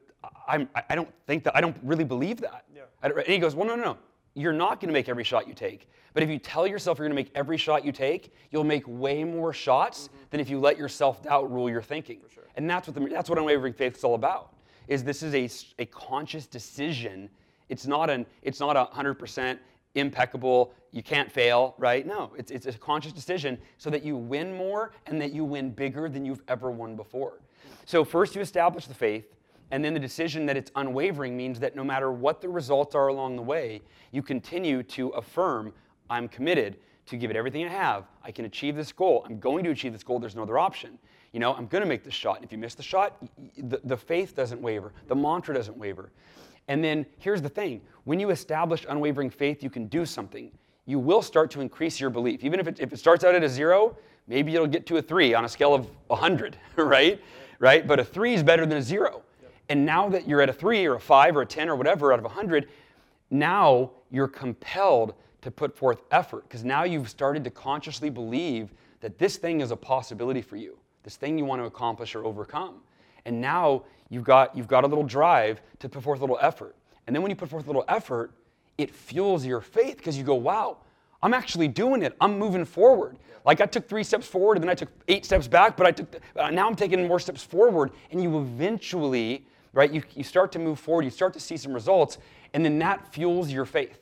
I'm, 0.46 0.68
I 0.88 0.94
don't 0.94 1.08
think 1.26 1.42
that, 1.44 1.56
I 1.56 1.60
don't 1.60 1.76
really 1.82 2.04
believe 2.04 2.40
that. 2.42 2.64
Yeah. 2.74 2.82
And 3.02 3.12
he 3.26 3.38
goes, 3.38 3.56
well, 3.56 3.66
no, 3.66 3.74
no, 3.74 3.82
no. 3.82 3.98
You're 4.34 4.52
not 4.52 4.80
going 4.80 4.88
to 4.88 4.92
make 4.92 5.08
every 5.08 5.24
shot 5.24 5.46
you 5.46 5.54
take. 5.54 5.88
But 6.14 6.22
if 6.22 6.28
you 6.28 6.38
tell 6.38 6.66
yourself 6.66 6.98
you're 6.98 7.08
going 7.08 7.16
to 7.16 7.22
make 7.22 7.32
every 7.34 7.56
shot 7.56 7.84
you 7.84 7.92
take, 7.92 8.34
you'll 8.50 8.64
make 8.64 8.84
way 8.86 9.24
more 9.24 9.52
shots 9.52 10.08
mm-hmm. 10.08 10.16
than 10.30 10.40
if 10.40 10.50
you 10.50 10.60
let 10.60 10.76
your 10.76 10.88
self-doubt 10.88 11.50
rule 11.50 11.70
your 11.70 11.82
thinking. 11.82 12.20
Sure. 12.32 12.44
And 12.56 12.68
that's 12.68 12.86
what, 12.88 12.94
the, 12.94 13.06
that's 13.08 13.30
what 13.30 13.38
unwavering 13.38 13.72
faith 13.72 13.96
is 13.96 14.04
all 14.04 14.14
about. 14.14 14.52
Is 14.88 15.04
this 15.04 15.22
is 15.22 15.34
a, 15.34 15.82
a 15.82 15.86
conscious 15.86 16.46
decision. 16.46 17.30
It's 17.68 17.86
not 17.86 18.10
an 18.10 18.26
it's 18.42 18.60
not 18.60 18.76
a 18.76 18.84
hundred 18.84 19.14
percent 19.14 19.58
impeccable. 19.94 20.74
You 20.90 21.02
can't 21.02 21.30
fail, 21.30 21.74
right? 21.78 22.06
No, 22.06 22.32
it's 22.36 22.50
it's 22.50 22.66
a 22.66 22.72
conscious 22.72 23.12
decision 23.12 23.58
so 23.78 23.88
that 23.90 24.04
you 24.04 24.16
win 24.16 24.54
more 24.54 24.92
and 25.06 25.20
that 25.20 25.32
you 25.32 25.44
win 25.44 25.70
bigger 25.70 26.08
than 26.08 26.24
you've 26.26 26.42
ever 26.48 26.70
won 26.70 26.96
before. 26.96 27.40
So 27.86 28.04
first 28.04 28.34
you 28.34 28.42
establish 28.42 28.86
the 28.86 28.94
faith, 28.94 29.32
and 29.72 29.82
then 29.82 29.94
the 29.94 30.00
decision 30.00 30.44
that 30.46 30.56
it's 30.56 30.70
unwavering 30.76 31.34
means 31.34 31.58
that 31.60 31.74
no 31.74 31.82
matter 31.82 32.12
what 32.12 32.42
the 32.42 32.48
results 32.48 32.94
are 32.94 33.08
along 33.08 33.36
the 33.36 33.42
way, 33.42 33.80
you 34.10 34.22
continue 34.22 34.82
to 34.82 35.08
affirm, 35.08 35.72
I'm 36.10 36.28
committed 36.28 36.76
to 37.06 37.16
give 37.16 37.30
it 37.30 37.36
everything 37.36 37.64
I 37.64 37.68
have. 37.68 38.04
I 38.22 38.32
can 38.32 38.44
achieve 38.44 38.76
this 38.76 38.92
goal. 38.92 39.24
I'm 39.26 39.40
going 39.40 39.64
to 39.64 39.70
achieve 39.70 39.94
this 39.94 40.04
goal. 40.04 40.18
There's 40.18 40.36
no 40.36 40.42
other 40.42 40.58
option. 40.58 40.98
You 41.32 41.40
know, 41.40 41.54
I'm 41.54 41.66
going 41.66 41.80
to 41.80 41.88
make 41.88 42.04
this 42.04 42.12
shot. 42.12 42.36
And 42.36 42.44
if 42.44 42.52
you 42.52 42.58
miss 42.58 42.74
the 42.74 42.82
shot, 42.82 43.16
the, 43.56 43.80
the 43.84 43.96
faith 43.96 44.36
doesn't 44.36 44.60
waver. 44.60 44.92
The 45.08 45.16
mantra 45.16 45.54
doesn't 45.54 45.76
waver. 45.76 46.12
And 46.68 46.84
then 46.84 47.06
here's 47.18 47.40
the 47.40 47.48
thing 47.48 47.80
when 48.04 48.20
you 48.20 48.28
establish 48.28 48.84
unwavering 48.86 49.30
faith, 49.30 49.62
you 49.62 49.70
can 49.70 49.86
do 49.86 50.04
something. 50.04 50.52
You 50.84 50.98
will 50.98 51.22
start 51.22 51.50
to 51.52 51.62
increase 51.62 51.98
your 51.98 52.10
belief. 52.10 52.44
Even 52.44 52.60
if 52.60 52.68
it, 52.68 52.78
if 52.78 52.92
it 52.92 52.98
starts 52.98 53.24
out 53.24 53.34
at 53.34 53.42
a 53.42 53.48
zero, 53.48 53.96
maybe 54.26 54.54
it'll 54.54 54.66
get 54.66 54.84
to 54.86 54.98
a 54.98 55.02
three 55.02 55.32
on 55.32 55.46
a 55.46 55.48
scale 55.48 55.72
of 55.72 55.88
100, 56.08 56.58
right? 56.76 57.22
right? 57.58 57.86
But 57.86 58.00
a 58.00 58.04
three 58.04 58.34
is 58.34 58.42
better 58.42 58.66
than 58.66 58.76
a 58.76 58.82
zero. 58.82 59.22
And 59.68 59.86
now 59.86 60.08
that 60.08 60.28
you're 60.28 60.40
at 60.40 60.48
a 60.48 60.52
three 60.52 60.84
or 60.86 60.94
a 60.94 61.00
five 61.00 61.36
or 61.36 61.42
a 61.42 61.46
10 61.46 61.68
or 61.68 61.76
whatever 61.76 62.12
out 62.12 62.18
of 62.18 62.24
a 62.24 62.28
100, 62.28 62.68
now 63.30 63.90
you're 64.10 64.28
compelled 64.28 65.14
to 65.40 65.50
put 65.50 65.76
forth 65.76 66.02
effort 66.10 66.44
because 66.48 66.64
now 66.64 66.84
you've 66.84 67.08
started 67.08 67.44
to 67.44 67.50
consciously 67.50 68.10
believe 68.10 68.72
that 69.00 69.18
this 69.18 69.36
thing 69.36 69.60
is 69.60 69.70
a 69.70 69.76
possibility 69.76 70.42
for 70.42 70.56
you, 70.56 70.78
this 71.02 71.16
thing 71.16 71.36
you 71.36 71.44
want 71.44 71.60
to 71.60 71.66
accomplish 71.66 72.14
or 72.14 72.24
overcome. 72.24 72.76
And 73.24 73.40
now 73.40 73.84
you've 74.10 74.24
got, 74.24 74.56
you've 74.56 74.68
got 74.68 74.84
a 74.84 74.86
little 74.86 75.04
drive 75.04 75.60
to 75.80 75.88
put 75.88 76.02
forth 76.02 76.20
a 76.20 76.22
little 76.22 76.38
effort. 76.40 76.76
And 77.06 77.14
then 77.14 77.22
when 77.22 77.30
you 77.30 77.36
put 77.36 77.48
forth 77.48 77.64
a 77.64 77.66
little 77.66 77.84
effort, 77.88 78.32
it 78.78 78.94
fuels 78.94 79.44
your 79.44 79.60
faith 79.60 79.96
because 79.96 80.16
you 80.16 80.24
go, 80.24 80.34
wow, 80.34 80.78
I'm 81.22 81.34
actually 81.34 81.68
doing 81.68 82.02
it. 82.02 82.16
I'm 82.20 82.38
moving 82.38 82.64
forward. 82.64 83.16
Like 83.44 83.60
I 83.60 83.66
took 83.66 83.88
three 83.88 84.04
steps 84.04 84.26
forward 84.26 84.56
and 84.56 84.62
then 84.62 84.70
I 84.70 84.74
took 84.74 84.88
eight 85.08 85.24
steps 85.24 85.48
back, 85.48 85.76
but 85.76 85.86
I 85.86 85.92
took 85.92 86.20
uh, 86.36 86.50
now 86.50 86.68
I'm 86.68 86.76
taking 86.76 87.06
more 87.06 87.18
steps 87.18 87.42
forward. 87.42 87.90
And 88.10 88.22
you 88.22 88.38
eventually, 88.38 89.46
right, 89.72 89.92
you, 89.92 90.02
you 90.14 90.24
start 90.24 90.52
to 90.52 90.58
move 90.58 90.78
forward, 90.78 91.04
you 91.04 91.10
start 91.10 91.32
to 91.34 91.40
see 91.40 91.56
some 91.56 91.72
results, 91.72 92.18
and 92.54 92.64
then 92.64 92.78
that 92.80 93.12
fuels 93.12 93.50
your 93.50 93.64
faith, 93.64 94.00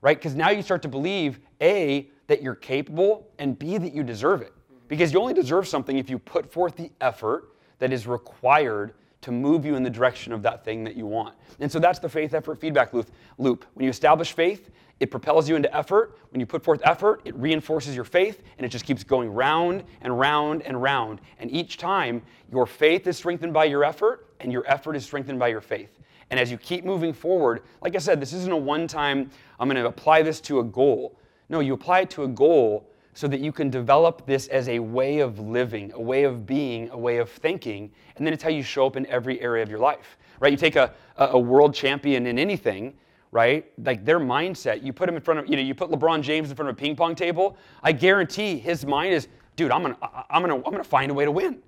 right? 0.00 0.16
Because 0.16 0.34
now 0.34 0.50
you 0.50 0.62
start 0.62 0.82
to 0.82 0.88
believe 0.88 1.40
A, 1.60 2.08
that 2.26 2.42
you're 2.42 2.54
capable, 2.54 3.28
and 3.38 3.58
B, 3.58 3.76
that 3.76 3.92
you 3.92 4.02
deserve 4.02 4.42
it. 4.42 4.52
Because 4.88 5.12
you 5.12 5.20
only 5.20 5.34
deserve 5.34 5.68
something 5.68 5.98
if 5.98 6.08
you 6.08 6.18
put 6.18 6.50
forth 6.50 6.76
the 6.76 6.90
effort 7.00 7.52
that 7.78 7.92
is 7.92 8.06
required 8.06 8.94
to 9.20 9.30
move 9.30 9.64
you 9.64 9.74
in 9.74 9.82
the 9.82 9.90
direction 9.90 10.32
of 10.32 10.42
that 10.42 10.64
thing 10.64 10.82
that 10.84 10.96
you 10.96 11.06
want. 11.06 11.34
And 11.60 11.70
so 11.70 11.78
that's 11.78 11.98
the 11.98 12.08
faith 12.08 12.32
effort 12.34 12.58
feedback 12.58 12.92
loop. 12.92 13.64
When 13.74 13.84
you 13.84 13.90
establish 13.90 14.32
faith, 14.32 14.70
it 14.98 15.10
propels 15.10 15.48
you 15.48 15.56
into 15.56 15.74
effort. 15.74 16.18
When 16.30 16.40
you 16.40 16.46
put 16.46 16.62
forth 16.62 16.80
effort, 16.84 17.22
it 17.24 17.34
reinforces 17.36 17.94
your 17.94 18.04
faith, 18.04 18.42
and 18.56 18.64
it 18.64 18.68
just 18.68 18.84
keeps 18.84 19.02
going 19.04 19.30
round 19.30 19.84
and 20.02 20.18
round 20.18 20.62
and 20.62 20.80
round. 20.80 21.20
And 21.38 21.50
each 21.50 21.76
time, 21.76 22.22
your 22.50 22.66
faith 22.66 23.06
is 23.06 23.16
strengthened 23.16 23.52
by 23.52 23.64
your 23.64 23.84
effort, 23.84 24.26
and 24.40 24.52
your 24.52 24.64
effort 24.66 24.96
is 24.96 25.04
strengthened 25.04 25.38
by 25.38 25.48
your 25.48 25.60
faith. 25.60 25.98
And 26.30 26.38
as 26.38 26.50
you 26.50 26.58
keep 26.58 26.84
moving 26.84 27.12
forward, 27.12 27.62
like 27.82 27.96
I 27.96 27.98
said, 27.98 28.20
this 28.20 28.32
isn't 28.32 28.52
a 28.52 28.56
one 28.56 28.86
time, 28.86 29.30
I'm 29.58 29.68
going 29.68 29.82
to 29.82 29.88
apply 29.88 30.22
this 30.22 30.40
to 30.42 30.60
a 30.60 30.64
goal. 30.64 31.18
No, 31.48 31.60
you 31.60 31.74
apply 31.74 32.00
it 32.00 32.10
to 32.10 32.22
a 32.24 32.28
goal 32.28 32.88
so 33.14 33.26
that 33.26 33.40
you 33.40 33.50
can 33.50 33.70
develop 33.70 34.24
this 34.26 34.46
as 34.48 34.68
a 34.68 34.78
way 34.78 35.18
of 35.18 35.40
living, 35.40 35.92
a 35.92 36.00
way 36.00 36.22
of 36.24 36.46
being, 36.46 36.88
a 36.90 36.98
way 36.98 37.18
of 37.18 37.28
thinking, 37.28 37.90
and 38.16 38.26
then 38.26 38.32
it's 38.32 38.42
how 38.42 38.48
you 38.48 38.62
show 38.62 38.86
up 38.86 38.96
in 38.96 39.04
every 39.06 39.40
area 39.40 39.62
of 39.62 39.68
your 39.68 39.80
life. 39.80 40.16
Right? 40.38 40.52
You 40.52 40.56
take 40.56 40.76
a, 40.76 40.94
a 41.16 41.38
world 41.38 41.74
champion 41.74 42.26
in 42.26 42.38
anything, 42.38 42.94
right? 43.32 43.70
Like 43.84 44.04
their 44.04 44.20
mindset, 44.20 44.82
you 44.82 44.92
put 44.92 45.08
him 45.08 45.16
in 45.16 45.22
front 45.22 45.40
of, 45.40 45.48
you 45.48 45.56
know, 45.56 45.62
you 45.62 45.74
put 45.74 45.90
LeBron 45.90 46.22
James 46.22 46.50
in 46.50 46.56
front 46.56 46.70
of 46.70 46.76
a 46.76 46.78
ping 46.78 46.96
pong 46.96 47.14
table. 47.14 47.56
I 47.82 47.92
guarantee 47.92 48.58
his 48.58 48.86
mind 48.86 49.12
is, 49.12 49.28
dude, 49.56 49.70
I'm 49.70 49.82
gonna, 49.82 49.98
I'm 50.30 50.42
gonna, 50.42 50.56
I'm 50.56 50.70
gonna 50.70 50.84
find 50.84 51.10
a 51.10 51.14
way 51.14 51.24
to 51.24 51.32
win. 51.32 51.60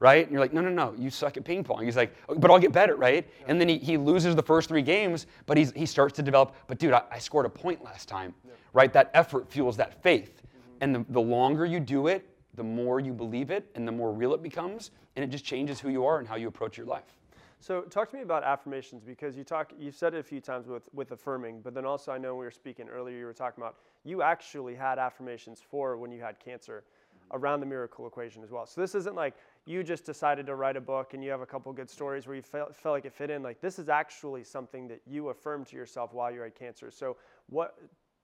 Right? 0.00 0.22
And 0.24 0.30
you're 0.30 0.40
like, 0.40 0.52
no, 0.52 0.60
no, 0.60 0.70
no, 0.70 0.94
you 0.96 1.10
suck 1.10 1.36
at 1.36 1.44
ping 1.44 1.64
pong. 1.64 1.84
He's 1.84 1.96
like, 1.96 2.14
but 2.28 2.50
I'll 2.50 2.60
get 2.60 2.72
better, 2.72 2.94
right? 2.94 3.28
Yeah. 3.40 3.46
And 3.48 3.60
then 3.60 3.68
he, 3.68 3.78
he 3.78 3.96
loses 3.96 4.36
the 4.36 4.42
first 4.42 4.68
three 4.68 4.82
games, 4.82 5.26
but 5.46 5.56
he's, 5.56 5.72
he 5.72 5.86
starts 5.86 6.14
to 6.16 6.22
develop, 6.22 6.54
but 6.68 6.78
dude, 6.78 6.92
I, 6.92 7.02
I 7.10 7.18
scored 7.18 7.46
a 7.46 7.50
point 7.50 7.82
last 7.82 8.08
time, 8.08 8.32
yeah. 8.46 8.52
right? 8.72 8.92
That 8.92 9.10
effort 9.12 9.50
fuels 9.50 9.76
that 9.78 10.00
faith. 10.00 10.42
Mm-hmm. 10.42 10.76
And 10.82 10.94
the, 10.94 11.04
the 11.08 11.20
longer 11.20 11.66
you 11.66 11.80
do 11.80 12.06
it, 12.06 12.28
the 12.54 12.62
more 12.62 13.00
you 13.00 13.12
believe 13.12 13.50
it 13.50 13.70
and 13.74 13.88
the 13.88 13.92
more 13.92 14.12
real 14.12 14.34
it 14.34 14.42
becomes. 14.42 14.92
And 15.16 15.24
it 15.24 15.30
just 15.30 15.44
changes 15.44 15.80
who 15.80 15.88
you 15.88 16.04
are 16.04 16.18
and 16.18 16.28
how 16.28 16.36
you 16.36 16.46
approach 16.46 16.76
your 16.76 16.86
life. 16.86 17.16
So 17.60 17.82
talk 17.82 18.10
to 18.10 18.16
me 18.16 18.22
about 18.22 18.44
affirmations 18.44 19.02
because 19.02 19.36
you 19.36 19.42
talk 19.42 19.72
you've 19.78 19.96
said 19.96 20.14
it 20.14 20.18
a 20.18 20.22
few 20.22 20.40
times 20.40 20.68
with 20.68 20.82
with 20.94 21.10
affirming, 21.10 21.60
but 21.60 21.74
then 21.74 21.84
also 21.84 22.12
I 22.12 22.18
know 22.18 22.36
we 22.36 22.44
were 22.44 22.52
speaking 22.52 22.88
earlier 22.88 23.18
you 23.18 23.24
were 23.24 23.32
talking 23.32 23.62
about 23.62 23.76
you 24.04 24.22
actually 24.22 24.76
had 24.76 24.98
affirmations 24.98 25.60
for 25.60 25.96
when 25.96 26.12
you 26.12 26.20
had 26.20 26.38
cancer 26.38 26.84
around 27.32 27.60
the 27.60 27.66
miracle 27.66 28.06
equation 28.06 28.42
as 28.42 28.50
well. 28.50 28.66
So 28.66 28.80
this 28.80 28.94
isn't 28.94 29.14
like 29.14 29.34
you 29.66 29.82
just 29.82 30.04
decided 30.04 30.46
to 30.46 30.54
write 30.54 30.76
a 30.76 30.80
book 30.80 31.14
and 31.14 31.22
you 31.22 31.30
have 31.30 31.40
a 31.40 31.46
couple 31.46 31.72
good 31.72 31.90
stories 31.90 32.26
where 32.26 32.36
you 32.36 32.42
felt, 32.42 32.74
felt 32.74 32.94
like 32.94 33.04
it 33.04 33.12
fit 33.12 33.30
in. 33.30 33.42
Like 33.42 33.60
this 33.60 33.78
is 33.78 33.88
actually 33.88 34.44
something 34.44 34.88
that 34.88 35.00
you 35.06 35.28
affirmed 35.28 35.66
to 35.68 35.76
yourself 35.76 36.12
while 36.12 36.30
you 36.32 36.40
had 36.40 36.54
cancer. 36.54 36.90
So 36.90 37.16
what 37.48 37.78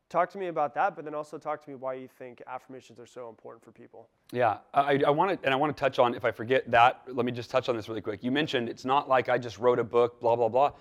talk 0.09 0.30
to 0.30 0.38
me 0.38 0.46
about 0.46 0.74
that, 0.74 0.94
but 0.94 1.05
then 1.05 1.14
also 1.14 1.38
talk 1.38 1.62
to 1.64 1.70
me 1.70 1.76
why 1.76 1.94
you 1.94 2.09
think 2.09 2.42
affirmations 2.46 2.98
are 2.98 3.07
so 3.07 3.28
important 3.28 3.64
for 3.64 3.72
people. 3.72 4.09
Yeah, 4.32 4.59
I, 4.72 5.02
I 5.07 5.11
want 5.11 5.40
to, 5.40 5.46
and 5.46 5.52
I 5.52 5.57
want 5.57 5.76
to 5.76 5.80
touch 5.80 5.98
on, 5.98 6.14
if 6.14 6.24
I 6.24 6.30
forget 6.30 6.70
that, 6.70 7.02
let 7.09 7.26
me 7.26 7.32
just 7.32 7.50
touch 7.50 7.68
on 7.68 7.76
this 7.76 7.88
really 7.88 8.00
quick. 8.00 8.22
You 8.22 8.30
mentioned 8.30 8.68
it's 8.68 8.84
not 8.84 9.09
like 9.09 9.28
I 9.28 9.38
just 9.38 9.59
wrote 9.59 9.78
a 9.78 9.84
book, 9.84 10.20
blah, 10.20 10.36
blah, 10.36 10.48
blah. 10.48 10.72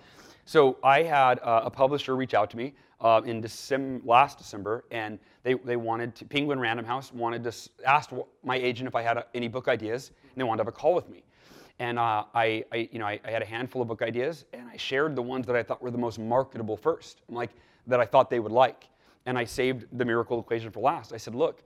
So 0.44 0.76
I 0.84 1.02
had 1.02 1.40
uh, 1.40 1.62
a 1.64 1.70
publisher 1.70 2.16
reach 2.16 2.34
out 2.34 2.50
to 2.50 2.56
me 2.56 2.74
uh, 3.00 3.22
in 3.24 3.40
December, 3.40 4.02
last 4.04 4.38
December, 4.38 4.84
and 4.90 5.18
they, 5.42 5.54
they 5.54 5.76
wanted 5.76 6.14
to, 6.16 6.24
Penguin 6.24 6.60
Random 6.60 6.84
House 6.84 7.12
wanted 7.12 7.42
to, 7.44 7.52
ask 7.86 8.10
my 8.42 8.56
agent 8.56 8.86
if 8.86 8.94
I 8.94 9.02
had 9.02 9.16
a, 9.16 9.26
any 9.34 9.48
book 9.48 9.68
ideas, 9.68 10.10
and 10.22 10.32
they 10.36 10.44
wanted 10.44 10.58
to 10.58 10.64
have 10.64 10.74
a 10.74 10.76
call 10.76 10.94
with 10.94 11.08
me. 11.08 11.22
And 11.78 11.98
uh, 11.98 12.24
I, 12.34 12.64
I, 12.70 12.88
you 12.92 12.98
know, 12.98 13.06
I, 13.06 13.18
I, 13.24 13.30
had 13.30 13.42
a 13.42 13.46
handful 13.46 13.82
of 13.82 13.88
book 13.88 14.00
ideas, 14.00 14.44
and 14.52 14.68
I 14.68 14.76
shared 14.76 15.16
the 15.16 15.22
ones 15.22 15.44
that 15.46 15.56
I 15.56 15.62
thought 15.62 15.82
were 15.82 15.90
the 15.90 15.98
most 15.98 16.18
marketable 16.18 16.76
first, 16.76 17.22
like 17.28 17.50
that 17.86 18.00
I 18.00 18.04
thought 18.04 18.30
they 18.30 18.38
would 18.38 18.52
like. 18.52 18.86
And 19.26 19.38
I 19.38 19.44
saved 19.44 19.86
the 19.92 20.04
miracle 20.04 20.40
equation 20.40 20.70
for 20.70 20.80
last. 20.80 21.12
I 21.12 21.16
said, 21.16 21.34
look, 21.34 21.62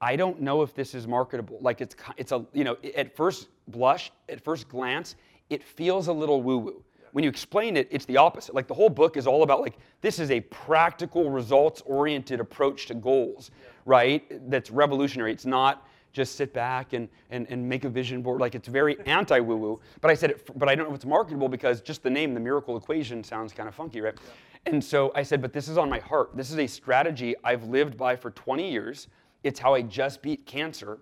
I 0.00 0.16
don't 0.16 0.40
know 0.40 0.62
if 0.62 0.74
this 0.74 0.94
is 0.94 1.06
marketable. 1.06 1.58
Like 1.60 1.80
it's, 1.80 1.94
it's 2.16 2.32
a, 2.32 2.44
you 2.52 2.64
know, 2.64 2.76
at 2.96 3.14
first 3.14 3.48
blush, 3.68 4.10
at 4.28 4.40
first 4.40 4.68
glance, 4.68 5.16
it 5.48 5.62
feels 5.62 6.08
a 6.08 6.12
little 6.12 6.42
woo-woo. 6.42 6.82
When 7.12 7.22
you 7.22 7.30
explain 7.30 7.76
it, 7.76 7.88
it's 7.90 8.06
the 8.06 8.16
opposite. 8.16 8.54
Like 8.54 8.66
the 8.66 8.74
whole 8.74 8.88
book 8.88 9.16
is 9.16 9.26
all 9.26 9.42
about 9.42 9.60
like 9.60 9.76
this 10.00 10.18
is 10.18 10.30
a 10.30 10.40
practical, 10.40 11.30
results-oriented 11.30 12.40
approach 12.40 12.86
to 12.86 12.94
goals, 12.94 13.50
yeah. 13.60 13.68
right? 13.84 14.50
That's 14.50 14.70
revolutionary. 14.70 15.30
It's 15.30 15.44
not 15.44 15.86
just 16.12 16.36
sit 16.36 16.52
back 16.52 16.94
and, 16.94 17.08
and, 17.30 17.46
and 17.48 17.66
make 17.66 17.84
a 17.84 17.88
vision 17.88 18.22
board. 18.22 18.40
Like 18.40 18.54
it's 18.54 18.68
very 18.68 18.98
anti 19.06 19.40
woo 19.40 19.56
woo. 19.56 19.80
But 20.00 20.10
I 20.10 20.14
said 20.14 20.30
it, 20.30 20.58
but 20.58 20.68
I 20.68 20.74
don't 20.74 20.86
know 20.86 20.90
if 20.90 20.96
it's 20.96 21.06
marketable 21.06 21.48
because 21.48 21.80
just 21.80 22.02
the 22.02 22.10
name, 22.10 22.34
the 22.34 22.40
miracle 22.40 22.76
equation, 22.76 23.22
sounds 23.22 23.52
kind 23.52 23.68
of 23.68 23.74
funky, 23.74 24.00
right? 24.00 24.14
Yeah. 24.16 24.30
And 24.66 24.82
so 24.82 25.12
I 25.14 25.22
said, 25.22 25.42
but 25.42 25.52
this 25.52 25.68
is 25.68 25.76
on 25.76 25.90
my 25.90 25.98
heart. 25.98 26.30
This 26.34 26.50
is 26.50 26.58
a 26.58 26.66
strategy 26.66 27.34
I've 27.42 27.64
lived 27.64 27.96
by 27.96 28.14
for 28.14 28.30
20 28.30 28.70
years. 28.70 29.08
It's 29.42 29.58
how 29.58 29.74
I 29.74 29.82
just 29.82 30.22
beat 30.22 30.46
cancer. 30.46 30.98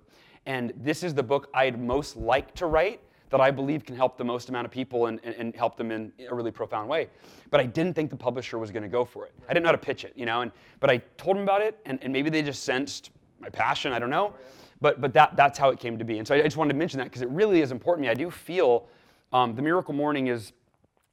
And 0.47 0.73
this 0.77 1.03
is 1.03 1.15
the 1.15 1.23
book 1.23 1.49
I'd 1.53 1.79
most 1.79 2.17
like 2.17 2.55
to 2.55 2.67
write 2.67 3.01
that 3.29 3.41
I 3.41 3.51
believe 3.51 3.85
can 3.85 3.95
help 3.95 4.17
the 4.17 4.25
most 4.25 4.49
amount 4.49 4.65
of 4.65 4.73
people 4.73 5.07
and, 5.07 5.21
and, 5.23 5.35
and 5.37 5.55
help 5.55 5.77
them 5.77 5.93
in 5.93 6.13
a 6.29 6.35
really 6.35 6.51
profound 6.51 6.89
way. 6.89 7.09
But 7.51 7.61
I 7.61 7.67
didn't 7.67 7.95
think 7.95 8.11
the 8.11 8.17
publisher 8.17 8.59
was 8.59 8.71
going 8.71 8.83
to 8.83 8.89
go 8.89 9.05
for 9.05 9.25
it. 9.25 9.33
I 9.49 9.53
didn't 9.53 9.63
know 9.63 9.69
how 9.69 9.73
to 9.73 9.79
pitch 9.79 10.05
it, 10.05 10.13
you 10.17 10.27
know. 10.27 10.41
And 10.41 10.51
but 10.81 10.91
I 10.91 10.99
told 11.17 11.37
them 11.37 11.45
about 11.45 11.63
it, 11.63 11.79
and, 11.87 11.99
and 12.03 12.13
maybe 12.13 12.29
they 12.29 12.43
just 12.43 12.65
sensed 12.65 13.11
my 13.39 13.49
passion. 13.49 13.93
I 13.93 13.99
don't 13.99 14.11
know. 14.11 14.35
But, 14.81 15.01
but 15.01 15.13
that, 15.13 15.37
that's 15.37 15.59
how 15.59 15.69
it 15.69 15.79
came 15.79 15.99
to 15.99 16.05
be. 16.05 16.19
And 16.19 16.27
so 16.27 16.35
I 16.35 16.43
just 16.43 16.57
wanted 16.57 16.73
to 16.73 16.79
mention 16.79 16.99
that 16.99 17.05
because 17.05 17.23
it 17.23 17.29
really 17.29 17.61
is 17.61 17.71
important 17.71 18.05
to 18.05 18.09
me. 18.09 18.11
I 18.11 18.15
do 18.15 18.31
feel 18.31 18.89
um, 19.33 19.55
the 19.55 19.63
Miracle 19.63 19.95
Morning 19.95 20.29
is 20.29 20.53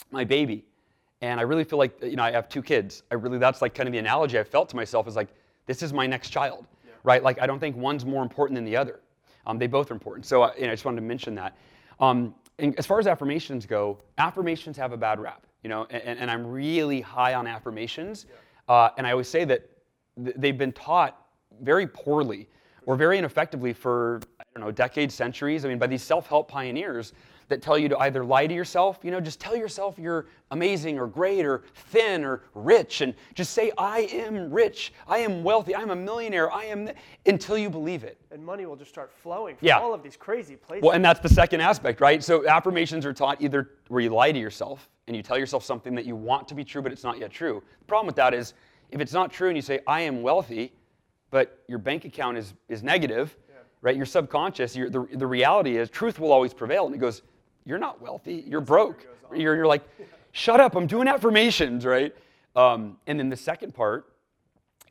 my 0.10 0.24
baby. 0.24 0.66
And 1.22 1.40
I 1.40 1.44
really 1.44 1.64
feel 1.64 1.80
like, 1.80 2.02
you 2.04 2.16
know, 2.16 2.24
I 2.24 2.32
have 2.32 2.48
two 2.48 2.62
kids. 2.62 3.04
I 3.12 3.16
really, 3.16 3.38
that's 3.38 3.62
like 3.62 3.74
kind 3.74 3.88
of 3.88 3.94
the 3.94 4.00
analogy 4.00 4.38
I 4.38 4.44
felt 4.44 4.70
to 4.70 4.76
myself 4.76 5.08
is 5.08 5.16
like, 5.16 5.30
this 5.66 5.82
is 5.82 5.92
my 5.92 6.06
next 6.06 6.30
child, 6.30 6.66
yeah. 6.86 6.94
right? 7.04 7.24
Like, 7.24 7.42
I 7.42 7.48
don't 7.48 7.60
think 7.60 7.76
one's 7.76 8.06
more 8.06 8.24
important 8.24 8.56
than 8.56 8.66
the 8.66 8.76
other. 8.76 9.00
Um, 9.46 9.58
they 9.58 9.68
both 9.68 9.90
are 9.90 9.94
important. 9.94 10.26
So 10.26 10.44
uh, 10.44 10.52
you 10.56 10.66
know, 10.66 10.72
I 10.72 10.74
just 10.74 10.86
wanted 10.86 11.02
to 11.02 11.08
mention 11.08 11.34
that. 11.36 11.58
Um, 12.00 12.36
as 12.78 12.86
far 12.86 13.00
as 13.00 13.08
affirmations 13.08 13.66
go, 13.66 14.00
affirmations 14.18 14.78
have 14.78 14.92
a 14.92 14.98
bad 14.98 15.20
rap, 15.20 15.46
you 15.64 15.70
know, 15.70 15.86
and, 15.90 16.20
and 16.20 16.30
I'm 16.30 16.46
really 16.46 17.02
high 17.02 17.34
on 17.34 17.48
affirmations. 17.48 18.26
Yeah. 18.30 18.76
Uh, 18.76 18.90
and 18.98 19.08
I 19.08 19.12
always 19.12 19.28
say 19.28 19.46
that 19.46 19.70
th- 20.24 20.36
they've 20.38 20.58
been 20.58 20.74
taught 20.74 21.26
very 21.62 21.88
poorly 21.88 22.48
or 22.86 22.96
very 22.96 23.18
ineffectively 23.18 23.74
for, 23.74 24.22
I 24.40 24.44
don't 24.54 24.64
know, 24.64 24.72
decades, 24.72 25.14
centuries. 25.14 25.66
I 25.66 25.70
mean, 25.70 25.78
by 25.78 25.88
these 25.88 26.04
self 26.04 26.28
help 26.28 26.50
pioneers 26.50 27.14
that 27.50 27.62
tell 27.62 27.78
you 27.78 27.88
to 27.90 27.98
either 28.00 28.24
lie 28.24 28.46
to 28.46 28.54
yourself, 28.54 29.00
you 29.04 29.12
know, 29.12 29.22
just 29.22 29.40
tell 29.40 29.56
yourself 29.56 29.98
you're 29.98 30.26
amazing 30.52 31.00
or 31.00 31.08
great 31.08 31.46
or 31.46 31.64
thin 31.74 32.24
or 32.24 32.44
rich 32.54 33.02
and 33.02 33.14
just 33.36 33.54
say, 33.54 33.72
I 33.78 34.02
am 34.12 34.52
rich, 34.52 34.94
I 35.08 35.20
am 35.20 35.44
wealthy, 35.44 35.76
I'm 35.76 35.92
a 35.92 35.96
millionaire, 35.96 36.52
I 36.52 36.66
am, 36.66 36.86
th-, 36.88 36.98
until 37.26 37.58
you 37.58 37.70
believe 37.70 38.04
it. 38.04 38.20
And 38.32 38.46
money 38.46 38.66
will 38.66 38.76
just 38.76 38.92
start 38.92 39.12
flowing 39.12 39.56
from 39.56 39.68
yeah. 39.68 39.80
all 39.80 39.94
of 39.94 40.04
these 40.04 40.18
crazy 40.18 40.56
places. 40.56 40.84
Well, 40.84 40.92
and 40.92 41.04
that's 41.04 41.22
the 41.22 41.30
second 41.30 41.62
aspect, 41.62 42.02
right? 42.02 42.24
So 42.24 42.48
affirmations 42.48 43.06
are 43.06 43.14
taught 43.14 43.42
either 43.42 43.72
where 43.88 44.02
you 44.02 44.10
lie 44.10 44.32
to 44.32 44.40
yourself 44.40 44.90
and 45.08 45.16
you 45.16 45.24
tell 45.24 45.38
yourself 45.38 45.64
something 45.64 45.96
that 45.96 46.06
you 46.06 46.16
want 46.16 46.48
to 46.50 46.56
be 46.56 46.66
true, 46.66 46.82
but 46.82 46.92
it's 46.92 47.04
not 47.04 47.18
yet 47.18 47.32
true. 47.32 47.64
The 47.80 47.86
problem 47.86 48.08
with 48.08 48.18
that 48.18 48.34
is 48.34 48.54
if 48.92 49.00
it's 49.00 49.14
not 49.14 49.32
true 49.32 49.48
and 49.48 49.58
you 49.58 49.62
say, 49.62 49.80
I 49.88 50.02
am 50.02 50.22
wealthy, 50.22 50.74
but 51.30 51.64
your 51.68 51.80
bank 51.80 52.06
account 52.06 52.38
is, 52.38 52.54
is 52.68 52.84
negative, 52.84 53.36
right? 53.82 53.96
Your 53.96 54.06
subconscious, 54.06 54.74
the, 54.74 55.08
the 55.14 55.28
reality 55.28 55.78
is 55.78 55.90
truth 55.90 56.20
will 56.20 56.32
always 56.32 56.54
prevail. 56.54 56.86
And 56.86 56.96
it 56.96 57.00
goes, 57.00 57.22
You're 57.68 57.78
not 57.78 58.02
wealthy, 58.02 58.46
you're 58.48 58.62
broke. 58.62 59.06
You're, 59.36 59.56
you're 59.58 59.68
like, 59.68 59.84
Shut 60.32 60.60
up, 60.60 60.76
I'm 60.76 60.86
doing 60.86 61.08
affirmations, 61.08 61.84
right? 61.84 62.16
Um, 62.56 62.98
and 63.08 63.20
then 63.20 63.28
the 63.28 63.36
second 63.36 63.74
part 63.74 64.14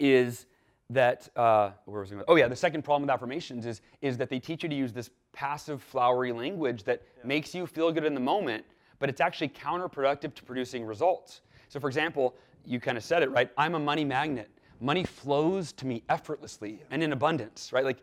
is 0.01 0.47
that, 0.91 1.29
uh, 1.37 1.71
where 1.85 2.01
was 2.01 2.11
I 2.11 2.15
going? 2.15 2.25
Oh, 2.27 2.35
yeah, 2.35 2.49
the 2.49 2.57
second 2.57 2.83
problem 2.83 3.03
with 3.03 3.11
affirmations 3.11 3.65
is, 3.65 3.81
is 4.03 4.19
that 4.19 4.29
they 4.29 4.41
teach 4.41 4.65
you 4.65 4.69
to 4.69 4.75
use 4.75 4.93
this 4.93 5.09
passive, 5.33 5.81
flowery 5.83 6.33
language 6.33 6.83
that 6.85 7.03
yeah. 7.17 7.27
makes 7.27 7.55
you 7.55 7.67
feel 7.67 7.93
good 7.93 8.05
in 8.05 8.13
the 8.13 8.21
moment, 8.21 8.65
but 8.99 9.09
it's 9.09 9.21
actually 9.21 9.51
counterproductive 9.51 10.35
to 10.35 10.43
producing 10.43 10.85
results. 10.85 11.43
So, 11.69 11.79
for 11.79 11.87
example, 11.87 12.35
you 12.65 12.81
kind 12.81 12.99
of 12.99 13.05
said 13.05 13.23
it, 13.23 13.31
right? 13.31 13.49
I'm 13.57 13.77
a 13.77 13.81
money 13.81 14.05
magnet 14.05 14.51
money 14.81 15.05
flows 15.05 15.73
to 15.73 15.87
me 15.87 16.03
effortlessly 16.09 16.83
and 16.91 17.03
in 17.03 17.13
abundance, 17.13 17.73
right? 17.73 17.85
Like, 17.85 18.03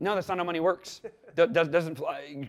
no, 0.00 0.14
that's 0.14 0.28
not 0.28 0.38
how 0.38 0.44
money 0.44 0.60
works. 0.60 1.00
doesn't 1.34 2.00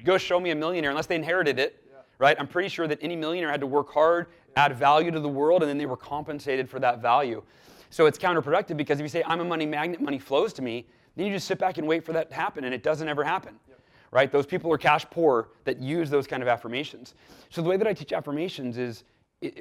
go 0.04 0.18
show 0.18 0.40
me 0.40 0.52
a 0.52 0.56
millionaire 0.56 0.92
unless 0.92 1.06
they 1.06 1.16
inherited 1.16 1.60
it, 1.60 1.84
right? 2.20 2.36
I'm 2.40 2.48
pretty 2.48 2.70
sure 2.70 2.88
that 2.88 3.00
any 3.02 3.16
millionaire 3.16 3.52
had 3.52 3.62
to 3.62 3.68
work 3.68 3.92
hard, 3.92 4.28
add 4.56 4.76
value 4.76 5.12
to 5.12 5.20
the 5.20 5.30
world, 5.30 5.62
and 5.62 5.70
then 5.70 5.78
they 5.78 5.86
were 5.86 5.98
compensated 5.98 6.70
for 6.70 6.80
that 6.80 7.02
value. 7.02 7.42
So 7.90 8.06
it's 8.06 8.18
counterproductive 8.18 8.76
because 8.76 9.00
if 9.00 9.04
you 9.04 9.10
say 9.10 9.24
I'm 9.26 9.40
a 9.40 9.46
money 9.46 9.66
magnet, 9.66 10.02
money 10.02 10.20
flows 10.20 10.54
to 10.54 10.62
me, 10.62 10.86
then 11.16 11.26
you 11.26 11.34
just 11.34 11.48
sit 11.48 11.58
back 11.58 11.78
and 11.78 11.88
wait 11.88 12.04
for 12.04 12.14
that 12.14 12.30
to 12.30 12.36
happen, 12.36 12.64
and 12.66 12.74
it 12.74 12.84
doesn't 12.84 13.08
ever 13.08 13.24
happen. 13.24 13.56
Yep. 13.68 13.80
Right? 14.12 14.32
Those 14.32 14.46
people 14.46 14.72
are 14.72 14.78
cash 14.78 15.06
poor 15.10 15.50
that 15.64 15.80
use 15.80 16.10
those 16.10 16.28
kind 16.28 16.44
of 16.44 16.50
affirmations. 16.50 17.16
So 17.50 17.62
the 17.62 17.70
way 17.70 17.78
that 17.78 17.88
I 17.88 17.94
teach 17.94 18.14
affirmations 18.14 18.78
is 18.78 19.04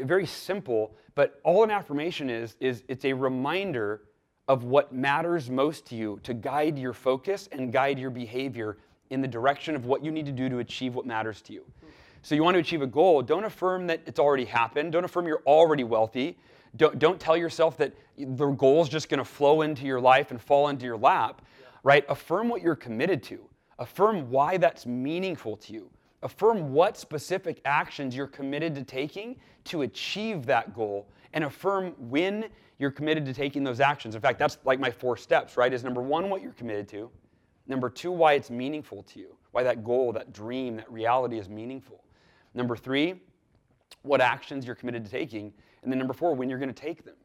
very 0.02 0.26
simple, 0.26 0.94
but 1.14 1.40
all 1.44 1.62
an 1.62 1.70
affirmation 1.70 2.30
is, 2.30 2.56
is 2.60 2.82
it's 2.88 3.04
a 3.04 3.12
reminder 3.12 4.02
of 4.48 4.64
what 4.64 4.92
matters 4.92 5.50
most 5.50 5.86
to 5.86 5.96
you 5.96 6.20
to 6.22 6.32
guide 6.34 6.78
your 6.78 6.92
focus 6.92 7.48
and 7.52 7.72
guide 7.72 7.98
your 7.98 8.10
behavior 8.10 8.78
in 9.10 9.20
the 9.20 9.28
direction 9.28 9.74
of 9.74 9.86
what 9.86 10.04
you 10.04 10.10
need 10.10 10.26
to 10.26 10.32
do 10.32 10.48
to 10.48 10.58
achieve 10.58 10.94
what 10.94 11.06
matters 11.06 11.40
to 11.42 11.52
you. 11.52 11.64
So 12.22 12.34
you 12.34 12.42
want 12.42 12.54
to 12.54 12.60
achieve 12.60 12.82
a 12.82 12.86
goal, 12.86 13.22
don't 13.22 13.44
affirm 13.44 13.86
that 13.86 14.00
it's 14.06 14.18
already 14.18 14.44
happened. 14.44 14.92
Don't 14.92 15.04
affirm 15.04 15.26
you're 15.26 15.42
already 15.46 15.84
wealthy. 15.84 16.36
Don't, 16.76 16.98
don't 16.98 17.20
tell 17.20 17.36
yourself 17.36 17.76
that 17.78 17.94
the 18.18 18.46
goal 18.46 18.82
is 18.82 18.88
just 18.88 19.08
going 19.08 19.18
to 19.18 19.24
flow 19.24 19.62
into 19.62 19.84
your 19.84 20.00
life 20.00 20.30
and 20.30 20.40
fall 20.40 20.68
into 20.68 20.84
your 20.84 20.96
lap, 20.96 21.42
right? 21.84 22.04
Affirm 22.08 22.48
what 22.48 22.62
you're 22.62 22.76
committed 22.76 23.22
to. 23.24 23.48
Affirm 23.78 24.28
why 24.30 24.56
that's 24.56 24.86
meaningful 24.86 25.56
to 25.58 25.72
you. 25.72 25.90
Affirm 26.22 26.72
what 26.72 26.96
specific 26.96 27.60
actions 27.64 28.16
you're 28.16 28.26
committed 28.26 28.74
to 28.74 28.82
taking 28.82 29.36
to 29.64 29.82
achieve 29.82 30.46
that 30.46 30.74
goal 30.74 31.06
and 31.36 31.44
affirm 31.44 31.92
when 31.98 32.46
you're 32.78 32.90
committed 32.90 33.26
to 33.26 33.34
taking 33.34 33.62
those 33.62 33.78
actions. 33.78 34.14
In 34.14 34.22
fact, 34.22 34.38
that's 34.38 34.56
like 34.64 34.80
my 34.80 34.90
four 34.90 35.18
steps, 35.18 35.58
right? 35.58 35.70
Is 35.70 35.84
number 35.84 36.00
one, 36.00 36.30
what 36.30 36.40
you're 36.40 36.52
committed 36.52 36.88
to. 36.88 37.10
Number 37.68 37.90
two, 37.90 38.10
why 38.10 38.32
it's 38.32 38.48
meaningful 38.48 39.02
to 39.02 39.18
you, 39.18 39.36
why 39.52 39.62
that 39.62 39.84
goal, 39.84 40.12
that 40.14 40.32
dream, 40.32 40.76
that 40.76 40.90
reality 40.90 41.38
is 41.38 41.48
meaningful. 41.48 42.02
Number 42.54 42.74
three, 42.74 43.20
what 44.00 44.22
actions 44.22 44.64
you're 44.64 44.74
committed 44.74 45.04
to 45.04 45.10
taking. 45.10 45.52
And 45.82 45.92
then 45.92 45.98
number 45.98 46.14
four, 46.14 46.34
when 46.34 46.48
you're 46.48 46.58
going 46.58 46.72
to 46.72 46.80
take 46.80 47.04
them. 47.04 47.16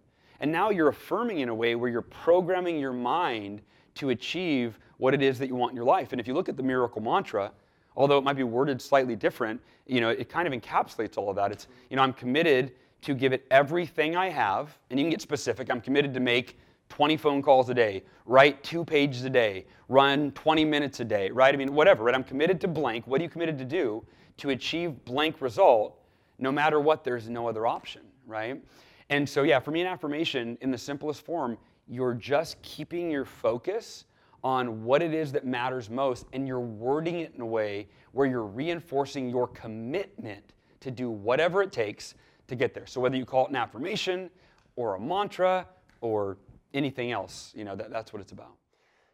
And 0.41 0.51
now 0.51 0.71
you're 0.71 0.89
affirming 0.89 1.39
in 1.39 1.47
a 1.47 1.55
way 1.55 1.75
where 1.75 1.89
you're 1.89 2.01
programming 2.01 2.79
your 2.79 2.93
mind 2.93 3.61
to 3.95 4.09
achieve 4.09 4.77
what 4.97 5.13
it 5.13 5.21
is 5.21 5.39
that 5.39 5.47
you 5.47 5.55
want 5.55 5.71
in 5.71 5.77
your 5.77 5.85
life. 5.85 6.11
And 6.11 6.19
if 6.19 6.27
you 6.27 6.33
look 6.33 6.49
at 6.49 6.57
the 6.57 6.63
miracle 6.63 7.01
mantra, 7.01 7.51
although 7.95 8.17
it 8.17 8.25
might 8.25 8.35
be 8.35 8.43
worded 8.43 8.81
slightly 8.81 9.15
different, 9.15 9.61
you 9.85 10.01
know, 10.01 10.09
it 10.09 10.27
kind 10.27 10.53
of 10.53 10.59
encapsulates 10.59 11.17
all 11.17 11.29
of 11.29 11.37
that. 11.37 11.51
It's, 11.51 11.67
you 11.89 11.95
know, 11.95 12.03
I'm 12.03 12.13
committed 12.13 12.73
to 13.01 13.13
give 13.13 13.33
it 13.33 13.45
everything 13.51 14.15
I 14.15 14.29
have, 14.29 14.77
and 14.89 14.99
you 14.99 15.05
can 15.05 15.09
get 15.09 15.21
specific. 15.21 15.69
I'm 15.69 15.81
committed 15.81 16.13
to 16.13 16.19
make 16.19 16.59
20 16.89 17.17
phone 17.17 17.41
calls 17.41 17.69
a 17.69 17.73
day, 17.73 18.03
write 18.25 18.63
two 18.63 18.83
pages 18.83 19.23
a 19.23 19.29
day, 19.29 19.65
run 19.87 20.31
20 20.31 20.65
minutes 20.65 20.99
a 20.99 21.05
day, 21.05 21.29
right? 21.31 21.53
I 21.53 21.57
mean, 21.57 21.73
whatever, 21.73 22.03
right? 22.03 22.15
I'm 22.15 22.23
committed 22.23 22.59
to 22.61 22.67
blank. 22.67 23.07
What 23.07 23.21
are 23.21 23.23
you 23.23 23.29
committed 23.29 23.57
to 23.59 23.65
do 23.65 24.05
to 24.37 24.49
achieve 24.49 25.03
blank 25.05 25.41
result? 25.41 25.99
No 26.37 26.51
matter 26.51 26.79
what, 26.79 27.03
there's 27.03 27.29
no 27.29 27.47
other 27.47 27.65
option, 27.65 28.01
right? 28.27 28.61
And 29.09 29.27
so, 29.27 29.43
yeah, 29.43 29.59
for 29.59 29.71
me, 29.71 29.81
an 29.81 29.87
affirmation 29.87 30.57
in 30.61 30.69
the 30.69 30.77
simplest 30.77 31.25
form, 31.25 31.57
you're 31.87 32.13
just 32.13 32.61
keeping 32.61 33.09
your 33.09 33.25
focus 33.25 34.05
on 34.43 34.83
what 34.83 35.01
it 35.01 35.13
is 35.13 35.31
that 35.31 35.45
matters 35.45 35.89
most, 35.89 36.25
and 36.33 36.47
you're 36.47 36.59
wording 36.59 37.19
it 37.19 37.33
in 37.35 37.41
a 37.41 37.45
way 37.45 37.87
where 38.11 38.27
you're 38.27 38.45
reinforcing 38.45 39.29
your 39.29 39.47
commitment 39.47 40.43
to 40.79 40.91
do 40.91 41.09
whatever 41.09 41.61
it 41.61 41.71
takes 41.71 42.15
to 42.51 42.55
get 42.55 42.73
there. 42.75 42.85
So 42.85 43.01
whether 43.01 43.15
you 43.17 43.25
call 43.25 43.45
it 43.45 43.49
an 43.49 43.55
affirmation 43.55 44.29
or 44.75 44.95
a 44.95 44.99
mantra 44.99 45.65
or 46.01 46.37
anything 46.73 47.11
else, 47.11 47.51
you 47.55 47.63
know, 47.63 47.75
that, 47.75 47.89
that's 47.89 48.13
what 48.13 48.21
it's 48.21 48.31
about. 48.31 48.51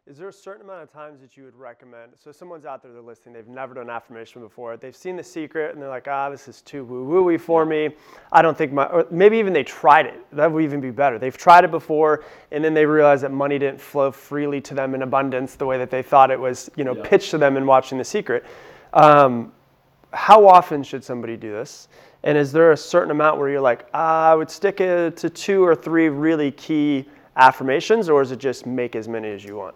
is 0.06 0.18
there 0.18 0.30
a 0.30 0.34
certain 0.34 0.64
amount 0.64 0.82
of 0.82 0.92
times 0.92 1.20
that 1.22 1.36
you 1.38 1.44
would 1.44 1.56
recommend? 1.56 2.14
So 2.16 2.32
someone's 2.32 2.66
out 2.66 2.82
there, 2.82 2.94
they're 2.94 3.02
listening, 3.02 3.36
they've 3.36 3.48
never 3.48 3.74
done 3.74 3.90
affirmation 3.90 4.42
before. 4.42 4.78
They've 4.78 4.96
seen 4.96 5.16
The 5.18 5.24
Secret 5.24 5.74
and 5.74 5.82
they're 5.82 5.90
like, 5.90 6.08
ah, 6.08 6.30
this 6.30 6.48
is 6.48 6.62
too 6.62 6.84
woo-woo 6.86 7.38
for 7.38 7.66
me. 7.66 7.90
I 8.32 8.42
don't 8.42 8.58
think 8.58 8.72
my, 8.72 8.86
or 8.86 9.06
maybe 9.12 9.38
even 9.38 9.54
they 9.54 9.64
tried 9.64 10.06
it. 10.06 10.20
That 10.32 10.52
would 10.52 10.64
even 10.64 10.82
be 10.82 10.92
better. 10.92 11.20
They've 11.20 11.38
tried 11.38 11.64
it 11.64 11.72
before 11.72 12.24
and 12.52 12.64
then 12.64 12.74
they 12.74 12.86
realized 12.86 13.24
that 13.24 13.32
money 13.32 13.60
didn't 13.60 13.82
flow 13.82 14.12
freely 14.12 14.62
to 14.62 14.74
them 14.74 14.96
in 14.96 15.02
abundance 15.02 15.56
the 15.56 15.66
way 15.66 15.78
that 15.78 15.92
they 15.92 16.02
thought 16.02 16.32
it 16.32 16.40
was, 16.40 16.70
you 16.76 16.84
know, 16.84 16.96
yeah. 16.96 17.04
pitched 17.04 17.32
to 17.32 17.38
them 17.38 17.58
in 17.58 17.66
watching 17.66 17.98
The 17.98 18.06
Secret. 18.06 18.46
Um, 18.94 19.52
how 20.14 20.48
often 20.48 20.84
should 20.84 21.04
somebody 21.04 21.38
do 21.38 21.52
this? 21.52 21.88
And 22.24 22.38
is 22.38 22.52
there 22.52 22.72
a 22.72 22.78
certain 22.78 23.12
amount 23.12 23.40
where 23.40 23.50
you're 23.50 23.62
like, 23.62 23.88
ah, 23.94 24.32
I 24.32 24.36
would 24.36 24.50
stick 24.50 24.82
it 24.82 25.18
to 25.18 25.30
two 25.30 25.64
or 25.64 25.76
three 25.76 26.10
really 26.10 26.52
key 26.52 27.08
affirmations, 27.36 28.10
or 28.10 28.22
is 28.22 28.32
it 28.32 28.40
just 28.40 28.66
make 28.66 28.96
as 28.96 29.08
many 29.08 29.30
as 29.30 29.44
you 29.44 29.56
want? 29.56 29.76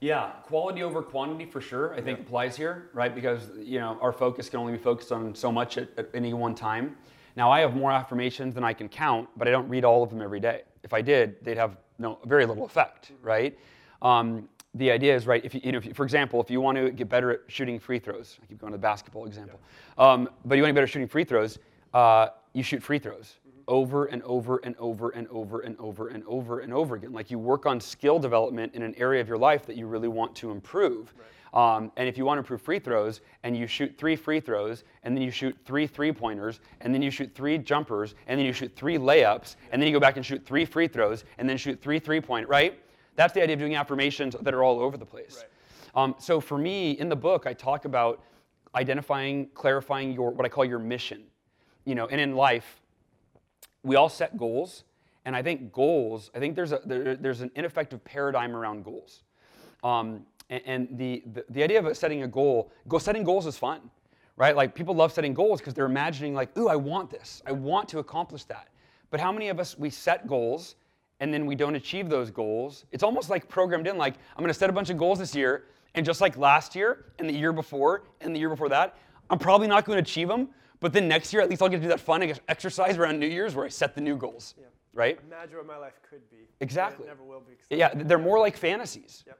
Yeah, 0.00 0.30
quality 0.44 0.82
over 0.82 1.02
quantity 1.02 1.44
for 1.44 1.60
sure. 1.60 1.92
I 1.94 2.00
think 2.00 2.18
yeah. 2.18 2.24
applies 2.24 2.56
here, 2.56 2.90
right? 2.92 3.12
Because 3.12 3.50
you 3.58 3.80
know 3.80 3.98
our 4.00 4.12
focus 4.12 4.48
can 4.48 4.60
only 4.60 4.72
be 4.72 4.78
focused 4.78 5.10
on 5.10 5.34
so 5.34 5.50
much 5.50 5.76
at, 5.76 5.88
at, 5.96 6.08
any 6.14 6.32
one 6.32 6.54
time. 6.54 6.96
Now 7.36 7.50
I 7.50 7.60
have 7.60 7.74
more 7.74 7.90
affirmations 7.90 8.54
than 8.54 8.62
I 8.62 8.72
can 8.72 8.88
count, 8.88 9.28
but 9.36 9.48
I 9.48 9.50
don't 9.50 9.68
read 9.68 9.84
all 9.84 10.02
of 10.02 10.10
them 10.10 10.22
every 10.22 10.38
day. 10.38 10.62
If 10.84 10.92
I 10.92 11.02
did, 11.02 11.42
they'd 11.44 11.56
have 11.56 11.78
no 11.98 12.18
very 12.26 12.46
little 12.46 12.64
effect, 12.64 13.10
right? 13.22 13.58
Um, 14.00 14.48
the 14.74 14.90
idea 14.90 15.14
is 15.14 15.26
right. 15.26 15.44
If 15.44 15.54
you, 15.54 15.60
you 15.64 15.72
know, 15.72 15.78
if 15.78 15.86
you, 15.86 15.94
for 15.94 16.04
example, 16.04 16.40
if 16.40 16.50
you 16.50 16.60
want 16.60 16.76
to 16.78 16.90
get 16.90 17.08
better 17.08 17.30
at 17.30 17.40
shooting 17.48 17.78
free 17.78 17.98
throws, 17.98 18.38
I 18.42 18.46
keep 18.46 18.60
going 18.60 18.72
to 18.72 18.78
the 18.78 18.82
basketball 18.82 19.26
example, 19.26 19.60
yeah. 19.98 20.12
um, 20.12 20.28
but 20.44 20.56
you 20.56 20.62
want 20.62 20.70
to 20.70 20.72
get 20.72 20.74
better 20.76 20.84
at 20.84 20.90
shooting 20.90 21.08
free 21.08 21.24
throws, 21.24 21.58
uh, 21.94 22.28
you 22.52 22.62
shoot 22.62 22.82
free 22.82 22.98
throws 22.98 23.38
over 23.66 24.06
and 24.06 24.22
over 24.22 24.58
and 24.64 24.74
over 24.78 25.10
and 25.10 25.28
over 25.28 25.60
and 25.60 25.76
over 25.78 26.08
and 26.08 26.24
over 26.24 26.60
and 26.60 26.72
over 26.72 26.94
again. 26.96 27.12
Like 27.12 27.30
you 27.30 27.38
work 27.38 27.66
on 27.66 27.80
skill 27.80 28.18
development 28.18 28.74
in 28.74 28.82
an 28.82 28.94
area 28.96 29.20
of 29.20 29.28
your 29.28 29.38
life 29.38 29.66
that 29.66 29.76
you 29.76 29.86
really 29.86 30.08
want 30.08 30.34
to 30.36 30.50
improve. 30.50 31.12
Right. 31.16 31.26
Um, 31.54 31.92
and 31.96 32.08
if 32.08 32.18
you 32.18 32.24
want 32.24 32.36
to 32.36 32.40
improve 32.40 32.60
free 32.60 32.78
throws 32.78 33.20
and 33.42 33.56
you 33.56 33.66
shoot 33.66 33.94
three 33.96 34.16
free 34.16 34.40
throws 34.40 34.84
and 35.02 35.16
then 35.16 35.22
you 35.22 35.30
shoot 35.30 35.56
three 35.64 35.86
three 35.86 36.12
pointers 36.12 36.60
and 36.80 36.92
then 36.92 37.00
you 37.00 37.10
shoot 37.10 37.30
three 37.34 37.58
jumpers 37.58 38.14
and 38.26 38.38
then 38.38 38.46
you 38.46 38.52
shoot 38.52 38.74
three 38.74 38.98
layups 38.98 39.56
and 39.70 39.80
then 39.80 39.86
you 39.86 39.94
go 39.94 40.00
back 40.00 40.16
and 40.16 40.26
shoot 40.26 40.44
three 40.44 40.64
free 40.64 40.88
throws 40.88 41.24
and 41.38 41.48
then 41.48 41.56
shoot 41.56 41.80
three 41.80 41.98
three 41.98 42.20
point, 42.20 42.48
right? 42.48 42.78
That's 43.18 43.34
the 43.34 43.42
idea 43.42 43.54
of 43.54 43.58
doing 43.58 43.74
affirmations 43.74 44.36
that 44.40 44.54
are 44.54 44.62
all 44.62 44.78
over 44.78 44.96
the 44.96 45.04
place. 45.04 45.42
Right. 45.42 46.04
Um, 46.04 46.14
so 46.18 46.40
for 46.40 46.56
me, 46.56 46.92
in 46.92 47.08
the 47.08 47.16
book, 47.16 47.48
I 47.48 47.52
talk 47.52 47.84
about 47.84 48.22
identifying, 48.76 49.48
clarifying 49.54 50.12
your 50.12 50.30
what 50.30 50.46
I 50.46 50.48
call 50.48 50.64
your 50.64 50.78
mission. 50.78 51.24
You 51.84 51.96
know, 51.96 52.06
and 52.06 52.20
in 52.20 52.36
life, 52.36 52.80
we 53.82 53.96
all 53.96 54.08
set 54.08 54.36
goals, 54.36 54.84
and 55.24 55.34
I 55.34 55.42
think 55.42 55.72
goals. 55.72 56.30
I 56.32 56.38
think 56.38 56.54
there's 56.54 56.70
a 56.70 56.80
there, 56.84 57.16
there's 57.16 57.40
an 57.40 57.50
ineffective 57.56 58.04
paradigm 58.04 58.54
around 58.54 58.84
goals, 58.84 59.24
um, 59.82 60.24
and, 60.48 60.62
and 60.64 60.88
the, 60.96 61.24
the, 61.32 61.44
the 61.48 61.62
idea 61.64 61.84
of 61.84 61.96
setting 61.96 62.22
a 62.22 62.28
goal. 62.28 62.70
Go 62.86 62.98
setting 62.98 63.24
goals 63.24 63.46
is 63.46 63.58
fun, 63.58 63.80
right? 64.36 64.54
Like 64.54 64.76
people 64.76 64.94
love 64.94 65.12
setting 65.12 65.34
goals 65.34 65.60
because 65.60 65.74
they're 65.74 65.86
imagining 65.86 66.34
like, 66.34 66.56
ooh, 66.56 66.68
I 66.68 66.76
want 66.76 67.10
this. 67.10 67.42
I 67.44 67.50
want 67.50 67.88
to 67.88 67.98
accomplish 67.98 68.44
that. 68.44 68.68
But 69.10 69.18
how 69.18 69.32
many 69.32 69.48
of 69.48 69.58
us 69.58 69.76
we 69.76 69.90
set 69.90 70.28
goals 70.28 70.76
and 71.20 71.32
then 71.32 71.46
we 71.46 71.54
don't 71.54 71.74
achieve 71.74 72.08
those 72.08 72.30
goals? 72.30 72.84
It's 72.92 73.02
almost 73.02 73.30
like 73.30 73.48
programmed 73.48 73.86
in. 73.86 73.96
Like 73.96 74.14
I'm 74.36 74.42
going 74.42 74.48
to 74.52 74.58
set 74.58 74.70
a 74.70 74.72
bunch 74.72 74.90
of 74.90 74.98
goals 74.98 75.18
this 75.18 75.34
year, 75.34 75.64
and 75.94 76.04
just 76.04 76.20
like 76.20 76.36
last 76.36 76.74
year 76.74 77.06
and 77.18 77.28
the 77.28 77.34
year 77.34 77.52
before 77.52 78.04
and 78.20 78.34
the 78.34 78.38
year 78.38 78.48
before 78.48 78.68
that, 78.68 78.96
I'm 79.30 79.38
probably 79.38 79.68
not 79.68 79.84
going 79.84 79.96
to 79.96 80.02
achieve 80.02 80.28
them. 80.28 80.48
But 80.80 80.92
then 80.92 81.08
next 81.08 81.32
year, 81.32 81.42
at 81.42 81.50
least 81.50 81.60
I'll 81.60 81.68
get 81.68 81.78
to 81.78 81.82
do 81.82 81.88
that 81.88 82.00
fun 82.00 82.22
exercise 82.48 82.96
around 82.98 83.18
New 83.18 83.26
Year's 83.26 83.54
where 83.54 83.64
I 83.64 83.68
set 83.68 83.94
the 83.94 84.00
new 84.00 84.16
goals. 84.16 84.54
Yeah. 84.56 84.66
Right? 84.94 85.18
Imagine 85.26 85.58
what 85.58 85.66
my 85.66 85.76
life 85.76 86.00
could 86.08 86.28
be. 86.30 86.48
Exactly. 86.60 87.04
It 87.04 87.08
never 87.08 87.22
will 87.22 87.40
be. 87.40 87.76
Yeah, 87.76 87.92
they're 87.94 88.18
more 88.18 88.38
like 88.38 88.56
fantasies. 88.56 89.24
Yep. 89.26 89.38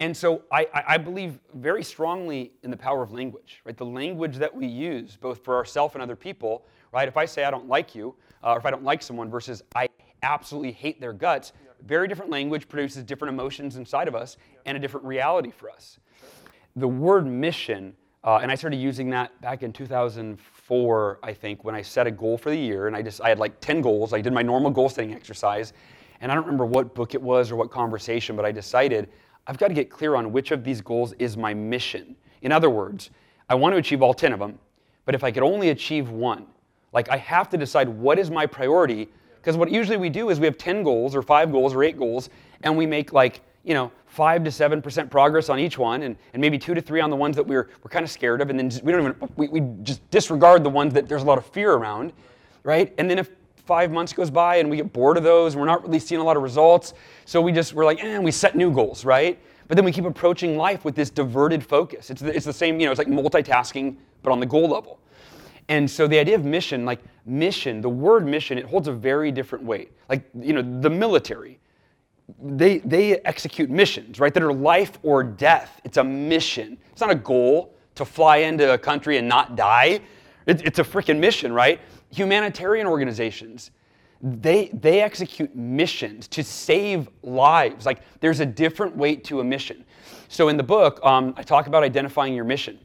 And 0.00 0.16
so 0.16 0.42
I, 0.52 0.66
I 0.72 0.98
believe 0.98 1.38
very 1.54 1.82
strongly 1.82 2.52
in 2.62 2.70
the 2.70 2.76
power 2.76 3.02
of 3.02 3.12
language, 3.12 3.62
right? 3.64 3.76
The 3.76 3.86
language 3.86 4.36
that 4.36 4.54
we 4.54 4.66
use, 4.66 5.16
both 5.16 5.42
for 5.42 5.56
ourselves 5.56 5.94
and 5.94 6.02
other 6.02 6.16
people, 6.16 6.66
right? 6.92 7.08
If 7.08 7.16
I 7.16 7.24
say 7.24 7.44
I 7.44 7.50
don't 7.50 7.66
like 7.66 7.94
you, 7.94 8.14
uh, 8.44 8.52
or 8.52 8.58
if 8.58 8.66
I 8.66 8.70
don't 8.70 8.84
like 8.84 9.02
someone 9.02 9.30
versus 9.30 9.62
I 9.74 9.88
absolutely 10.26 10.72
hate 10.72 11.00
their 11.00 11.12
guts, 11.12 11.52
very 11.86 12.08
different 12.08 12.30
language 12.30 12.68
produces 12.68 13.04
different 13.04 13.32
emotions 13.32 13.76
inside 13.76 14.08
of 14.08 14.14
us 14.14 14.36
and 14.64 14.76
a 14.76 14.80
different 14.80 15.06
reality 15.06 15.50
for 15.50 15.70
us. 15.70 15.98
The 16.74 16.88
word 16.88 17.26
mission, 17.26 17.94
uh, 18.24 18.40
and 18.42 18.50
I 18.50 18.54
started 18.54 18.78
using 18.78 19.08
that 19.10 19.40
back 19.40 19.62
in 19.62 19.72
2004 19.72 21.18
I 21.22 21.32
think, 21.32 21.64
when 21.64 21.74
I 21.74 21.82
set 21.82 22.06
a 22.06 22.10
goal 22.10 22.36
for 22.36 22.50
the 22.50 22.56
year, 22.56 22.88
and 22.88 22.96
I 22.96 23.02
just 23.02 23.20
I 23.20 23.28
had 23.28 23.38
like 23.38 23.60
10 23.60 23.80
goals. 23.80 24.12
I 24.12 24.20
did 24.20 24.32
my 24.32 24.42
normal 24.42 24.70
goal 24.70 24.88
setting 24.88 25.14
exercise, 25.14 25.72
and 26.20 26.30
I 26.30 26.34
don't 26.34 26.44
remember 26.44 26.66
what 26.66 26.94
book 26.94 27.14
it 27.14 27.22
was 27.22 27.50
or 27.50 27.56
what 27.56 27.70
conversation, 27.70 28.34
but 28.36 28.44
I 28.44 28.52
decided 28.52 29.08
I've 29.46 29.58
got 29.58 29.68
to 29.68 29.74
get 29.74 29.90
clear 29.90 30.16
on 30.16 30.32
which 30.32 30.50
of 30.50 30.64
these 30.64 30.80
goals 30.80 31.12
is 31.18 31.36
my 31.36 31.54
mission. 31.54 32.16
In 32.42 32.50
other 32.50 32.68
words, 32.68 33.10
I 33.48 33.54
want 33.54 33.74
to 33.74 33.78
achieve 33.78 34.02
all 34.02 34.12
10 34.12 34.32
of 34.32 34.40
them, 34.40 34.58
but 35.04 35.14
if 35.14 35.22
I 35.22 35.30
could 35.30 35.44
only 35.44 35.70
achieve 35.70 36.10
one, 36.10 36.46
like 36.92 37.08
I 37.10 37.16
have 37.16 37.48
to 37.50 37.56
decide 37.56 37.88
what 37.88 38.18
is 38.18 38.30
my 38.30 38.44
priority, 38.44 39.08
because 39.46 39.56
what 39.56 39.70
usually 39.70 39.96
we 39.96 40.08
do 40.08 40.28
is 40.30 40.40
we 40.40 40.46
have 40.46 40.58
10 40.58 40.82
goals 40.82 41.14
or 41.14 41.22
five 41.22 41.52
goals 41.52 41.72
or 41.72 41.84
eight 41.84 41.96
goals, 41.96 42.30
and 42.64 42.76
we 42.76 42.84
make 42.84 43.12
like 43.12 43.42
you 43.62 43.74
know, 43.74 43.92
five 44.06 44.42
to 44.42 44.50
seven 44.50 44.82
percent 44.82 45.08
progress 45.08 45.48
on 45.48 45.60
each 45.60 45.78
one, 45.78 46.02
and, 46.02 46.16
and 46.32 46.40
maybe 46.40 46.58
two 46.58 46.74
to 46.74 46.80
three 46.80 47.00
on 47.00 47.10
the 47.10 47.16
ones 47.16 47.36
that 47.36 47.46
we're, 47.46 47.70
we're 47.80 47.88
kind 47.88 48.04
of 48.04 48.10
scared 48.10 48.40
of, 48.40 48.50
and 48.50 48.58
then 48.58 48.72
we 48.82 48.90
don't 48.90 49.02
even 49.02 49.30
we, 49.36 49.46
we 49.46 49.60
just 49.84 50.08
disregard 50.10 50.64
the 50.64 50.68
ones 50.68 50.92
that 50.94 51.08
there's 51.08 51.22
a 51.22 51.24
lot 51.24 51.38
of 51.38 51.46
fear 51.46 51.74
around, 51.74 52.12
right? 52.64 52.92
And 52.98 53.08
then 53.08 53.20
if 53.20 53.30
five 53.54 53.92
months 53.92 54.12
goes 54.12 54.32
by 54.32 54.56
and 54.56 54.68
we 54.68 54.78
get 54.78 54.92
bored 54.92 55.16
of 55.16 55.22
those, 55.22 55.54
and 55.54 55.60
we're 55.60 55.66
not 55.68 55.82
really 55.84 56.00
seeing 56.00 56.20
a 56.20 56.24
lot 56.24 56.36
of 56.36 56.42
results, 56.42 56.94
so 57.24 57.40
we 57.40 57.52
just 57.52 57.72
we're 57.72 57.84
like, 57.84 58.02
eh, 58.02 58.18
we 58.18 58.32
set 58.32 58.56
new 58.56 58.72
goals, 58.72 59.04
right? 59.04 59.38
But 59.68 59.76
then 59.76 59.84
we 59.84 59.92
keep 59.92 60.06
approaching 60.06 60.56
life 60.56 60.84
with 60.84 60.96
this 60.96 61.08
diverted 61.08 61.64
focus. 61.64 62.10
It's 62.10 62.20
the, 62.20 62.34
it's 62.34 62.46
the 62.46 62.52
same, 62.52 62.80
you 62.80 62.86
know, 62.86 62.92
it's 62.92 62.98
like 62.98 63.06
multitasking, 63.06 63.96
but 64.24 64.32
on 64.32 64.40
the 64.40 64.46
goal 64.46 64.68
level. 64.68 64.98
And 65.68 65.90
so 65.90 66.06
the 66.06 66.18
idea 66.18 66.36
of 66.36 66.44
mission, 66.44 66.84
like 66.84 67.00
mission, 67.24 67.80
the 67.80 67.88
word 67.88 68.26
mission, 68.26 68.56
it 68.56 68.64
holds 68.64 68.88
a 68.88 68.92
very 68.92 69.32
different 69.32 69.64
weight. 69.64 69.92
Like, 70.08 70.28
you 70.38 70.52
know, 70.52 70.80
the 70.80 70.90
military, 70.90 71.58
they, 72.40 72.78
they 72.78 73.18
execute 73.18 73.70
missions, 73.70 74.20
right, 74.20 74.32
that 74.32 74.42
are 74.42 74.52
life 74.52 74.98
or 75.02 75.24
death. 75.24 75.80
It's 75.84 75.96
a 75.96 76.04
mission. 76.04 76.78
It's 76.92 77.00
not 77.00 77.10
a 77.10 77.16
goal 77.16 77.74
to 77.96 78.04
fly 78.04 78.38
into 78.38 78.72
a 78.74 78.78
country 78.78 79.18
and 79.18 79.28
not 79.28 79.56
die. 79.56 80.00
It, 80.46 80.62
it's 80.64 80.78
a 80.78 80.84
freaking 80.84 81.18
mission, 81.18 81.52
right? 81.52 81.80
Humanitarian 82.10 82.86
organizations, 82.86 83.72
they, 84.22 84.68
they 84.68 85.00
execute 85.00 85.54
missions 85.54 86.28
to 86.28 86.44
save 86.44 87.08
lives. 87.22 87.86
Like 87.86 88.00
there's 88.20 88.40
a 88.40 88.46
different 88.46 88.96
weight 88.96 89.24
to 89.24 89.40
a 89.40 89.44
mission. 89.44 89.84
So 90.28 90.48
in 90.48 90.56
the 90.56 90.62
book, 90.62 91.04
um, 91.04 91.34
I 91.36 91.42
talk 91.42 91.66
about 91.66 91.82
identifying 91.82 92.34
your 92.34 92.44
mission. 92.44 92.78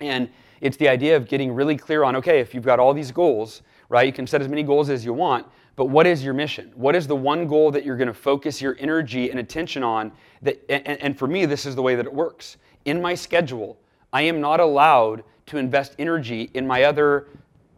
And 0.00 0.30
it's 0.60 0.76
the 0.76 0.88
idea 0.88 1.16
of 1.16 1.28
getting 1.28 1.52
really 1.52 1.76
clear 1.76 2.04
on 2.04 2.16
okay, 2.16 2.40
if 2.40 2.54
you've 2.54 2.64
got 2.64 2.78
all 2.78 2.92
these 2.92 3.12
goals, 3.12 3.62
right, 3.88 4.06
you 4.06 4.12
can 4.12 4.26
set 4.26 4.40
as 4.40 4.48
many 4.48 4.62
goals 4.62 4.90
as 4.90 5.04
you 5.04 5.12
want, 5.12 5.46
but 5.76 5.86
what 5.86 6.06
is 6.06 6.24
your 6.24 6.34
mission? 6.34 6.72
What 6.74 6.96
is 6.96 7.06
the 7.06 7.16
one 7.16 7.46
goal 7.46 7.70
that 7.70 7.84
you're 7.84 7.96
going 7.96 8.08
to 8.08 8.14
focus 8.14 8.60
your 8.60 8.76
energy 8.80 9.30
and 9.30 9.38
attention 9.38 9.82
on? 9.82 10.12
That, 10.42 10.60
and, 10.68 11.00
and 11.00 11.18
for 11.18 11.28
me, 11.28 11.46
this 11.46 11.66
is 11.66 11.74
the 11.74 11.82
way 11.82 11.94
that 11.94 12.04
it 12.04 12.12
works. 12.12 12.56
In 12.84 13.00
my 13.00 13.14
schedule, 13.14 13.78
I 14.12 14.22
am 14.22 14.40
not 14.40 14.60
allowed 14.60 15.22
to 15.46 15.56
invest 15.56 15.94
energy 15.98 16.50
in 16.54 16.66
my 16.66 16.84
other 16.84 17.28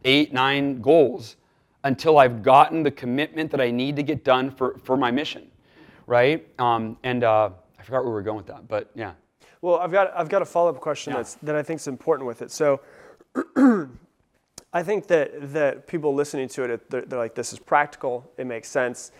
eight, 0.05 0.33
nine 0.33 0.81
goals 0.81 1.37
until 1.85 2.19
I've 2.19 2.43
gotten 2.43 2.83
the 2.83 2.91
commitment 2.91 3.51
that 3.51 3.61
I 3.61 3.71
need 3.71 3.97
to 3.97 4.03
get 4.03 4.25
done 4.25 4.51
for, 4.51 4.79
for 4.85 4.97
my 4.97 5.11
mission, 5.11 5.51
right? 6.07 6.47
Um, 6.59 6.97
and 7.03 7.25
uh, 7.25 7.51
I 7.79 7.83
forgot 7.83 8.03
where 8.03 8.11
we 8.11 8.15
were 8.15 8.23
going 8.23 8.37
with 8.37 8.47
that, 8.47 8.69
but 8.69 8.91
yeah. 8.95 9.13
Well, 9.63 9.77
I've 9.77 9.93
got 9.93 10.13
I've 10.17 10.29
got 10.29 10.43
a 10.43 10.47
follow 10.47 10.71
up 10.71 10.81
question 10.81 11.13
yeah. 11.13 11.19
that's 11.19 11.35
that 11.37 11.55
I 11.55 11.63
think 11.63 11.81
is 11.81 11.87
important 11.87 12.27
with 12.27 12.43
it. 12.43 12.51
So, 12.51 12.81
I 14.73 14.83
think 14.83 15.09
that, 15.09 15.53
that 15.53 15.87
people 15.89 16.15
listening 16.15 16.49
to 16.51 16.65
it, 16.65 16.91
they're, 16.91 17.03
they're, 17.03 17.19
like, 17.19 17.35
this 17.35 17.53
is 17.53 17.59
practical, 17.59 18.31
it 18.39 18.47
makes 18.47 18.69
sense. 18.69 19.11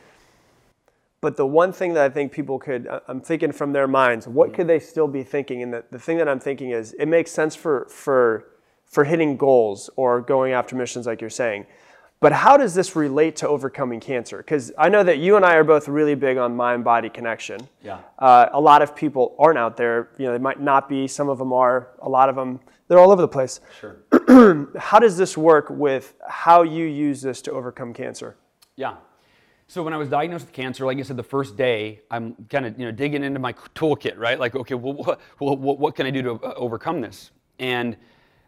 But 1.21 1.37
the 1.37 1.47
one 1.47 1.73
thing 1.73 1.95
that 1.95 2.05
I 2.05 2.09
think 2.09 2.33
people 2.33 2.59
could, 2.59 2.89
I'm 3.09 3.21
thinking 3.21 3.53
from 3.53 3.73
their 3.73 3.89
minds, 3.89 4.29
what 4.29 4.49
mm-hmm. 4.49 4.57
could 4.57 4.67
they 4.69 4.79
still 4.79 5.09
be 5.09 5.23
thinking? 5.23 5.63
And 5.63 5.73
the, 5.75 5.85
the 5.91 5.99
thing 5.99 6.19
that 6.19 6.29
I'm 6.29 6.41
thinking 6.41 6.71
is, 6.71 6.93
it 6.95 7.07
makes 7.07 7.31
sense 7.33 7.57
for, 7.57 7.87
for, 7.91 8.47
for 8.87 9.05
hitting 9.05 9.37
goals 9.37 9.91
or 9.97 10.21
going 10.21 10.53
after 10.53 10.77
missions, 10.77 11.07
like 11.07 11.21
you're 11.21 11.31
saying. 11.31 11.67
But 12.21 12.33
how 12.33 12.59
does 12.59 12.75
this 12.75 12.95
relate 12.95 13.37
to 13.37 13.49
overcoming 13.49 13.99
cancer? 13.99 14.37
Because 14.37 14.71
I 14.77 14.91
know 14.91 15.03
that 15.03 15.19
you 15.19 15.37
and 15.37 15.45
I 15.45 15.55
are 15.55 15.65
both 15.65 15.89
really 15.89 16.15
big 16.15 16.37
on 16.37 16.55
mind 16.55 16.85
body 16.85 17.09
connection. 17.09 17.67
Yeah. 17.83 18.01
Uh, 18.19 18.51
a 18.53 18.61
lot 18.61 18.83
of 18.83 18.95
people 18.95 19.35
aren't 19.39 19.57
out 19.57 19.79
there. 19.79 20.11
You 20.19 20.27
know, 20.27 20.33
they 20.33 20.39
might 20.39 20.61
not 20.61 20.87
be. 20.87 21.09
Some 21.09 21.31
of 21.31 21.39
them 21.39 21.51
are. 21.55 21.89
A 22.03 22.09
lot 22.09 22.29
of 22.29 22.37
them, 22.37 22.61
they're 22.89 22.99
all 22.99 23.11
over 23.11 23.23
the 23.23 23.29
place. 23.29 23.61
Sure. 23.81 24.03
how 24.79 24.99
does 24.99 25.17
this 25.17 25.39
work 25.39 25.71
with 25.71 26.15
how 26.29 26.63
you 26.63 26.85
use 26.85 27.23
this 27.23 27.41
to 27.43 27.53
overcome 27.53 27.95
cancer? 27.95 28.37
Yeah. 28.77 28.97
So 29.67 29.83
when 29.83 29.95
I 29.95 29.97
was 29.97 30.11
diagnosed 30.11 30.45
with 30.45 30.53
cancer, 30.53 30.85
like 30.85 30.99
I 30.99 31.03
said, 31.03 31.17
the 31.17 31.23
first 31.23 31.57
day, 31.57 32.03
I'm 32.11 32.35
kind 32.51 32.67
of 32.67 32.79
you 32.79 32.85
know 32.85 32.93
digging 32.93 33.25
into 33.25 33.41
my 33.41 33.55
toolkit, 33.75 34.19
right? 34.19 34.39
Like, 34.39 34.55
okay, 34.57 34.75
well, 34.75 34.93
what, 34.93 35.21
what, 35.39 35.79
what 35.79 35.97
can 35.97 36.05
I 36.05 36.11
do 36.11 36.21
to 36.23 36.33
uh, 36.33 36.53
overcome 36.57 37.01
this? 37.01 37.31
And 37.59 37.97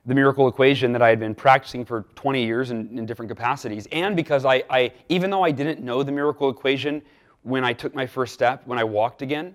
the 0.05 0.15
miracle 0.15 0.49
equation 0.49 0.93
that 0.93 1.03
I 1.03 1.09
had 1.09 1.21
been 1.21 1.35
practicing 1.35 1.85
for 1.85 2.03
20 2.17 2.45
years 2.45 2.71
in, 2.71 2.99
in 2.99 3.07
different 3.07 3.29
capacities, 3.29 3.87
and 3.93 4.17
because 4.17 4.45
I, 4.45 4.65
I, 4.69 4.93
even 5.09 5.31
though 5.31 5.45
I 5.45 5.51
didn't 5.51 5.81
know 5.81 6.03
the 6.03 6.13
miracle 6.13 6.51
equation 6.51 7.03
when 7.43 7.65
I 7.65 7.73
took 7.73 7.95
my 7.95 8.07
first 8.07 8.35
step, 8.35 8.63
when 8.67 8.79
I 8.79 8.85
walked 8.85 9.23
again, 9.23 9.55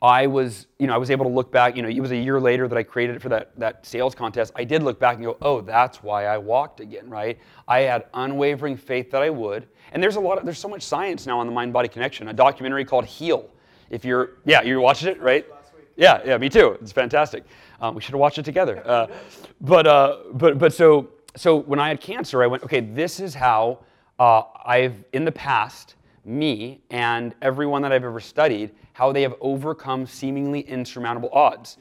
I 0.00 0.28
was, 0.28 0.68
you 0.78 0.86
know, 0.86 0.94
I 0.94 0.96
was 0.96 1.10
able 1.10 1.24
to 1.24 1.30
look 1.30 1.50
back, 1.50 1.74
you 1.74 1.82
know, 1.82 1.88
it 1.88 1.98
was 1.98 2.12
a 2.12 2.16
year 2.16 2.40
later 2.40 2.68
that 2.68 2.78
I 2.78 2.84
created 2.84 3.16
it 3.16 3.22
for 3.22 3.28
that, 3.30 3.50
that 3.58 3.84
sales 3.84 4.14
contest. 4.14 4.52
I 4.54 4.62
did 4.62 4.84
look 4.84 5.00
back 5.00 5.16
and 5.16 5.24
go, 5.24 5.36
oh, 5.42 5.60
that's 5.60 6.02
why 6.04 6.26
I 6.26 6.38
walked 6.38 6.78
again, 6.78 7.10
right? 7.10 7.38
I 7.66 7.80
had 7.80 8.06
unwavering 8.14 8.76
faith 8.76 9.10
that 9.10 9.22
I 9.22 9.30
would. 9.30 9.66
And 9.90 10.00
there's 10.00 10.14
a 10.14 10.20
lot 10.20 10.38
of, 10.38 10.44
there's 10.44 10.58
so 10.58 10.68
much 10.68 10.82
science 10.82 11.26
now 11.26 11.40
on 11.40 11.46
the 11.46 11.52
mind 11.52 11.72
body 11.72 11.88
connection. 11.88 12.28
A 12.28 12.32
documentary 12.32 12.84
called 12.84 13.06
Heal. 13.06 13.50
If 13.90 14.04
you're, 14.04 14.34
yeah, 14.44 14.62
you 14.62 14.80
watched 14.80 15.04
it, 15.04 15.20
right? 15.20 15.44
Yeah, 15.96 16.20
yeah, 16.24 16.38
me 16.38 16.48
too. 16.48 16.78
It's 16.80 16.92
fantastic. 16.92 17.44
Um, 17.80 17.94
we 17.94 18.02
should 18.02 18.12
have 18.12 18.20
watched 18.20 18.38
it 18.38 18.44
together. 18.44 18.82
Uh, 18.86 19.06
but, 19.60 19.86
uh, 19.86 20.18
but, 20.32 20.58
but 20.58 20.72
so, 20.72 21.10
so 21.36 21.56
when 21.56 21.78
I 21.78 21.88
had 21.88 22.00
cancer, 22.00 22.42
I 22.42 22.46
went, 22.46 22.62
okay, 22.64 22.80
this 22.80 23.20
is 23.20 23.34
how 23.34 23.80
uh, 24.18 24.42
I've, 24.64 25.04
in 25.12 25.24
the 25.24 25.32
past, 25.32 25.94
me 26.24 26.80
and 26.90 27.34
everyone 27.40 27.82
that 27.82 27.92
I've 27.92 28.04
ever 28.04 28.20
studied, 28.20 28.70
how 28.92 29.12
they 29.12 29.22
have 29.22 29.34
overcome 29.40 30.06
seemingly 30.06 30.60
insurmountable 30.60 31.30
odds. 31.32 31.78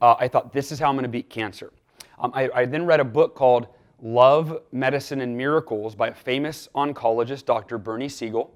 Uh, 0.00 0.16
I 0.18 0.28
thought, 0.28 0.52
this 0.52 0.72
is 0.72 0.78
how 0.78 0.88
I'm 0.88 0.94
going 0.94 1.04
to 1.04 1.08
beat 1.08 1.30
cancer. 1.30 1.72
Um, 2.18 2.32
I, 2.34 2.48
I 2.54 2.64
then 2.64 2.86
read 2.86 3.00
a 3.00 3.04
book 3.04 3.34
called 3.34 3.68
Love, 4.02 4.60
Medicine, 4.72 5.20
and 5.20 5.36
Miracles 5.36 5.94
by 5.94 6.08
a 6.08 6.14
famous 6.14 6.68
oncologist, 6.74 7.44
Dr. 7.44 7.78
Bernie 7.78 8.08
Siegel. 8.08 8.52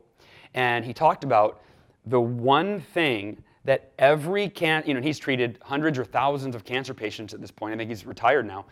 And 0.54 0.84
he 0.84 0.92
talked 0.92 1.24
about 1.24 1.62
the 2.06 2.20
one 2.20 2.80
thing 2.80 3.42
that 3.64 3.92
every 3.98 4.48
can, 4.48 4.82
you 4.86 4.94
know, 4.94 5.00
he's 5.00 5.18
treated 5.18 5.58
hundreds 5.62 5.98
or 5.98 6.04
thousands 6.04 6.54
of 6.54 6.64
cancer 6.64 6.94
patients 6.94 7.34
at 7.34 7.40
this 7.40 7.50
point. 7.50 7.74
I 7.74 7.76
think 7.76 7.90
he's 7.90 8.06
retired 8.06 8.46
now. 8.46 8.66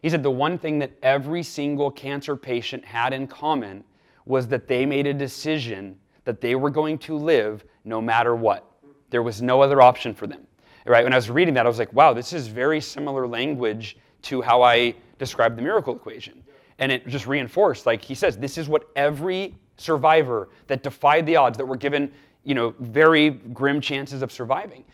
He 0.00 0.10
said 0.10 0.22
the 0.22 0.30
one 0.30 0.58
thing 0.58 0.78
that 0.80 0.92
every 1.02 1.42
single 1.42 1.90
cancer 1.90 2.36
patient 2.36 2.84
had 2.84 3.12
in 3.12 3.26
common 3.26 3.84
was 4.24 4.48
that 4.48 4.66
they 4.66 4.84
made 4.84 5.06
a 5.06 5.14
decision 5.14 5.98
that 6.24 6.40
they 6.40 6.54
were 6.54 6.70
going 6.70 6.98
to 6.98 7.16
live 7.16 7.64
no 7.84 8.00
matter 8.00 8.34
what. 8.34 8.68
There 9.10 9.22
was 9.22 9.42
no 9.42 9.60
other 9.60 9.80
option 9.80 10.14
for 10.14 10.26
them. 10.26 10.46
Right? 10.84 11.04
When 11.04 11.12
I 11.12 11.16
was 11.16 11.30
reading 11.30 11.54
that, 11.54 11.66
I 11.66 11.68
was 11.68 11.78
like, 11.78 11.92
wow, 11.92 12.12
this 12.12 12.32
is 12.32 12.48
very 12.48 12.80
similar 12.80 13.28
language 13.28 13.96
to 14.22 14.42
how 14.42 14.62
I 14.62 14.94
described 15.18 15.56
the 15.56 15.62
miracle 15.62 15.94
equation. 15.94 16.42
And 16.78 16.90
it 16.90 17.06
just 17.06 17.28
reinforced, 17.28 17.86
like 17.86 18.02
he 18.02 18.16
says, 18.16 18.36
this 18.36 18.58
is 18.58 18.68
what 18.68 18.88
every 18.96 19.54
survivor 19.76 20.48
that 20.66 20.82
defied 20.82 21.26
the 21.26 21.36
odds, 21.36 21.56
that 21.58 21.66
were 21.66 21.76
given, 21.76 22.10
you 22.44 22.54
know, 22.54 22.74
very 22.80 23.30
grim 23.30 23.80
chances 23.80 24.22
of 24.22 24.32
surviving. 24.32 24.84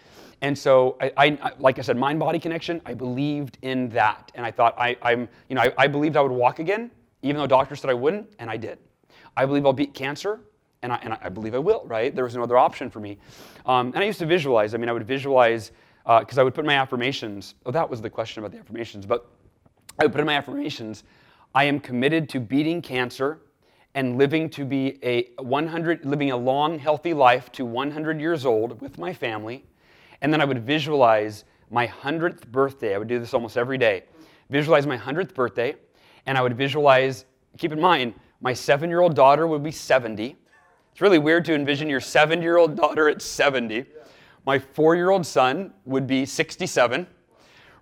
And 0.41 0.57
so, 0.57 0.97
I, 1.01 1.13
I, 1.17 1.53
like 1.59 1.79
I 1.79 1.83
said, 1.83 1.97
mind-body 1.97 2.39
connection. 2.39 2.81
I 2.87 2.95
believed 2.95 3.59
in 3.63 3.89
that, 3.89 4.31
and 4.35 4.47
I 4.47 4.53
thought 4.53 4.75
I, 4.79 4.97
I'm, 5.03 5.29
you 5.49 5.57
know, 5.57 5.63
I, 5.63 5.73
I 5.77 5.87
believed 5.89 6.17
I 6.17 6.21
would 6.21 6.31
walk 6.31 6.61
again, 6.61 6.91
even 7.23 7.41
though 7.41 7.47
doctors 7.49 7.81
said 7.81 7.91
I 7.91 7.95
wouldn't, 7.95 8.29
and 8.39 8.49
I 8.49 8.57
did. 8.57 8.79
I 9.37 9.47
believe 9.47 9.67
I'll 9.67 9.73
beat 9.73 9.95
cancer, 9.95 10.41
and 10.83 10.93
I, 10.93 10.97
and 11.03 11.19
I 11.21 11.29
believe 11.29 11.57
I 11.57 11.59
will, 11.59 11.83
right? 11.87 12.15
There 12.15 12.23
was 12.23 12.37
no 12.37 12.43
other 12.45 12.57
option 12.57 12.89
for 12.89 13.01
me. 13.01 13.19
Um, 13.67 13.89
and 13.89 13.99
I 13.99 14.05
used 14.05 14.21
to 14.21 14.27
visualize. 14.27 14.75
I 14.75 14.79
mean, 14.79 14.89
I 14.89 14.93
would 14.93 15.07
visualize, 15.07 15.73
because 16.05 16.39
uh, 16.39 16.41
I 16.41 16.45
would 16.45 16.55
put 16.55 16.65
my 16.65 16.75
affirmations, 16.75 17.57
oh, 17.67 17.73
that 17.73 17.91
was 17.91 18.01
the 18.01 18.11
question 18.11 18.41
about 18.41 18.53
the 18.53 18.59
affirmations, 18.59 19.07
but 19.07 19.29
I 19.99 20.05
would 20.05 20.13
put 20.13 20.21
in 20.21 20.27
my 20.27 20.37
affirmations, 20.37 21.03
I 21.53 21.65
am 21.65 21.81
committed 21.81 22.29
to 22.29 22.39
beating 22.39 22.81
cancer 22.81 23.41
and 23.95 24.19
living 24.19 24.49
to 24.51 24.65
be 24.65 24.99
a 25.03 25.31
100, 25.43 26.05
living 26.05 26.31
a 26.31 26.37
long, 26.37 26.79
healthy 26.79 27.15
life 27.15 27.51
to 27.53 27.65
100 27.65 28.21
years 28.21 28.45
old 28.45 28.81
with 28.81 28.99
my 28.99 29.13
family. 29.13 29.65
And 30.21 30.33
then 30.33 30.41
I 30.41 30.45
would 30.45 30.65
visualize 30.65 31.45
my 31.71 31.87
100th 31.87 32.47
birthday. 32.49 32.95
I 32.95 32.99
would 32.99 33.09
do 33.09 33.19
this 33.19 33.35
almost 33.35 33.57
every 33.57 33.79
day. 33.79 34.05
Visualize 34.51 34.87
my 34.87 34.97
100th 34.97 35.35
birthday, 35.35 35.75
and 36.27 36.39
I 36.39 36.43
would 36.43 36.57
visualize, 36.57 37.25
keep 37.59 37.73
in 37.73 37.81
mind, 37.81 38.15
my 38.41 38.53
seven 38.53 38.89
year 38.89 39.01
old 39.01 39.15
daughter 39.15 39.47
would 39.47 39.63
be 39.63 39.71
70. 39.71 40.37
It's 40.93 41.01
really 41.01 41.19
weird 41.19 41.45
to 41.47 41.55
envision 41.55 41.89
your 41.89 42.01
seven 42.01 42.41
year 42.41 42.57
old 42.57 42.77
daughter 42.77 43.09
at 43.09 43.21
70. 43.21 43.85
My 44.47 44.59
four 44.59 44.97
year 44.97 45.11
old 45.11 45.27
son 45.27 45.73
would 45.85 46.07
be 46.07 46.25
67, 46.25 47.07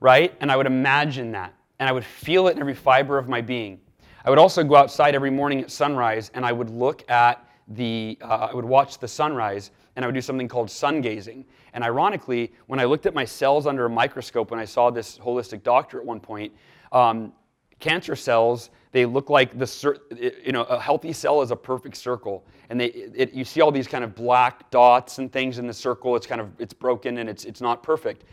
right? 0.00 0.34
And 0.40 0.50
I 0.50 0.56
would 0.56 0.66
imagine 0.66 1.32
that. 1.32 1.54
And 1.78 1.88
I 1.88 1.92
would 1.92 2.04
feel 2.04 2.48
it 2.48 2.56
in 2.56 2.60
every 2.60 2.74
fiber 2.74 3.18
of 3.18 3.28
my 3.28 3.40
being. 3.40 3.80
I 4.26 4.30
would 4.30 4.40
also 4.40 4.64
go 4.64 4.74
outside 4.74 5.14
every 5.14 5.30
morning 5.30 5.60
at 5.60 5.70
sunrise 5.70 6.32
and 6.34 6.44
I 6.44 6.50
would 6.50 6.68
look 6.68 7.08
at 7.08 7.48
the, 7.68 8.18
uh, 8.20 8.48
I 8.50 8.54
would 8.54 8.64
watch 8.64 8.98
the 8.98 9.06
sunrise 9.06 9.70
and 9.94 10.04
I 10.04 10.08
would 10.08 10.16
do 10.16 10.20
something 10.20 10.48
called 10.48 10.68
sun 10.68 11.00
gazing. 11.00 11.44
And 11.74 11.84
ironically, 11.84 12.52
when 12.66 12.80
I 12.80 12.86
looked 12.86 13.06
at 13.06 13.14
my 13.14 13.24
cells 13.24 13.68
under 13.68 13.86
a 13.86 13.90
microscope, 13.90 14.50
when 14.50 14.58
I 14.58 14.64
saw 14.64 14.90
this 14.90 15.16
holistic 15.16 15.62
doctor 15.62 16.00
at 16.00 16.04
one 16.04 16.18
point, 16.18 16.52
um, 16.90 17.32
cancer 17.78 18.16
cells 18.16 18.70
they 18.90 19.04
look 19.04 19.28
like 19.28 19.58
the 19.58 20.00
you 20.42 20.52
know 20.52 20.62
a 20.62 20.80
healthy 20.80 21.12
cell 21.12 21.42
is 21.42 21.50
a 21.50 21.56
perfect 21.56 21.96
circle. 21.96 22.46
And 22.70 22.80
they 22.80 22.86
it, 22.86 23.34
you 23.34 23.44
see 23.44 23.60
all 23.60 23.70
these 23.70 23.86
kind 23.86 24.02
of 24.02 24.14
black 24.14 24.70
dots 24.70 25.18
and 25.18 25.30
things 25.30 25.58
in 25.58 25.66
the 25.66 25.74
circle. 25.74 26.16
It's 26.16 26.26
kind 26.26 26.40
of 26.40 26.50
it's 26.58 26.72
broken 26.72 27.18
and 27.18 27.28
it's 27.28 27.44
it's 27.44 27.60
not 27.60 27.82
perfect. 27.82 28.24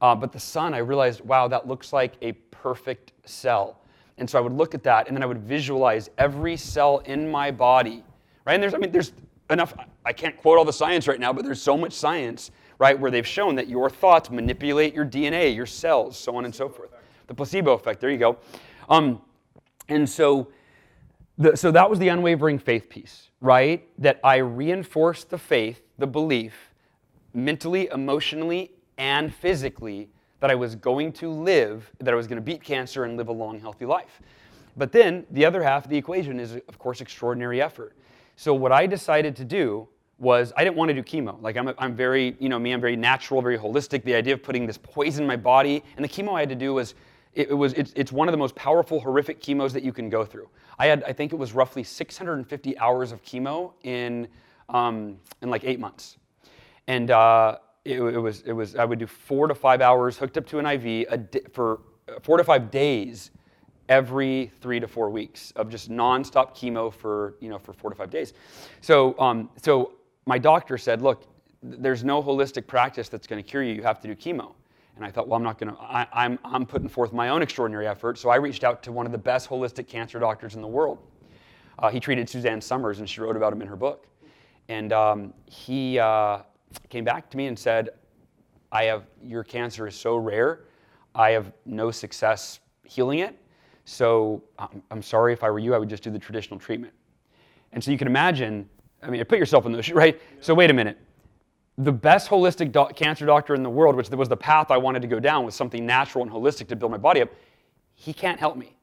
Uh, 0.00 0.14
but 0.14 0.32
the 0.32 0.40
sun 0.40 0.74
i 0.74 0.78
realized 0.78 1.22
wow 1.22 1.48
that 1.48 1.66
looks 1.66 1.92
like 1.92 2.14
a 2.20 2.32
perfect 2.32 3.12
cell 3.24 3.80
and 4.18 4.28
so 4.28 4.38
i 4.38 4.40
would 4.40 4.52
look 4.52 4.74
at 4.74 4.82
that 4.82 5.06
and 5.08 5.16
then 5.16 5.22
i 5.22 5.26
would 5.26 5.40
visualize 5.40 6.10
every 6.18 6.56
cell 6.56 6.98
in 7.06 7.30
my 7.30 7.50
body 7.50 8.04
right? 8.44 8.54
And 8.54 8.62
there's 8.62 8.74
i 8.74 8.78
mean 8.78 8.90
there's 8.90 9.12
enough 9.50 9.74
i 10.04 10.12
can't 10.12 10.36
quote 10.36 10.58
all 10.58 10.64
the 10.64 10.72
science 10.72 11.06
right 11.08 11.20
now 11.20 11.32
but 11.32 11.44
there's 11.44 11.62
so 11.62 11.76
much 11.76 11.92
science 11.92 12.50
right 12.78 12.98
where 12.98 13.10
they've 13.10 13.26
shown 13.26 13.54
that 13.54 13.68
your 13.68 13.88
thoughts 13.88 14.30
manipulate 14.30 14.94
your 14.94 15.06
dna 15.06 15.54
your 15.54 15.66
cells 15.66 16.18
so 16.18 16.36
on 16.36 16.44
and 16.44 16.54
so 16.54 16.68
forth. 16.68 16.90
The 17.26 17.34
placebo 17.34 17.72
effect 17.72 18.00
there 18.00 18.10
you 18.10 18.18
go. 18.18 18.38
Um, 18.88 19.20
and 19.88 20.08
so, 20.08 20.48
the, 21.38 21.56
so 21.56 21.70
that 21.70 21.88
was 21.88 21.98
the 21.98 22.08
unwavering 22.08 22.58
faith 22.58 22.88
piece, 22.88 23.30
right? 23.40 23.86
That 23.98 24.20
I 24.24 24.36
reinforced 24.36 25.30
the 25.30 25.38
faith, 25.38 25.82
the 25.98 26.06
belief, 26.06 26.54
mentally, 27.34 27.88
emotionally, 27.92 28.72
and 28.98 29.32
physically 29.32 30.08
that 30.40 30.50
I 30.50 30.54
was 30.54 30.74
going 30.74 31.12
to 31.14 31.30
live, 31.30 31.90
that 31.98 32.12
I 32.12 32.16
was 32.16 32.26
going 32.26 32.36
to 32.36 32.42
beat 32.42 32.62
cancer 32.62 33.04
and 33.04 33.16
live 33.16 33.28
a 33.28 33.32
long, 33.32 33.58
healthy 33.58 33.86
life. 33.86 34.20
But 34.76 34.92
then 34.92 35.24
the 35.30 35.44
other 35.44 35.62
half 35.62 35.84
of 35.84 35.90
the 35.90 35.96
equation 35.96 36.38
is, 36.38 36.56
of 36.68 36.78
course, 36.78 37.00
extraordinary 37.00 37.62
effort. 37.62 37.96
So 38.36 38.52
what 38.52 38.72
I 38.72 38.86
decided 38.86 39.34
to 39.36 39.44
do 39.44 39.88
was 40.18 40.52
I 40.56 40.64
didn't 40.64 40.76
want 40.76 40.90
to 40.90 40.94
do 40.94 41.02
chemo. 41.02 41.40
Like 41.42 41.56
I'm, 41.56 41.68
a, 41.68 41.74
I'm 41.78 41.94
very, 41.94 42.36
you 42.38 42.48
know, 42.48 42.58
me, 42.58 42.72
I'm 42.72 42.80
very 42.80 42.96
natural, 42.96 43.40
very 43.40 43.58
holistic. 43.58 44.04
The 44.04 44.14
idea 44.14 44.34
of 44.34 44.42
putting 44.42 44.66
this 44.66 44.78
poison 44.78 45.22
in 45.22 45.28
my 45.28 45.36
body, 45.36 45.82
and 45.96 46.04
the 46.04 46.08
chemo 46.08 46.34
I 46.34 46.40
had 46.40 46.48
to 46.50 46.54
do 46.54 46.74
was 46.74 46.94
it, 47.34 47.50
it 47.50 47.54
was 47.54 47.74
it's, 47.74 47.92
it's 47.94 48.12
one 48.12 48.28
of 48.28 48.32
the 48.32 48.38
most 48.38 48.54
powerful 48.54 49.00
horrific 49.00 49.40
chemos 49.40 49.72
that 49.74 49.82
you 49.82 49.92
can 49.92 50.08
go 50.08 50.24
through. 50.24 50.48
I 50.78 50.86
had 50.86 51.04
I 51.04 51.12
think 51.12 51.32
it 51.32 51.36
was 51.36 51.52
roughly 51.52 51.82
650 51.82 52.78
hours 52.78 53.12
of 53.12 53.22
chemo 53.22 53.72
in 53.82 54.28
um, 54.68 55.18
in 55.42 55.50
like 55.50 55.64
eight 55.64 55.78
months, 55.78 56.16
and 56.86 57.10
uh, 57.10 57.58
it, 57.86 58.00
it, 58.00 58.18
was 58.18 58.42
it 58.42 58.52
was 58.52 58.76
I 58.76 58.84
would 58.84 58.98
do 58.98 59.06
four 59.06 59.46
to 59.48 59.54
five 59.54 59.80
hours 59.80 60.18
hooked 60.18 60.36
up 60.36 60.46
to 60.46 60.58
an 60.58 60.66
IV 60.66 61.30
di- 61.30 61.40
for 61.52 61.80
four 62.22 62.36
to 62.36 62.44
five 62.44 62.70
days 62.70 63.30
every 63.88 64.50
three 64.60 64.80
to 64.80 64.88
four 64.88 65.10
weeks 65.10 65.52
of 65.52 65.70
just 65.70 65.90
nonstop 65.90 66.56
chemo 66.56 66.92
for 66.92 67.34
you 67.40 67.48
know 67.48 67.58
for 67.58 67.72
four 67.72 67.90
to 67.90 67.96
five 67.96 68.10
days. 68.10 68.34
So 68.80 69.18
um, 69.18 69.50
so 69.62 69.92
my 70.26 70.38
doctor 70.38 70.76
said, 70.76 71.02
look, 71.02 71.24
there's 71.62 72.04
no 72.04 72.22
holistic 72.22 72.66
practice 72.66 73.08
that's 73.08 73.26
going 73.26 73.42
to 73.42 73.48
cure 73.48 73.62
you. 73.62 73.74
You 73.74 73.82
have 73.82 74.00
to 74.00 74.08
do 74.08 74.14
chemo. 74.14 74.52
And 74.96 75.04
I 75.04 75.10
thought, 75.10 75.28
well, 75.28 75.36
I'm 75.36 75.42
not 75.42 75.58
going 75.58 75.74
to, 75.74 75.80
I'm, 75.80 76.38
I'm 76.44 76.64
putting 76.64 76.88
forth 76.88 77.12
my 77.12 77.28
own 77.28 77.42
extraordinary 77.42 77.86
effort. 77.86 78.18
So 78.18 78.30
I 78.30 78.36
reached 78.36 78.64
out 78.64 78.82
to 78.84 78.92
one 78.92 79.04
of 79.04 79.12
the 79.12 79.18
best 79.18 79.48
holistic 79.48 79.86
cancer 79.86 80.18
doctors 80.18 80.54
in 80.54 80.62
the 80.62 80.68
world. 80.68 80.98
Uh, 81.78 81.90
he 81.90 82.00
treated 82.00 82.28
Suzanne 82.28 82.60
Somers, 82.60 82.98
and 82.98 83.08
she 83.08 83.20
wrote 83.20 83.36
about 83.36 83.52
him 83.52 83.60
in 83.60 83.68
her 83.68 83.76
book. 83.76 84.06
And 84.68 84.92
um, 84.94 85.34
he 85.44 85.98
uh, 85.98 86.38
came 86.88 87.04
back 87.04 87.30
to 87.30 87.36
me 87.36 87.46
and 87.46 87.58
said, 87.58 87.90
I 88.72 88.84
have, 88.84 89.04
your 89.22 89.44
cancer 89.44 89.86
is 89.86 89.94
so 89.94 90.16
rare, 90.16 90.64
I 91.14 91.30
have 91.30 91.52
no 91.64 91.90
success 91.90 92.60
healing 92.84 93.20
it. 93.20 93.36
So 93.84 94.42
I'm, 94.58 94.82
I'm 94.90 95.02
sorry 95.02 95.32
if 95.32 95.42
I 95.42 95.50
were 95.50 95.58
you, 95.58 95.74
I 95.74 95.78
would 95.78 95.88
just 95.88 96.02
do 96.02 96.10
the 96.10 96.18
traditional 96.18 96.58
treatment. 96.58 96.92
And 97.72 97.82
so 97.82 97.90
you 97.90 97.98
can 97.98 98.08
imagine, 98.08 98.68
I 99.02 99.10
mean, 99.10 99.24
put 99.24 99.38
yourself 99.38 99.66
in 99.66 99.72
those, 99.72 99.90
right? 99.92 100.20
So 100.40 100.54
wait 100.54 100.70
a 100.70 100.74
minute 100.74 100.98
the 101.78 101.92
best 101.92 102.28
holistic 102.28 102.96
cancer 102.96 103.26
doctor 103.26 103.54
in 103.54 103.62
the 103.62 103.70
world, 103.70 103.96
which 103.96 104.10
was 104.10 104.28
the 104.28 104.36
path 104.36 104.70
I 104.70 104.78
wanted 104.78 105.02
to 105.02 105.08
go 105.08 105.20
down, 105.20 105.44
was 105.44 105.54
something 105.54 105.84
natural 105.84 106.24
and 106.24 106.32
holistic 106.32 106.68
to 106.68 106.76
build 106.76 106.90
my 106.90 106.98
body 106.98 107.20
up, 107.20 107.28
he 107.94 108.12
can't 108.12 108.40
help 108.40 108.56
me. 108.56 108.76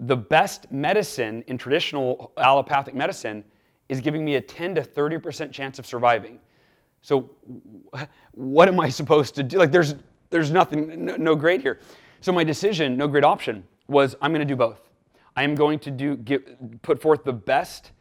The 0.00 0.16
best 0.16 0.70
medicine 0.70 1.42
in 1.46 1.58
traditional 1.58 2.32
allopathic 2.36 2.94
medicine 2.94 3.44
is 3.88 4.00
giving 4.00 4.24
me 4.24 4.36
a 4.36 4.40
10 4.40 4.76
to 4.76 4.82
30% 4.82 5.52
chance 5.52 5.78
of 5.78 5.86
surviving. 5.86 6.38
So, 7.02 7.30
what 8.32 8.68
am 8.68 8.80
I 8.80 8.88
supposed 8.88 9.34
to 9.36 9.42
do? 9.42 9.58
Like, 9.58 9.72
there's, 9.72 9.94
there's 10.30 10.50
nothing, 10.50 11.04
no, 11.04 11.16
no 11.16 11.34
great 11.34 11.62
here. 11.62 11.80
So, 12.20 12.32
my 12.32 12.44
decision, 12.44 12.96
no 12.96 13.08
great 13.08 13.24
option, 13.24 13.64
was 13.86 14.16
I'm 14.20 14.32
going 14.32 14.46
to 14.46 14.52
do 14.52 14.56
both. 14.56 14.80
I 15.36 15.44
am 15.44 15.54
going 15.54 15.78
to 15.80 15.90
do, 15.90 16.16
give, 16.16 16.42
put 16.82 17.00
forth 17.00 17.24
the 17.24 17.32
best 17.32 17.92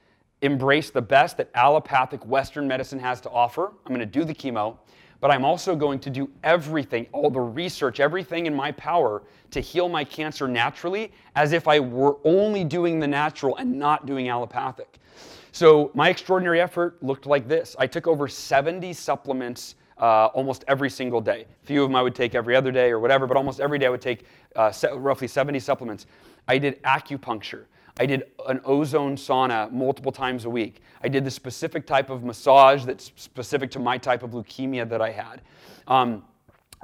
embrace 0.42 0.90
the 0.92 1.02
best 1.02 1.38
that 1.38 1.50
allopathic 1.56 2.26
Western 2.26 2.68
medicine 2.68 3.00
has 3.00 3.22
to 3.22 3.30
offer. 3.30 3.74
I'm 3.86 3.94
going 3.94 4.00
to 4.00 4.06
do 4.06 4.24
the 4.24 4.34
chemo, 4.34 4.78
but 5.20 5.32
I'm 5.32 5.44
also 5.44 5.76
going 5.76 6.00
to 6.00 6.10
do 6.10 6.30
everything, 6.44 7.08
all 7.12 7.30
the 7.30 7.40
research, 7.40 8.00
everything 8.00 8.46
in 8.46 8.54
my 8.54 8.72
power 8.74 9.24
to 9.52 9.60
heal 9.60 9.90
my 9.90 10.04
cancer 10.04 10.48
naturally 10.48 11.12
as 11.36 11.54
if 11.54 11.68
I 11.68 11.80
were 11.80 12.18
only 12.24 12.64
doing 12.64 13.00
the 13.00 13.08
natural 13.08 13.56
and 13.56 13.78
not 13.78 14.06
doing 14.06 14.30
allopathic. 14.30 15.00
So 15.58 15.90
my 15.96 16.10
extraordinary 16.10 16.62
effort 16.62 17.02
looked 17.02 17.26
like 17.26 17.48
this. 17.48 17.76
I 17.80 17.88
took 17.88 18.06
over 18.06 18.28
70 18.28 18.94
supplements 18.94 19.74
uh, 20.00 20.28
almost 20.28 20.64
every 20.68 20.88
single 20.88 21.20
day. 21.20 21.48
A 21.64 21.66
few 21.66 21.82
of 21.82 21.90
them 21.90 21.96
I 21.96 22.04
would 22.04 22.14
take 22.14 22.36
every 22.36 22.56
other 22.56 22.72
day 22.72 22.92
or 22.92 23.00
whatever, 23.00 23.26
but 23.26 23.38
almost 23.38 23.60
every 23.60 23.80
day 23.80 23.88
I 23.88 23.90
would 23.90 24.00
take 24.00 24.28
uh, 24.56 24.72
roughly 24.94 25.28
70 25.28 25.60
supplements. 25.60 26.06
I 26.48 26.60
did 26.60 26.80
acupuncture. 26.84 27.64
I 28.00 28.06
did 28.06 28.26
an 28.48 28.62
ozone 28.66 29.16
sauna 29.16 29.72
multiple 29.72 30.12
times 30.12 30.46
a 30.46 30.50
week. 30.52 30.84
I 31.02 31.08
did 31.08 31.26
the 31.26 31.32
specific 31.32 31.88
type 31.88 32.12
of 32.12 32.24
massage 32.24 32.86
that's 32.86 33.12
specific 33.16 33.72
to 33.72 33.80
my 33.80 33.98
type 33.98 34.22
of 34.22 34.34
leukemia 34.34 34.88
that 34.88 35.02
I 35.02 35.10
had. 35.10 35.42
Um, 35.88 36.24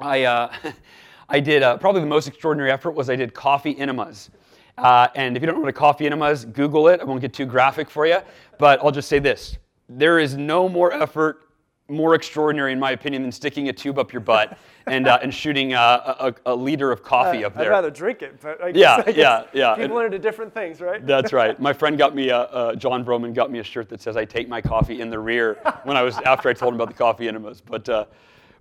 I, 0.00 0.24
uh, 0.24 0.52
I 1.28 1.38
did 1.38 1.62
uh, 1.62 1.76
probably 1.76 2.00
the 2.00 2.08
most 2.08 2.26
extraordinary 2.26 2.72
effort 2.72 2.90
was 2.90 3.08
I 3.08 3.14
did 3.14 3.34
coffee 3.34 3.78
enemas. 3.78 4.30
Uh, 4.76 5.08
and 5.14 5.36
if 5.36 5.42
you 5.42 5.46
don't 5.46 5.56
know 5.56 5.60
what 5.60 5.68
a 5.68 5.72
coffee 5.72 6.06
enema 6.06 6.30
is, 6.30 6.44
Google 6.44 6.88
it. 6.88 7.00
I 7.00 7.04
won't 7.04 7.20
get 7.20 7.32
too 7.32 7.46
graphic 7.46 7.88
for 7.88 8.06
you, 8.06 8.18
but 8.58 8.82
I'll 8.82 8.90
just 8.90 9.08
say 9.08 9.18
this: 9.18 9.56
there 9.88 10.18
is 10.18 10.36
no 10.36 10.68
more 10.68 10.92
effort 10.92 11.44
more 11.88 12.14
extraordinary, 12.14 12.72
in 12.72 12.80
my 12.80 12.92
opinion, 12.92 13.22
than 13.22 13.32
sticking 13.32 13.68
a 13.68 13.72
tube 13.72 13.98
up 13.98 14.12
your 14.12 14.20
butt 14.20 14.56
and, 14.86 15.06
uh, 15.06 15.18
and 15.22 15.32
shooting 15.32 15.74
uh, 15.74 16.32
a, 16.46 16.52
a, 16.52 16.54
liter 16.54 16.90
of 16.90 17.02
coffee 17.02 17.44
uh, 17.44 17.48
up 17.48 17.54
there. 17.54 17.66
I'd 17.66 17.76
rather 17.76 17.90
drink 17.90 18.22
it, 18.22 18.40
but 18.40 18.62
I 18.62 18.72
guess, 18.72 18.80
yeah, 18.80 18.96
I 18.96 19.02
guess 19.02 19.16
yeah, 19.16 19.44
yeah. 19.52 19.74
People 19.74 19.98
are 19.98 20.06
into 20.06 20.18
different 20.18 20.54
things, 20.54 20.80
right? 20.80 21.06
That's 21.06 21.32
right. 21.34 21.58
My 21.60 21.72
friend 21.72 21.98
got 21.98 22.14
me, 22.14 22.30
a, 22.30 22.38
uh, 22.38 22.74
Jon 22.74 23.04
Vroman 23.04 23.34
got 23.34 23.50
me 23.50 23.58
a 23.58 23.64
shirt 23.64 23.88
that 23.90 24.00
says 24.00 24.16
"I 24.16 24.24
take 24.24 24.48
my 24.48 24.60
coffee 24.62 25.00
in 25.00 25.10
the 25.10 25.18
rear" 25.18 25.58
when 25.84 25.96
I 25.96 26.02
was 26.02 26.16
after 26.20 26.48
I 26.48 26.54
told 26.54 26.72
him 26.72 26.80
about 26.80 26.88
the 26.88 26.98
coffee 26.98 27.28
enemas. 27.28 27.60
But 27.60 27.88
uh, 27.88 28.06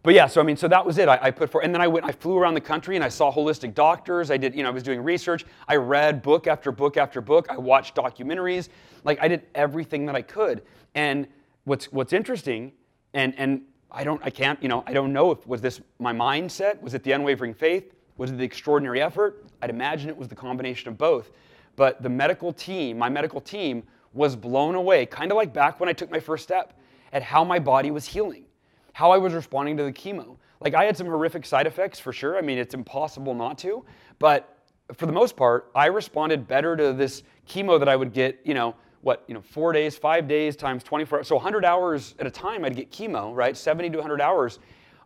but 0.04 0.14
yeah, 0.14 0.28
so 0.28 0.41
I 0.41 0.43
mean, 0.43 0.58
so 0.58 0.68
that 0.68 0.86
was 0.86 0.97
it. 0.97 1.08
I, 1.08 1.18
I, 1.22 1.32
put 1.32 1.49
for, 1.49 1.64
and 1.64 1.74
then 1.74 1.82
I 1.82 1.88
went, 1.88 2.06
I 2.06 2.12
flew 2.12 2.38
around 2.38 2.54
the 2.54 2.62
country 2.62 2.95
and 2.95 3.04
I 3.04 3.10
saw 3.10 3.34
holistic 3.34 3.74
doctors. 3.74 4.30
I 4.30 4.38
did, 4.38 4.54
you 4.54 4.62
know, 4.64 4.70
I 4.70 4.72
was 4.72 4.84
doing 4.84 5.01
research. 5.01 5.45
I 5.68 5.78
read 5.78 6.22
book 6.22 6.45
after 6.45 6.72
book 6.72 6.97
after 6.97 7.22
book. 7.22 7.47
I 7.49 7.58
watched 7.58 7.95
documentaries. 7.95 8.70
Like 9.04 9.20
I 9.22 9.28
did 9.28 9.43
everything 9.56 10.06
that 10.06 10.16
I 10.16 10.22
could. 10.22 10.64
And 10.93 11.28
what's 11.64 11.91
what's 11.91 12.14
interesting, 12.14 12.74
and 13.14 13.34
and 13.38 13.62
I 13.93 14.04
don't, 14.04 14.22
I 14.24 14.30
can't, 14.32 14.62
you 14.62 14.70
know, 14.70 14.84
I 14.88 14.93
don't 14.93 15.14
know 15.14 15.32
if 15.32 15.45
was 15.45 15.62
this 15.62 15.80
my 15.99 16.12
mindset, 16.12 16.82
was 16.82 16.95
it 16.95 17.04
the 17.04 17.12
unwavering 17.12 17.54
faith, 17.54 17.93
was 18.18 18.32
it 18.32 18.38
the 18.38 18.43
extraordinary 18.43 19.01
effort? 19.01 19.45
I'd 19.62 19.70
imagine 19.70 20.10
it 20.10 20.18
was 20.18 20.28
the 20.28 20.36
combination 20.36 20.89
of 20.89 20.97
both. 20.97 21.32
But 21.76 22.01
the 22.01 22.10
medical 22.10 22.51
team, 22.51 22.97
my 22.97 23.10
medical 23.10 23.39
team, 23.39 23.84
was 24.14 24.36
blown 24.36 24.76
away, 24.76 25.06
kind 25.06 25.32
of 25.32 25.38
like 25.38 25.54
back 25.54 25.80
when 25.80 25.89
I 25.89 25.93
took 25.93 26.12
my 26.12 26.20
first 26.20 26.43
step, 26.43 26.74
at 27.14 27.22
how 27.22 27.43
my 27.43 27.60
body 27.60 27.91
was 27.91 28.06
healing, 28.06 28.45
how 28.94 29.12
I 29.12 29.18
was 29.18 29.34
responding 29.34 29.76
to 29.78 29.84
the 29.84 29.91
chemo. 29.91 30.38
Like 30.62 30.74
I 30.74 30.86
had 30.86 30.96
some 30.96 31.08
horrific 31.08 31.46
side 31.46 31.68
effects 31.68 32.00
for 32.00 32.14
sure. 32.14 32.38
I 32.38 32.41
mean, 32.41 32.58
it's 32.58 32.74
impossible 32.74 33.34
not 33.34 33.58
to. 33.60 33.84
But 34.20 34.58
for 34.94 35.06
the 35.06 35.12
most 35.12 35.36
part, 35.36 35.70
I 35.76 35.88
responded 35.88 36.48
better 36.48 36.78
to 36.78 36.94
this 36.94 37.24
chemo 37.48 37.80
that 37.80 37.89
I 37.89 37.96
would 37.96 38.14
get, 38.14 38.39
you 38.46 38.54
know, 38.54 38.76
what, 39.02 39.24
you 39.28 39.34
know, 39.34 39.41
four 39.41 39.74
days, 39.74 39.98
five 39.98 40.28
days 40.28 40.56
times 40.56 40.84
24, 40.84 41.26
so 41.26 41.36
100 41.36 41.66
hours 41.66 42.16
at 42.20 42.28
a 42.28 42.32
time 42.32 42.64
I'd 42.64 42.76
get 42.76 42.89
chemo, 42.89 43.36
right? 43.36 43.58
70 43.58 43.89
to 43.89 43.98
100 43.98 44.22
hours. 44.22 44.60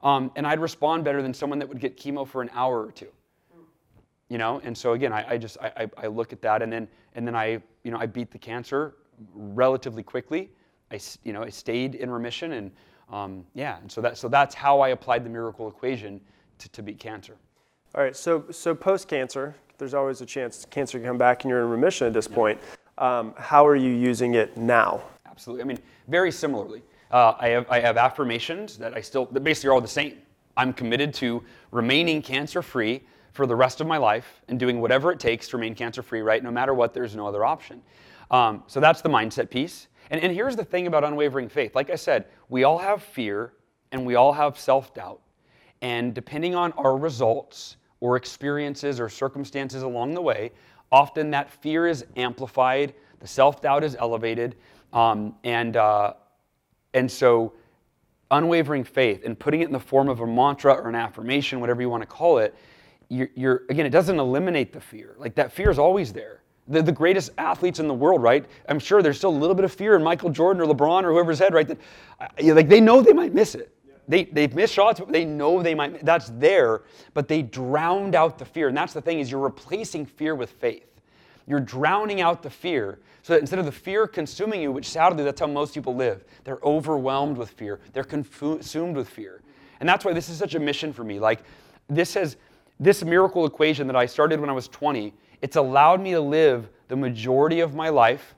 Um, 0.03 0.31
and 0.35 0.45
I'd 0.45 0.59
respond 0.59 1.03
better 1.03 1.23
than 1.23 1.33
someone 1.33 1.57
that 1.59 1.67
would 1.67 1.79
get 1.79 1.97
chemo 1.97 2.27
for 2.27 2.43
an 2.43 2.51
hour 2.53 2.85
or 2.85 2.91
two. 2.91 3.07
You 4.29 4.37
know, 4.37 4.61
and 4.63 4.77
so 4.77 4.93
again, 4.93 5.13
I, 5.13 5.33
I 5.33 5.37
just, 5.37 5.57
I, 5.61 5.89
I 5.97 6.07
look 6.07 6.33
at 6.33 6.41
that 6.41 6.61
and 6.61 6.71
then, 6.71 6.87
and 7.15 7.25
then 7.25 7.33
I, 7.33 7.61
you 7.83 7.91
know, 7.91 7.97
I 7.97 8.05
beat 8.05 8.29
the 8.29 8.37
cancer 8.37 8.95
relatively 9.33 10.03
quickly. 10.03 10.51
I, 10.91 10.99
you 11.23 11.31
know, 11.31 11.43
I 11.43 11.49
stayed 11.49 11.95
in 11.95 12.09
remission 12.11 12.51
and 12.51 12.71
um, 13.11 13.45
yeah, 13.53 13.79
and 13.79 13.91
so, 13.91 14.01
that, 14.01 14.17
so 14.17 14.27
that's 14.27 14.53
how 14.53 14.81
I 14.81 14.89
applied 14.89 15.23
the 15.23 15.29
miracle 15.29 15.67
equation 15.67 16.21
to, 16.59 16.69
to 16.69 16.83
beat 16.83 16.99
cancer. 16.99 17.35
All 17.95 18.03
right, 18.03 18.15
so, 18.15 18.45
so 18.51 18.75
post-cancer, 18.75 19.55
there's 19.77 19.93
always 19.93 20.21
a 20.21 20.25
chance 20.25 20.65
cancer 20.69 20.97
can 20.97 21.07
come 21.07 21.17
back 21.17 21.43
and 21.43 21.49
you're 21.49 21.61
in 21.61 21.69
remission 21.69 22.07
at 22.07 22.13
this 22.13 22.27
yeah. 22.29 22.35
point. 22.35 22.59
Um, 22.97 23.33
how 23.37 23.65
are 23.65 23.75
you 23.75 23.91
using 23.91 24.33
it 24.33 24.57
now? 24.57 25.01
Absolutely. 25.25 25.63
I 25.63 25.65
mean, 25.65 25.79
very 26.07 26.31
similarly. 26.31 26.81
Uh, 27.11 27.33
I, 27.39 27.49
have, 27.49 27.69
I 27.69 27.79
have 27.79 27.95
affirmations 27.95 28.77
that 28.77 28.95
I 28.95 29.01
still, 29.01 29.25
that 29.27 29.43
basically 29.43 29.69
are 29.69 29.73
all 29.73 29.81
the 29.81 29.87
same. 29.87 30.17
I'm 30.57 30.73
committed 30.73 31.13
to 31.15 31.43
remaining 31.71 32.21
cancer 32.21 32.61
free 32.61 33.03
for 33.31 33.45
the 33.45 33.55
rest 33.55 33.79
of 33.79 33.87
my 33.87 33.97
life 33.97 34.41
and 34.47 34.59
doing 34.59 34.81
whatever 34.81 35.11
it 35.11 35.19
takes 35.19 35.47
to 35.49 35.57
remain 35.57 35.75
cancer 35.75 36.01
free, 36.01 36.21
right? 36.21 36.43
No 36.43 36.51
matter 36.51 36.73
what, 36.73 36.93
there's 36.93 37.15
no 37.15 37.27
other 37.27 37.45
option. 37.45 37.81
Um, 38.31 38.63
so 38.67 38.79
that's 38.79 39.01
the 39.01 39.09
mindset 39.09 39.49
piece. 39.49 39.87
And, 40.09 40.21
and 40.21 40.33
here's 40.33 40.55
the 40.55 40.65
thing 40.65 40.87
about 40.87 41.03
unwavering 41.03 41.49
faith. 41.49 41.75
Like 41.75 41.89
I 41.89 41.95
said, 41.95 42.25
we 42.49 42.63
all 42.63 42.77
have 42.77 43.03
fear 43.03 43.53
and 43.91 44.05
we 44.05 44.15
all 44.15 44.33
have 44.33 44.59
self 44.59 44.93
doubt. 44.93 45.21
And 45.81 46.13
depending 46.13 46.55
on 46.55 46.71
our 46.73 46.97
results 46.97 47.77
or 47.99 48.15
experiences 48.15 48.99
or 48.99 49.09
circumstances 49.09 49.83
along 49.83 50.13
the 50.13 50.21
way, 50.21 50.51
often 50.91 51.31
that 51.31 51.51
fear 51.51 51.87
is 51.87 52.05
amplified, 52.15 52.93
the 53.19 53.27
self 53.27 53.61
doubt 53.61 53.83
is 53.83 53.95
elevated, 53.95 54.55
um, 54.93 55.35
and, 55.43 55.75
uh, 55.75 56.13
and 56.93 57.09
so 57.09 57.53
unwavering 58.31 58.83
faith 58.83 59.23
and 59.25 59.37
putting 59.37 59.61
it 59.61 59.65
in 59.65 59.71
the 59.71 59.79
form 59.79 60.09
of 60.09 60.19
a 60.19 60.27
mantra 60.27 60.73
or 60.73 60.89
an 60.89 60.95
affirmation, 60.95 61.59
whatever 61.59 61.81
you 61.81 61.89
want 61.89 62.01
to 62.01 62.07
call 62.07 62.39
it, 62.39 62.55
you're, 63.09 63.29
you're, 63.35 63.63
again, 63.69 63.85
it 63.85 63.91
doesn't 63.91 64.19
eliminate 64.19 64.73
the 64.73 64.81
fear. 64.81 65.15
Like 65.17 65.35
that 65.35 65.51
fear 65.51 65.69
is 65.69 65.79
always 65.79 66.11
there. 66.11 66.41
The, 66.67 66.81
the 66.81 66.91
greatest 66.91 67.31
athletes 67.37 67.79
in 67.79 67.87
the 67.87 67.93
world, 67.93 68.21
right? 68.21 68.45
I'm 68.67 68.79
sure 68.79 69.01
there's 69.01 69.17
still 69.17 69.29
a 69.29 69.39
little 69.39 69.55
bit 69.55 69.63
of 69.63 69.71
fear 69.71 69.95
in 69.95 70.03
Michael 70.03 70.29
Jordan 70.29 70.61
or 70.61 70.65
LeBron 70.65 71.03
or 71.03 71.13
whoever's 71.13 71.39
head, 71.39 71.53
right? 71.53 71.67
That, 71.67 71.77
uh, 72.19 72.53
like 72.53 72.67
they 72.67 72.81
know 72.81 73.01
they 73.01 73.13
might 73.13 73.33
miss 73.33 73.55
it. 73.55 73.73
They, 74.07 74.25
they've 74.25 74.53
missed 74.53 74.73
shots, 74.73 74.99
but 74.99 75.11
they 75.11 75.25
know 75.25 75.61
they 75.61 75.75
might, 75.75 76.03
that's 76.05 76.29
there, 76.35 76.83
but 77.13 77.27
they 77.27 77.41
drowned 77.41 78.15
out 78.15 78.37
the 78.37 78.45
fear. 78.45 78.69
And 78.69 78.77
that's 78.77 78.93
the 78.93 79.01
thing 79.01 79.19
is 79.19 79.29
you're 79.29 79.39
replacing 79.41 80.05
fear 80.05 80.33
with 80.35 80.51
faith. 80.51 80.87
You're 81.45 81.59
drowning 81.59 82.21
out 82.21 82.43
the 82.43 82.49
fear. 82.49 82.99
So 83.23 83.33
that 83.33 83.41
instead 83.41 83.59
of 83.59 83.65
the 83.65 83.71
fear 83.71 84.07
consuming 84.07 84.61
you, 84.61 84.71
which 84.71 84.87
sadly 84.87 85.23
that's 85.23 85.39
how 85.39 85.47
most 85.47 85.73
people 85.73 85.95
live, 85.95 86.23
they're 86.45 86.59
overwhelmed 86.63 87.37
with 87.37 87.49
fear. 87.49 87.79
They're 87.91 88.03
consumed 88.03 88.95
with 88.95 89.09
fear. 89.09 89.41
And 89.79 89.87
that's 89.87 90.05
why 90.05 90.13
this 90.13 90.29
is 90.29 90.37
such 90.37 90.55
a 90.55 90.59
mission 90.59 90.93
for 90.93 91.03
me. 91.03 91.19
Like 91.19 91.43
this 91.89 92.13
has 92.13 92.37
this 92.79 93.03
miracle 93.03 93.45
equation 93.45 93.87
that 93.87 93.95
I 93.95 94.05
started 94.05 94.39
when 94.39 94.49
I 94.49 94.53
was 94.53 94.67
20, 94.67 95.13
it's 95.41 95.55
allowed 95.55 96.01
me 96.01 96.11
to 96.11 96.21
live 96.21 96.69
the 96.87 96.95
majority 96.95 97.59
of 97.59 97.75
my 97.75 97.89
life 97.89 98.35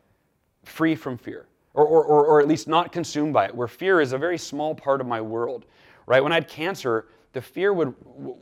free 0.64 0.96
from 0.96 1.18
fear 1.18 1.48
or, 1.74 1.86
or, 1.86 2.04
or, 2.04 2.26
or, 2.26 2.42
at 2.42 2.48
least 2.48 2.68
not 2.68 2.92
consumed 2.92 3.32
by 3.32 3.46
it, 3.46 3.56
where 3.56 3.68
fear 3.68 4.02
is 4.02 4.12
a 4.12 4.18
very 4.18 4.38
small 4.38 4.74
part 4.74 5.00
of 5.02 5.08
my 5.08 5.22
world, 5.22 5.66
right? 6.08 6.22
When 6.22 6.32
I 6.32 6.36
had 6.36 6.48
cancer, 6.48 7.08
the 7.34 7.42
fear 7.42 7.74
would, 7.74 7.94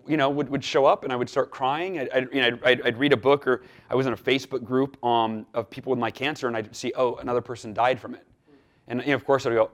you 0.07 0.17
know, 0.17 0.29
would, 0.29 0.49
would 0.49 0.63
show 0.63 0.85
up 0.85 1.03
and 1.03 1.11
I 1.11 1.15
would 1.15 1.29
start 1.29 1.51
crying. 1.51 1.99
I'd, 1.99 2.09
I'd, 2.09 2.27
you 2.33 2.41
know, 2.41 2.57
I'd, 2.63 2.81
I'd, 2.83 2.97
read 2.97 3.11
a 3.11 3.17
book 3.17 3.45
or 3.45 3.63
I 3.89 3.95
was 3.95 4.07
in 4.07 4.13
a 4.13 4.17
Facebook 4.17 4.63
group 4.63 5.03
um, 5.03 5.45
of 5.53 5.69
people 5.69 5.89
with 5.89 5.99
my 5.99 6.09
cancer 6.09 6.47
and 6.47 6.55
I'd 6.55 6.73
see, 6.75 6.93
oh, 6.95 7.15
another 7.15 7.41
person 7.41 7.73
died 7.73 7.99
from 7.99 8.15
it. 8.15 8.25
And 8.87 9.01
you 9.01 9.07
know, 9.07 9.15
of 9.15 9.25
course 9.25 9.45
I'd 9.45 9.53
go, 9.53 9.71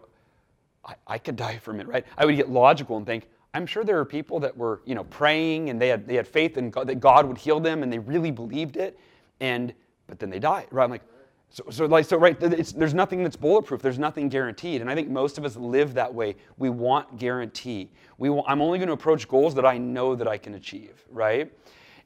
I, 0.84 0.95
I 1.05 1.17
could 1.19 1.36
die 1.36 1.59
from 1.59 1.80
it, 1.80 1.88
right? 1.88 2.05
I 2.17 2.26
would 2.26 2.36
get 2.36 2.49
logical 2.49 2.97
and 2.97 3.05
think, 3.05 3.28
I'm 3.54 3.66
sure 3.66 3.84
there 3.84 3.99
are 3.99 4.06
people 4.06 4.39
that 4.39 4.56
were, 4.58 4.82
you 4.86 4.95
know, 4.95 5.04
praying 5.06 5.70
and 5.70 5.80
they 5.80 5.88
had, 5.88 6.08
they 6.08 6.16
had 6.16 6.28
faith 6.28 6.58
in 6.58 6.72
God, 6.72 6.88
that 6.88 6.99
God 6.99 7.26
would 7.26 7.38
heal 7.38 7.60
them 7.60 7.84
and 7.84 7.93
they 7.93 7.99
really 7.99 8.32
believed 8.32 8.78
it. 8.78 8.99
And, 9.39 9.74
but 10.08 10.20
then 10.20 10.30
they 10.30 10.39
died, 10.39 10.68
right? 10.72 10.84
I'm 10.84 10.89
like, 10.89 11.04
so, 11.49 11.64
so, 11.70 11.86
like, 11.86 12.06
so 12.06 12.18
right, 12.18 12.39
there's 12.39 12.95
nothing 12.95 13.22
that's 13.22 13.36
bulletproof. 13.36 13.80
There's 13.80 13.99
nothing 13.99 14.28
guaranteed. 14.28 14.82
And 14.82 14.89
I 14.89 14.95
think 14.95 15.10
most 15.10 15.38
of 15.38 15.45
us 15.45 15.56
live 15.56 15.93
that 15.93 16.12
way. 16.12 16.36
We 16.58 16.72
want 16.72 17.20
guarantee. 17.20 17.91
We 18.18 18.32
want, 18.32 18.49
I'm 18.49 18.60
only 18.60 18.80
going 18.80 18.88
to 18.88 18.93
approach 18.93 19.28
goals 19.28 19.54
that 19.54 19.66
I 19.66 19.78
know 19.78 20.16
that 20.16 20.28
I 20.28 20.39
can 20.39 20.56
achieve, 20.56 21.06
right? 21.12 21.54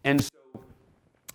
And 0.04 0.22
so, 0.22 0.30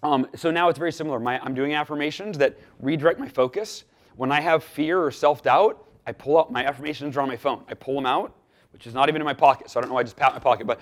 um, 0.02 0.26
so 0.36 0.50
now 0.50 0.68
it's 0.68 0.78
very 0.78 0.92
similar. 0.92 1.18
My, 1.20 1.38
I'm 1.40 1.54
doing 1.54 1.72
affirmations 1.72 2.36
that 2.36 2.58
redirect 2.80 3.18
my 3.18 3.28
focus. 3.28 3.84
When 4.16 4.30
I 4.30 4.42
have 4.42 4.62
fear 4.62 5.02
or 5.02 5.10
self-doubt, 5.10 5.82
I 6.06 6.12
pull 6.12 6.36
out 6.36 6.52
my 6.52 6.66
affirmations 6.66 7.16
are 7.16 7.22
on 7.22 7.28
my 7.28 7.36
phone. 7.36 7.64
I 7.68 7.72
pull 7.74 7.94
them 7.94 8.04
out, 8.04 8.34
which 8.72 8.86
is 8.86 8.94
not 8.94 9.08
even 9.08 9.20
in 9.20 9.26
my 9.26 9.34
pocket, 9.34 9.70
so 9.70 9.78
I 9.78 9.82
don't 9.82 9.90
know 9.90 9.94
why 9.94 10.00
I 10.00 10.04
just 10.04 10.16
pat 10.16 10.32
my 10.32 10.38
pocket, 10.38 10.66
but, 10.66 10.80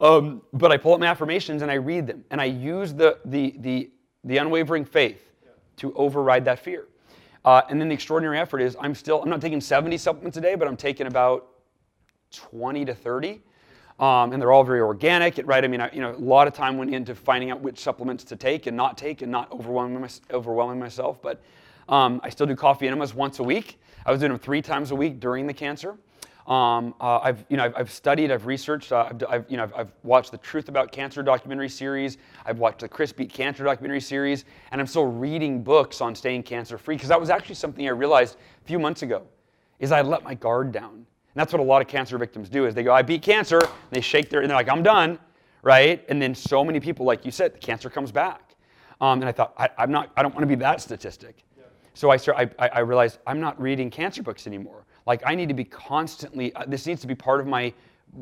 um, 0.00 0.42
but 0.52 0.72
I 0.72 0.76
pull 0.76 0.92
out 0.94 1.00
my 1.00 1.06
affirmations 1.06 1.62
and 1.62 1.70
I 1.70 1.74
read 1.74 2.06
them. 2.06 2.24
And 2.30 2.40
I 2.40 2.46
use 2.46 2.92
the, 2.92 3.18
the, 3.24 3.54
the, 3.58 3.90
the 4.24 4.38
unwavering 4.38 4.84
faith 4.84 5.32
to 5.76 5.94
override 5.94 6.44
that 6.46 6.58
fear. 6.58 6.86
Uh, 7.44 7.62
and 7.70 7.80
then 7.80 7.88
the 7.88 7.94
extraordinary 7.94 8.38
effort 8.38 8.60
is 8.60 8.76
I'm 8.80 8.94
still, 8.94 9.22
I'm 9.22 9.30
not 9.30 9.40
taking 9.40 9.60
70 9.60 9.96
supplements 9.98 10.36
a 10.36 10.40
day, 10.40 10.54
but 10.54 10.68
I'm 10.68 10.76
taking 10.76 11.06
about 11.06 11.46
20 12.32 12.84
to 12.84 12.94
30. 12.94 13.40
Um, 13.98 14.32
and 14.32 14.40
they're 14.40 14.52
all 14.52 14.64
very 14.64 14.80
organic, 14.80 15.40
right? 15.44 15.64
I 15.64 15.66
mean, 15.66 15.80
I, 15.80 15.90
you 15.92 16.00
know, 16.00 16.14
a 16.14 16.18
lot 16.18 16.46
of 16.46 16.52
time 16.52 16.78
went 16.78 16.94
into 16.94 17.14
finding 17.14 17.50
out 17.50 17.60
which 17.60 17.80
supplements 17.80 18.22
to 18.24 18.36
take 18.36 18.66
and 18.66 18.76
not 18.76 18.96
take 18.96 19.22
and 19.22 19.32
not 19.32 19.50
overwhelming, 19.50 20.00
my, 20.00 20.08
overwhelming 20.30 20.78
myself. 20.78 21.20
But 21.20 21.40
um, 21.88 22.20
I 22.22 22.28
still 22.28 22.46
do 22.46 22.54
coffee 22.54 22.86
enemas 22.86 23.12
once 23.12 23.40
a 23.40 23.42
week. 23.42 23.80
I 24.06 24.12
was 24.12 24.20
doing 24.20 24.30
them 24.30 24.38
three 24.38 24.62
times 24.62 24.92
a 24.92 24.94
week 24.94 25.18
during 25.18 25.46
the 25.46 25.54
cancer. 25.54 25.96
Um, 26.48 26.94
uh, 26.98 27.18
I've, 27.18 27.44
you 27.50 27.58
know, 27.58 27.64
I've, 27.64 27.76
I've, 27.76 27.90
studied, 27.90 28.32
I've 28.32 28.46
researched, 28.46 28.90
uh, 28.90 29.10
I've, 29.10 29.22
I've, 29.28 29.50
you 29.50 29.58
know, 29.58 29.64
I've, 29.64 29.74
I've, 29.74 29.92
watched 30.02 30.30
the 30.30 30.38
Truth 30.38 30.70
About 30.70 30.90
Cancer 30.90 31.22
documentary 31.22 31.68
series. 31.68 32.16
I've 32.46 32.58
watched 32.58 32.80
the 32.80 32.88
Chris 32.88 33.12
Beat 33.12 33.30
Cancer 33.30 33.64
documentary 33.64 34.00
series, 34.00 34.46
and 34.72 34.80
I'm 34.80 34.86
still 34.86 35.06
reading 35.06 35.62
books 35.62 36.00
on 36.00 36.14
staying 36.14 36.44
cancer 36.44 36.78
free 36.78 36.96
because 36.96 37.10
that 37.10 37.20
was 37.20 37.28
actually 37.28 37.56
something 37.56 37.86
I 37.86 37.90
realized 37.90 38.38
a 38.62 38.66
few 38.66 38.78
months 38.78 39.02
ago, 39.02 39.26
is 39.78 39.92
I 39.92 40.00
let 40.00 40.24
my 40.24 40.32
guard 40.32 40.72
down. 40.72 40.94
And 40.94 41.06
that's 41.34 41.52
what 41.52 41.60
a 41.60 41.64
lot 41.64 41.82
of 41.82 41.88
cancer 41.88 42.16
victims 42.16 42.48
do: 42.48 42.64
is 42.64 42.74
they 42.74 42.82
go, 42.82 42.94
"I 42.94 43.02
beat 43.02 43.20
cancer," 43.20 43.58
and 43.58 43.90
they 43.90 44.00
shake 44.00 44.30
their, 44.30 44.40
and 44.40 44.48
they're 44.48 44.56
like, 44.56 44.70
"I'm 44.70 44.82
done," 44.82 45.18
right? 45.60 46.02
And 46.08 46.20
then 46.20 46.34
so 46.34 46.64
many 46.64 46.80
people, 46.80 47.04
like 47.04 47.26
you 47.26 47.30
said, 47.30 47.52
the 47.52 47.58
cancer 47.58 47.90
comes 47.90 48.10
back. 48.10 48.54
Um, 49.02 49.20
and 49.20 49.28
I 49.28 49.32
thought, 49.32 49.52
I, 49.56 49.68
am 49.78 49.90
not, 49.90 50.10
I 50.16 50.22
don't 50.22 50.34
want 50.34 50.42
to 50.42 50.48
be 50.48 50.56
that 50.56 50.80
statistic. 50.80 51.44
Yeah. 51.56 51.64
So 51.94 52.10
I, 52.10 52.16
start, 52.16 52.52
I, 52.58 52.68
I 52.68 52.80
realized 52.80 53.18
I'm 53.26 53.38
not 53.38 53.60
reading 53.60 53.90
cancer 53.90 54.22
books 54.22 54.46
anymore. 54.46 54.86
Like 55.08 55.22
I 55.24 55.34
need 55.34 55.48
to 55.48 55.54
be 55.54 55.64
constantly, 55.64 56.54
uh, 56.54 56.64
this 56.68 56.86
needs 56.86 57.00
to 57.00 57.06
be 57.06 57.14
part 57.14 57.40
of 57.40 57.46
my, 57.46 57.72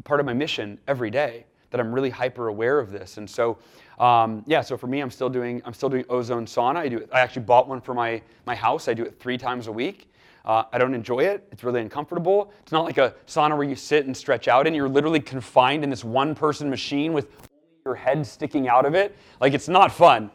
part 0.05 0.21
of 0.21 0.25
my 0.25 0.33
mission 0.33 0.79
every 0.87 1.11
day 1.11 1.45
that 1.71 1.81
I'm 1.81 1.93
really 1.93 2.11
hyper 2.11 2.47
aware 2.47 2.79
of 2.79 2.93
this. 2.93 3.17
And 3.17 3.29
so, 3.29 3.59
um, 3.99 4.45
yeah, 4.47 4.61
so 4.61 4.77
for 4.77 4.87
me, 4.87 5.01
I'm 5.01 5.11
still 5.11 5.29
doing 5.29 5.61
I'm 5.65 5.75
still 5.75 5.89
doing 5.89 6.05
ozone 6.09 6.47
sauna. 6.47 6.77
I 6.77 6.89
do 6.89 6.99
it, 6.99 7.11
I 7.13 7.21
actually 7.21 7.43
bought 7.43 7.67
one 7.67 7.81
for 7.81 7.93
my 7.93 8.23
my 8.47 8.55
house. 8.55 8.87
I 8.87 8.95
do 8.95 9.03
it 9.03 9.19
three 9.19 9.37
times 9.37 9.67
a 9.67 9.73
week. 9.73 10.13
Uh, 10.45 10.63
I 10.73 10.79
don't 10.79 10.95
enjoy 10.95 11.21
it. 11.25 11.49
It's 11.51 11.65
really 11.65 11.81
uncomfortable. 11.81 12.53
It's 12.63 12.71
not 12.71 12.85
like 12.85 12.99
a 12.99 13.15
sauna 13.27 13.57
where 13.57 13.69
you 13.69 13.75
sit 13.75 14.07
and 14.07 14.17
stretch 14.17 14.47
out 14.47 14.69
and 14.69 14.77
you're 14.77 14.89
literally 14.89 15.19
confined 15.19 15.83
in 15.83 15.91
this 15.91 16.05
one 16.05 16.37
person 16.37 16.71
machine 16.71 17.13
with 17.13 17.27
your 17.85 17.97
head 17.97 18.25
sticking 18.25 18.69
out 18.69 18.87
of 18.87 18.95
it. 18.95 19.17
Like 19.41 19.55
it's 19.55 19.69
not 19.69 19.91
fun. 19.91 20.31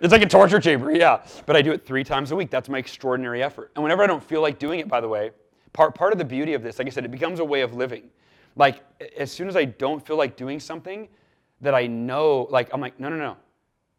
It's 0.00 0.12
like 0.12 0.22
a 0.22 0.26
torture 0.26 0.60
chamber, 0.60 0.92
yeah. 0.92 1.26
But 1.44 1.56
I 1.56 1.62
do 1.62 1.72
it 1.72 1.84
three 1.84 2.04
times 2.04 2.30
a 2.30 2.36
week. 2.36 2.48
That's 2.48 2.70
my 2.70 2.78
extraordinary 2.78 3.42
effort. 3.42 3.70
And 3.74 3.82
whenever 3.82 4.02
I 4.02 4.06
don't 4.06 4.22
feel 4.22 4.40
like 4.40 4.58
doing 4.58 4.80
it, 4.80 4.88
by 4.88 5.02
the 5.02 5.08
way, 5.08 5.32
part, 5.78 5.94
part 5.94 6.12
of 6.12 6.18
the 6.18 6.24
beauty 6.24 6.54
of 6.54 6.62
this, 6.64 6.76
like 6.80 6.88
I 6.88 6.90
said, 6.90 7.04
it 7.04 7.12
becomes 7.12 7.38
a 7.38 7.44
way 7.44 7.60
of 7.60 7.72
living. 7.72 8.10
Like, 8.56 8.82
as 9.16 9.30
soon 9.30 9.46
as 9.46 9.54
I 9.54 9.64
don't 9.64 10.04
feel 10.04 10.16
like 10.16 10.34
doing 10.34 10.58
something 10.58 11.08
that 11.60 11.72
I 11.72 11.86
know, 11.86 12.48
like, 12.50 12.68
I'm 12.74 12.80
like, 12.80 12.98
no, 12.98 13.08
no, 13.08 13.14
no. 13.14 13.36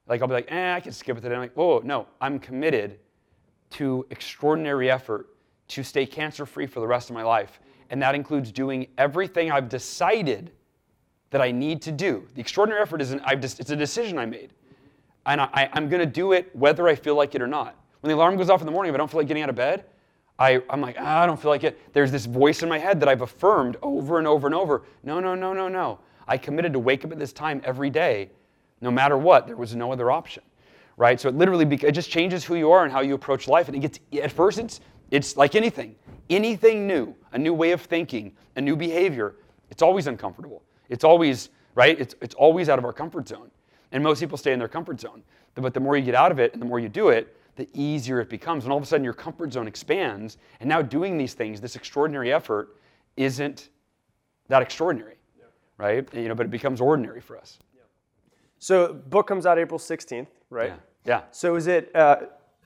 Like, 0.05 0.21
I'll 0.21 0.27
be 0.27 0.33
like, 0.33 0.51
eh, 0.51 0.75
I 0.75 0.81
can 0.81 0.91
skip 0.91 1.17
it 1.17 1.21
today. 1.21 1.35
I'm 1.35 1.39
like, 1.39 1.53
whoa, 1.53 1.79
no, 1.81 2.07
I'm 2.19 2.37
committed 2.37 2.99
to 3.69 4.05
extraordinary 4.09 4.91
effort 4.91 5.29
to 5.69 5.81
stay 5.81 6.05
cancer 6.05 6.45
free 6.45 6.65
for 6.65 6.81
the 6.81 6.87
rest 6.87 7.09
of 7.09 7.13
my 7.13 7.23
life. 7.23 7.61
And 7.91 8.01
that 8.01 8.13
includes 8.13 8.51
doing 8.51 8.87
everything 8.97 9.49
I've 9.49 9.69
decided 9.69 10.51
that 11.29 11.39
I 11.39 11.49
need 11.49 11.81
to 11.83 11.93
do. 11.93 12.27
The 12.35 12.41
extraordinary 12.41 12.81
effort 12.81 13.01
is 13.01 13.13
an, 13.13 13.21
I've 13.23 13.39
just, 13.39 13.61
it's 13.61 13.71
a 13.71 13.75
decision 13.77 14.17
I 14.17 14.25
made. 14.25 14.51
And 15.25 15.39
I, 15.39 15.69
am 15.75 15.87
going 15.87 16.01
to 16.01 16.05
do 16.05 16.33
it 16.33 16.53
whether 16.53 16.89
I 16.89 16.95
feel 16.95 17.15
like 17.15 17.35
it 17.35 17.41
or 17.41 17.47
not. 17.47 17.77
When 18.01 18.09
the 18.09 18.15
alarm 18.17 18.35
goes 18.35 18.49
off 18.49 18.59
in 18.59 18.65
the 18.65 18.71
morning, 18.73 18.89
if 18.89 18.95
I 18.95 18.97
don't 18.97 19.09
feel 19.09 19.21
like 19.21 19.29
getting 19.29 19.43
out 19.43 19.49
of 19.49 19.55
bed, 19.55 19.85
I, 20.39 20.61
I'm 20.69 20.79
like, 20.79 20.95
ah, 20.97 21.21
I 21.21 21.25
don't 21.25 21.39
feel 21.39 21.51
like 21.51 21.65
it. 21.65 21.93
There's 21.93 22.11
this 22.11 22.25
voice 22.25 22.63
in 22.63 22.69
my 22.69 22.79
head 22.79 23.01
that 23.01 23.09
I've 23.09 23.21
affirmed 23.21 23.75
over 23.81 24.17
and 24.17 24.25
over 24.25 24.47
and 24.47 24.55
over. 24.55 24.83
No, 25.03 25.19
no, 25.19 25.35
no, 25.35 25.53
no, 25.53 25.67
no. 25.67 25.99
I 26.27 26.37
committed 26.37 26.71
to 26.73 26.79
wake 26.79 27.03
up 27.03 27.11
at 27.11 27.19
this 27.19 27.33
time 27.33 27.61
every 27.65 27.89
day, 27.89 28.29
no 28.79 28.89
matter 28.89 29.17
what. 29.17 29.47
There 29.47 29.57
was 29.57 29.75
no 29.75 29.91
other 29.91 30.09
option, 30.09 30.41
right? 30.95 31.19
So 31.19 31.27
it 31.27 31.35
literally, 31.35 31.65
it 31.85 31.91
just 31.91 32.09
changes 32.09 32.45
who 32.45 32.55
you 32.55 32.71
are 32.71 32.85
and 32.85 32.91
how 32.91 33.01
you 33.01 33.15
approach 33.15 33.49
life. 33.49 33.67
And 33.67 33.75
it 33.75 33.79
gets, 33.81 33.99
at 34.23 34.31
first, 34.31 34.59
it's, 34.59 34.79
it's 35.11 35.35
like 35.35 35.55
anything. 35.55 35.95
Anything 36.29 36.87
new, 36.87 37.15
a 37.33 37.37
new 37.37 37.53
way 37.53 37.71
of 37.71 37.81
thinking, 37.81 38.31
a 38.55 38.61
new 38.61 38.77
behavior, 38.77 39.35
it's 39.69 39.81
always 39.81 40.07
uncomfortable. 40.07 40.63
It's 40.87 41.03
always, 41.03 41.49
right? 41.75 41.99
It's, 41.99 42.15
it's 42.21 42.35
always 42.35 42.69
out 42.69 42.79
of 42.79 42.85
our 42.85 42.93
comfort 42.93 43.27
zone. 43.27 43.51
And 43.91 44.01
most 44.03 44.19
people 44.19 44.37
stay 44.37 44.53
in 44.53 44.59
their 44.59 44.67
comfort 44.69 45.01
zone. 45.01 45.23
But 45.55 45.73
the 45.73 45.79
more 45.79 45.97
you 45.97 46.05
get 46.05 46.15
out 46.15 46.31
of 46.31 46.39
it 46.39 46.53
and 46.53 46.61
the 46.61 46.65
more 46.65 46.79
you 46.79 46.87
do 46.87 47.09
it, 47.09 47.35
the 47.59 47.67
easier 47.73 48.21
it 48.21 48.29
becomes. 48.29 48.63
And 48.63 48.71
all 48.71 48.77
of 48.77 48.83
a 48.83 48.87
sudden, 48.87 49.03
your 49.03 49.13
comfort 49.13 49.51
zone 49.51 49.67
expands. 49.67 50.37
And 50.61 50.69
now, 50.69 50.81
doing 50.81 51.17
these 51.17 51.33
things, 51.33 51.59
this 51.59 51.75
extraordinary 51.75 52.31
effort, 52.31 52.77
isn't 53.17 53.67
that 54.47 54.61
extraordinary, 54.61 55.15
yeah. 55.37 55.45
right? 55.77 56.13
You 56.13 56.29
know, 56.29 56.35
but 56.35 56.45
it 56.45 56.51
becomes 56.51 56.79
ordinary 56.79 57.19
for 57.19 57.37
us. 57.37 57.59
Yeah. 57.75 57.81
So, 58.59 58.93
book 58.93 59.27
comes 59.27 59.45
out 59.45 59.59
April 59.59 59.77
16th, 59.77 60.27
right? 60.49 60.69
Yeah. 60.69 60.77
yeah. 61.05 61.21
So, 61.31 61.55
is 61.55 61.67
it? 61.67 61.93
Uh, 61.93 62.21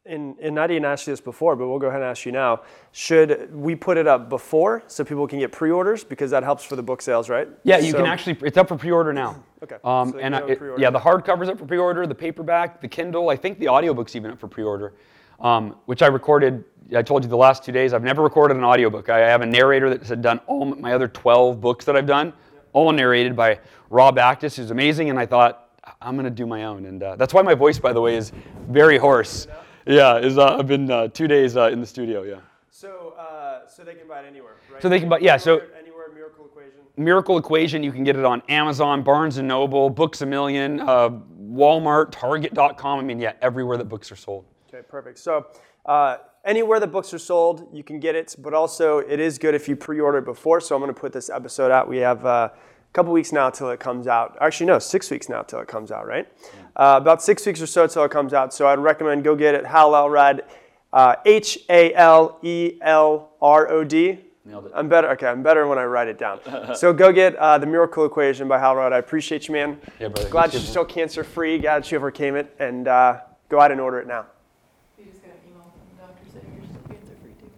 and, 0.05 0.37
and 0.39 0.59
I 0.59 0.67
didn't 0.67 0.85
ask 0.85 1.07
you 1.07 1.13
this 1.13 1.21
before, 1.21 1.55
but 1.55 1.67
we'll 1.67 1.79
go 1.79 1.87
ahead 1.87 2.01
and 2.01 2.09
ask 2.09 2.25
you 2.25 2.33
now. 2.33 2.61
Should 2.91 3.53
we 3.55 3.73
put 3.73 3.97
it 3.97 4.05
up 4.05 4.27
before 4.27 4.83
so 4.87 5.03
people 5.05 5.27
can 5.27 5.39
get 5.39 5.51
pre-orders 5.51 6.03
because 6.03 6.31
that 6.31 6.43
helps 6.43 6.63
for 6.63 6.75
the 6.75 6.83
book 6.83 7.01
sales, 7.01 7.29
right? 7.29 7.47
Yeah, 7.63 7.77
you 7.77 7.91
so, 7.91 7.97
can 7.97 8.05
actually. 8.05 8.37
It's 8.45 8.57
up 8.57 8.67
for 8.67 8.75
pre-order 8.75 9.13
now. 9.13 9.41
Okay. 9.63 9.77
Um, 9.83 10.11
so 10.11 10.17
and 10.19 10.35
I, 10.35 10.39
it, 10.47 10.61
yeah, 10.77 10.89
the 10.89 10.99
hardcover's 10.99 11.47
up 11.47 11.57
for 11.57 11.65
pre-order, 11.65 12.05
the 12.05 12.15
paperback, 12.15 12.81
the 12.81 12.87
Kindle. 12.87 13.29
I 13.29 13.37
think 13.37 13.59
the 13.59 13.69
audiobook's 13.69 14.15
even 14.17 14.31
up 14.31 14.39
for 14.39 14.49
pre-order, 14.49 14.93
um, 15.39 15.77
which 15.85 16.01
I 16.01 16.07
recorded. 16.07 16.65
I 16.93 17.01
told 17.01 17.23
you 17.23 17.29
the 17.29 17.37
last 17.37 17.63
two 17.63 17.71
days. 17.71 17.93
I've 17.93 18.03
never 18.03 18.21
recorded 18.21 18.57
an 18.57 18.65
audiobook. 18.65 19.07
I 19.07 19.19
have 19.19 19.41
a 19.41 19.45
narrator 19.45 19.89
that 19.89 20.05
has 20.05 20.17
done 20.19 20.39
all 20.47 20.65
my 20.65 20.93
other 20.93 21.07
12 21.07 21.61
books 21.61 21.85
that 21.85 21.95
I've 21.95 22.05
done, 22.05 22.33
all 22.73 22.91
narrated 22.91 23.37
by 23.37 23.59
Rob 23.89 24.17
Actis, 24.17 24.57
who's 24.57 24.69
amazing. 24.69 25.09
And 25.09 25.17
I 25.17 25.25
thought 25.25 25.69
I'm 26.01 26.15
going 26.15 26.25
to 26.25 26.29
do 26.29 26.45
my 26.45 26.65
own, 26.65 26.85
and 26.85 27.01
uh, 27.01 27.15
that's 27.15 27.33
why 27.33 27.41
my 27.41 27.55
voice, 27.55 27.79
by 27.79 27.93
the 27.93 28.01
way, 28.01 28.17
is 28.17 28.33
very 28.67 28.97
hoarse 28.97 29.47
yeah, 29.85 30.17
is 30.17 30.37
uh, 30.37 30.57
I've 30.57 30.67
been 30.67 30.89
uh, 30.89 31.07
two 31.09 31.27
days 31.27 31.57
uh, 31.57 31.69
in 31.69 31.81
the 31.81 31.87
studio. 31.87 32.23
Yeah. 32.23 32.39
So, 32.69 33.13
uh, 33.17 33.67
so 33.67 33.83
they 33.83 33.95
can 33.95 34.07
buy 34.07 34.21
it 34.21 34.25
anywhere, 34.27 34.55
right? 34.71 34.81
So 34.81 34.89
they 34.89 34.99
can 34.99 35.09
buy, 35.09 35.19
yeah. 35.19 35.37
So 35.37 35.61
anywhere, 35.79 36.07
Miracle 36.13 36.45
Equation. 36.45 36.79
Miracle 36.97 37.37
Equation, 37.37 37.83
you 37.83 37.91
can 37.91 38.03
get 38.03 38.15
it 38.15 38.25
on 38.25 38.41
Amazon, 38.49 39.03
Barnes 39.03 39.37
and 39.37 39.47
Noble, 39.47 39.89
Books 39.89 40.21
a 40.21 40.25
Million, 40.25 40.79
uh, 40.79 41.09
Walmart, 41.09 42.11
Target.com. 42.11 42.99
I 42.99 43.03
mean, 43.03 43.19
yeah, 43.19 43.33
everywhere 43.41 43.77
that 43.77 43.85
books 43.85 44.11
are 44.11 44.17
sold. 44.17 44.45
Okay, 44.69 44.81
perfect. 44.87 45.19
So. 45.19 45.47
Uh, 45.85 46.17
anywhere 46.45 46.79
that 46.79 46.87
books 46.87 47.13
are 47.13 47.19
sold, 47.19 47.67
you 47.73 47.83
can 47.83 47.99
get 47.99 48.15
it, 48.15 48.35
but 48.39 48.53
also 48.53 48.99
it 48.99 49.19
is 49.19 49.37
good 49.37 49.53
if 49.53 49.67
you 49.67 49.75
pre-order 49.75 50.21
before. 50.21 50.61
So 50.61 50.75
I'm 50.75 50.81
going 50.81 50.93
to 50.93 50.99
put 50.99 51.13
this 51.13 51.29
episode 51.29 51.71
out. 51.71 51.87
We 51.87 51.97
have 51.97 52.25
a 52.25 52.53
couple 52.93 53.11
weeks 53.11 53.31
now 53.31 53.49
till 53.49 53.69
it 53.69 53.79
comes 53.79 54.07
out. 54.07 54.37
Actually, 54.39 54.67
no, 54.67 54.79
six 54.79 55.09
weeks 55.09 55.29
now 55.29 55.41
till 55.41 55.59
it 55.59 55.67
comes 55.67 55.91
out, 55.91 56.05
right? 56.05 56.27
Yeah. 56.55 56.62
Uh, 56.75 56.97
about 56.99 57.21
six 57.21 57.45
weeks 57.45 57.61
or 57.61 57.67
so 57.67 57.85
till 57.87 58.03
it 58.03 58.11
comes 58.11 58.33
out. 58.33 58.53
So 58.53 58.67
I'd 58.67 58.79
recommend 58.79 59.23
go 59.23 59.35
get 59.35 59.53
it. 59.55 59.65
Hal 59.65 59.95
Elrod, 59.95 60.43
uh, 60.91 61.15
H 61.25 61.59
A 61.69 61.93
L 61.93 62.39
E 62.41 62.77
L 62.81 63.31
R 63.41 63.69
O 63.69 63.83
D. 63.83 64.19
Nailed 64.45 64.65
it. 64.65 64.71
I'm 64.75 64.89
better. 64.89 65.09
Okay, 65.11 65.27
I'm 65.27 65.43
better 65.43 65.67
when 65.67 65.77
I 65.77 65.85
write 65.85 66.07
it 66.07 66.17
down. 66.17 66.39
so 66.75 66.91
go 66.91 67.11
get 67.11 67.35
uh, 67.37 67.57
the 67.57 67.65
Miracle 67.65 68.05
Equation 68.05 68.47
by 68.47 68.59
Hal 68.59 68.71
Elrod. 68.71 68.91
I 68.91 68.97
appreciate 68.97 69.47
you, 69.47 69.53
man. 69.53 69.79
Yeah, 69.99 70.09
brother. 70.09 70.29
Glad 70.29 70.53
you're 70.53 70.61
still 70.61 70.83
cancer 70.83 71.23
free. 71.23 71.59
Glad 71.59 71.89
you 71.89 71.97
overcame 71.97 72.35
it, 72.35 72.53
and 72.59 72.87
uh, 72.87 73.21
go 73.49 73.59
out 73.59 73.71
and 73.71 73.79
order 73.79 73.99
it 73.99 74.07
now. 74.07 74.25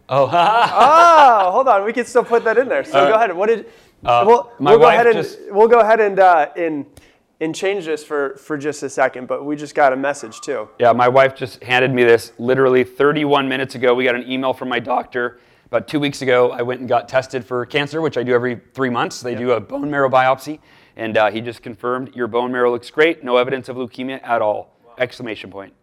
Oh, 0.08 0.30
oh, 0.32 1.52
hold 1.52 1.68
on. 1.68 1.84
We 1.84 1.94
can 1.94 2.06
still 2.06 2.24
put 2.24 2.44
that 2.44 2.58
in 2.58 2.68
there. 2.68 2.84
So 2.84 3.00
uh, 3.00 3.10
go 3.10 3.16
ahead. 3.16 3.36
What 3.36 3.48
did 3.48 3.66
uh, 4.04 4.24
we'll, 4.26 4.52
we'll 4.60 4.78
go 4.78 4.88
ahead 4.88 5.08
and 5.08 5.16
just... 5.16 5.40
we'll 5.50 5.68
go 5.68 5.80
ahead 5.80 6.00
and 6.00 6.20
uh, 6.20 6.50
and 7.40 7.54
change 7.54 7.86
this 7.86 8.04
for 8.04 8.36
for 8.38 8.58
just 8.58 8.84
a 8.84 8.90
second. 8.90 9.28
But 9.28 9.46
we 9.46 9.56
just 9.56 9.76
got 9.76 9.94
a 9.94 9.96
message 9.96 10.42
too. 10.42 10.70
Yeah, 10.80 10.94
my 10.94 11.08
wife 11.08 11.36
just 11.36 11.64
handed 11.64 11.92
me 11.92 12.04
this 12.04 12.32
literally 12.38 12.84
31 12.84 13.48
minutes 13.48 13.76
ago. 13.76 13.94
We 13.94 14.04
got 14.04 14.16
an 14.16 14.30
email 14.30 14.54
from 14.54 14.70
my 14.70 14.80
doctor. 14.80 15.40
About 15.68 15.88
two 15.88 16.00
weeks 16.00 16.22
ago, 16.22 16.52
I 16.52 16.62
went 16.62 16.80
and 16.80 16.88
got 16.88 17.10
tested 17.10 17.44
for 17.44 17.66
cancer, 17.66 18.00
which 18.00 18.18
I 18.18 18.24
do 18.24 18.34
every 18.34 18.62
three 18.74 18.90
months. 18.90 19.22
They 19.22 19.36
do 19.36 19.52
a 19.54 19.60
bone 19.60 19.90
marrow 19.90 20.10
biopsy, 20.10 20.60
and 20.96 21.18
uh, 21.18 21.32
he 21.32 21.42
just 21.42 21.64
confirmed 21.64 22.16
your 22.16 22.28
bone 22.28 22.52
marrow 22.52 22.72
looks 22.72 22.92
great. 22.92 23.24
No 23.24 23.38
evidence 23.38 23.68
of 23.68 23.76
leukemia 23.76 24.22
at 24.24 24.42
all! 24.42 24.78
Wow. 24.86 24.94
Exclamation 25.00 25.50
point. 25.50 25.74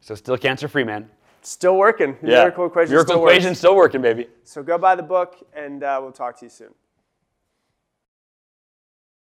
So 0.00 0.14
still 0.14 0.38
cancer 0.38 0.68
free, 0.68 0.84
man. 0.84 1.10
Still 1.42 1.76
working. 1.76 2.16
Yeah. 2.22 2.40
Miracle 2.40 2.66
equation. 2.66 2.90
Miracle 2.90 3.14
still 3.14 3.22
equation 3.22 3.50
works. 3.50 3.58
still 3.58 3.76
working, 3.76 4.02
baby. 4.02 4.26
So 4.42 4.62
go 4.62 4.78
buy 4.78 4.96
the 4.96 5.02
book, 5.02 5.46
and 5.54 5.84
uh, 5.84 6.00
we'll 6.02 6.12
talk 6.12 6.38
to 6.40 6.46
you 6.46 6.50
soon. 6.50 6.74